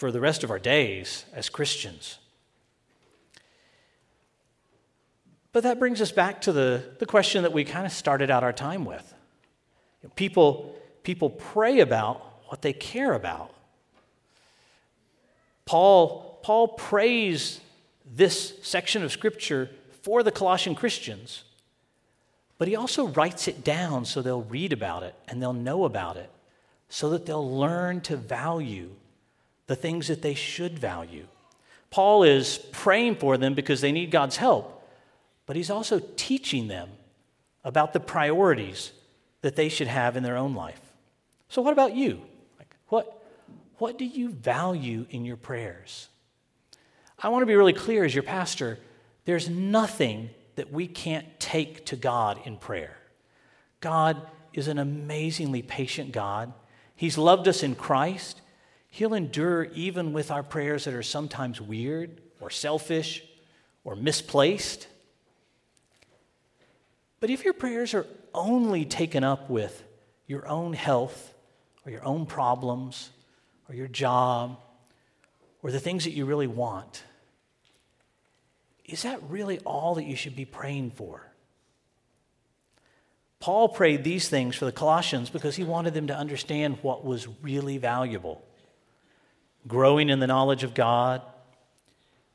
for 0.00 0.10
the 0.10 0.18
rest 0.18 0.42
of 0.42 0.50
our 0.50 0.58
days 0.58 1.26
as 1.34 1.50
Christians. 1.50 2.16
But 5.52 5.62
that 5.64 5.78
brings 5.78 6.00
us 6.00 6.10
back 6.10 6.40
to 6.42 6.52
the, 6.52 6.82
the 6.98 7.04
question 7.04 7.42
that 7.42 7.52
we 7.52 7.64
kind 7.64 7.84
of 7.84 7.92
started 7.92 8.30
out 8.30 8.42
our 8.42 8.54
time 8.54 8.86
with. 8.86 9.14
You 10.02 10.08
know, 10.08 10.12
people, 10.16 10.76
people 11.02 11.30
pray 11.30 11.80
about 11.80 12.24
what 12.46 12.62
they 12.62 12.72
care 12.72 13.12
about. 13.12 13.52
Paul, 15.64 16.40
Paul 16.42 16.68
prays 16.68 17.60
this 18.04 18.54
section 18.62 19.02
of 19.02 19.12
Scripture 19.12 19.70
for 20.02 20.22
the 20.22 20.32
Colossian 20.32 20.74
Christians, 20.74 21.44
but 22.58 22.66
he 22.66 22.74
also 22.74 23.08
writes 23.08 23.46
it 23.46 23.62
down 23.62 24.04
so 24.04 24.20
they'll 24.20 24.42
read 24.42 24.72
about 24.72 25.02
it 25.02 25.14
and 25.28 25.40
they'll 25.40 25.52
know 25.52 25.84
about 25.84 26.16
it, 26.16 26.30
so 26.88 27.10
that 27.10 27.26
they'll 27.26 27.56
learn 27.56 28.00
to 28.02 28.16
value 28.16 28.90
the 29.66 29.76
things 29.76 30.08
that 30.08 30.22
they 30.22 30.34
should 30.34 30.78
value. 30.78 31.26
Paul 31.90 32.24
is 32.24 32.58
praying 32.72 33.16
for 33.16 33.36
them 33.36 33.54
because 33.54 33.80
they 33.80 33.92
need 33.92 34.10
God's 34.10 34.36
help 34.36 34.80
but 35.50 35.56
he's 35.56 35.68
also 35.68 36.00
teaching 36.14 36.68
them 36.68 36.88
about 37.64 37.92
the 37.92 37.98
priorities 37.98 38.92
that 39.42 39.56
they 39.56 39.68
should 39.68 39.86
have 39.86 40.16
in 40.16 40.22
their 40.22 40.36
own 40.36 40.54
life. 40.54 40.80
So, 41.48 41.62
what 41.62 41.72
about 41.72 41.94
you? 41.94 42.20
Like, 42.58 42.76
what, 42.88 43.22
what 43.78 43.98
do 43.98 44.04
you 44.04 44.30
value 44.30 45.06
in 45.10 45.24
your 45.24 45.36
prayers? 45.36 46.08
I 47.18 47.28
want 47.28 47.42
to 47.42 47.46
be 47.46 47.54
really 47.54 47.72
clear 47.72 48.04
as 48.04 48.14
your 48.14 48.22
pastor 48.22 48.78
there's 49.24 49.48
nothing 49.48 50.30
that 50.56 50.72
we 50.72 50.86
can't 50.86 51.38
take 51.38 51.86
to 51.86 51.96
God 51.96 52.40
in 52.44 52.56
prayer. 52.56 52.96
God 53.80 54.20
is 54.52 54.68
an 54.68 54.78
amazingly 54.78 55.62
patient 55.62 56.12
God. 56.12 56.52
He's 56.96 57.16
loved 57.16 57.46
us 57.48 57.62
in 57.62 57.74
Christ. 57.74 58.40
He'll 58.88 59.14
endure 59.14 59.64
even 59.74 60.12
with 60.12 60.30
our 60.30 60.42
prayers 60.42 60.84
that 60.84 60.94
are 60.94 61.02
sometimes 61.02 61.60
weird 61.60 62.20
or 62.40 62.50
selfish 62.50 63.22
or 63.84 63.94
misplaced. 63.94 64.88
But 67.20 67.30
if 67.30 67.44
your 67.44 67.52
prayers 67.52 67.94
are 67.94 68.06
only 68.34 68.84
taken 68.84 69.22
up 69.22 69.50
with 69.50 69.84
your 70.26 70.48
own 70.48 70.72
health 70.72 71.34
or 71.84 71.92
your 71.92 72.04
own 72.04 72.26
problems 72.26 73.10
or 73.68 73.74
your 73.74 73.88
job 73.88 74.58
or 75.62 75.70
the 75.70 75.80
things 75.80 76.04
that 76.04 76.12
you 76.12 76.24
really 76.24 76.46
want, 76.46 77.04
is 78.86 79.02
that 79.02 79.22
really 79.28 79.58
all 79.60 79.94
that 79.96 80.04
you 80.04 80.16
should 80.16 80.34
be 80.34 80.46
praying 80.46 80.92
for? 80.92 81.26
Paul 83.38 83.68
prayed 83.68 84.04
these 84.04 84.28
things 84.28 84.56
for 84.56 84.64
the 84.64 84.72
Colossians 84.72 85.30
because 85.30 85.56
he 85.56 85.64
wanted 85.64 85.94
them 85.94 86.08
to 86.08 86.16
understand 86.16 86.78
what 86.82 87.04
was 87.04 87.28
really 87.42 87.78
valuable 87.78 88.42
growing 89.66 90.08
in 90.08 90.20
the 90.20 90.26
knowledge 90.26 90.64
of 90.64 90.74
God, 90.74 91.22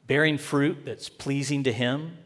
bearing 0.06 0.38
fruit 0.38 0.86
that's 0.86 1.10
pleasing 1.10 1.64
to 1.64 1.74
Him 1.74 2.18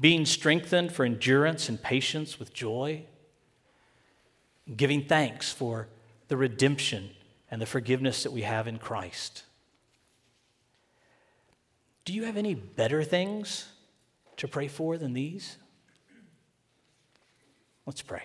being 0.00 0.24
strengthened 0.24 0.92
for 0.92 1.04
endurance 1.04 1.68
and 1.68 1.82
patience 1.82 2.38
with 2.38 2.52
joy, 2.52 3.04
giving 4.76 5.04
thanks 5.04 5.52
for 5.52 5.88
the 6.28 6.36
redemption 6.36 7.10
and 7.50 7.60
the 7.60 7.66
forgiveness 7.66 8.22
that 8.22 8.32
we 8.32 8.42
have 8.42 8.68
in 8.68 8.78
Christ. 8.78 9.44
Do 12.04 12.12
you 12.12 12.24
have 12.24 12.36
any 12.36 12.54
better 12.54 13.02
things 13.02 13.66
to 14.36 14.46
pray 14.46 14.68
for 14.68 14.96
than 14.96 15.12
these? 15.12 15.56
Let's 17.84 18.02
pray. 18.02 18.22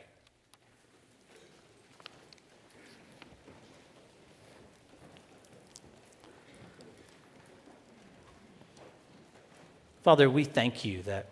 Father, 10.04 10.30
we 10.30 10.44
thank 10.44 10.84
you 10.84 11.02
that 11.04 11.28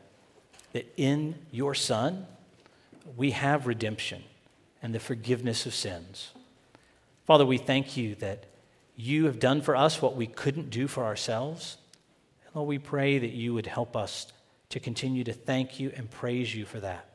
that 0.74 0.92
in 0.98 1.36
your 1.52 1.74
Son, 1.74 2.26
we 3.18 3.32
have 3.32 3.68
redemption 3.68 4.24
and 4.82 4.96
the 4.96 5.00
forgiveness 5.00 5.66
of 5.66 5.74
sins. 5.74 6.32
Father, 7.26 7.46
we 7.46 7.58
thank 7.58 7.98
you 7.98 8.16
that 8.16 8.46
you 8.96 9.26
have 9.26 9.40
done 9.40 9.62
for 9.62 9.76
us 9.76 10.02
what 10.02 10.16
we 10.16 10.28
couldn't 10.28 10.70
do 10.70 10.88
for 10.88 11.06
ourselves. 11.06 11.78
And 12.46 12.56
Lord, 12.56 12.68
we 12.68 12.80
pray 12.80 13.18
that 13.18 13.32
you 13.32 13.54
would 13.54 13.68
help 13.68 13.96
us 13.96 14.32
to 14.70 14.80
continue 14.80 15.24
to 15.24 15.34
thank 15.34 15.80
you 15.80 15.92
and 15.96 16.10
praise 16.10 16.56
you 16.56 16.66
for 16.66 16.80
that. 16.80 17.08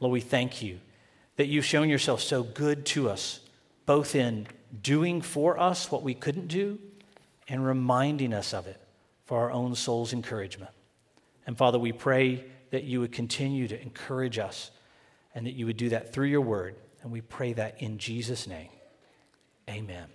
Lord, 0.00 0.12
we 0.12 0.20
thank 0.20 0.62
you 0.62 0.78
that 1.36 1.46
you've 1.46 1.64
shown 1.64 1.88
yourself 1.88 2.20
so 2.20 2.42
good 2.42 2.84
to 2.86 3.08
us, 3.08 3.40
both 3.86 4.14
in 4.14 4.46
doing 4.82 5.22
for 5.22 5.58
us 5.58 5.90
what 5.90 6.02
we 6.02 6.14
couldn't 6.14 6.48
do 6.48 6.78
and 7.48 7.64
reminding 7.64 8.34
us 8.34 8.52
of 8.52 8.66
it 8.66 8.80
for 9.24 9.38
our 9.38 9.50
own 9.50 9.74
soul's 9.74 10.12
encouragement. 10.12 10.70
And 11.46 11.56
Father, 11.56 11.78
we 11.78 11.92
pray 11.92 12.44
that 12.70 12.84
you 12.84 13.00
would 13.00 13.12
continue 13.12 13.68
to 13.68 13.80
encourage 13.80 14.38
us 14.38 14.70
and 15.34 15.46
that 15.46 15.52
you 15.52 15.66
would 15.66 15.76
do 15.76 15.88
that 15.90 16.12
through 16.12 16.26
your 16.26 16.40
word. 16.40 16.76
And 17.02 17.12
we 17.12 17.20
pray 17.20 17.52
that 17.54 17.80
in 17.80 17.98
Jesus' 17.98 18.46
name. 18.46 18.70
Amen. 19.68 20.08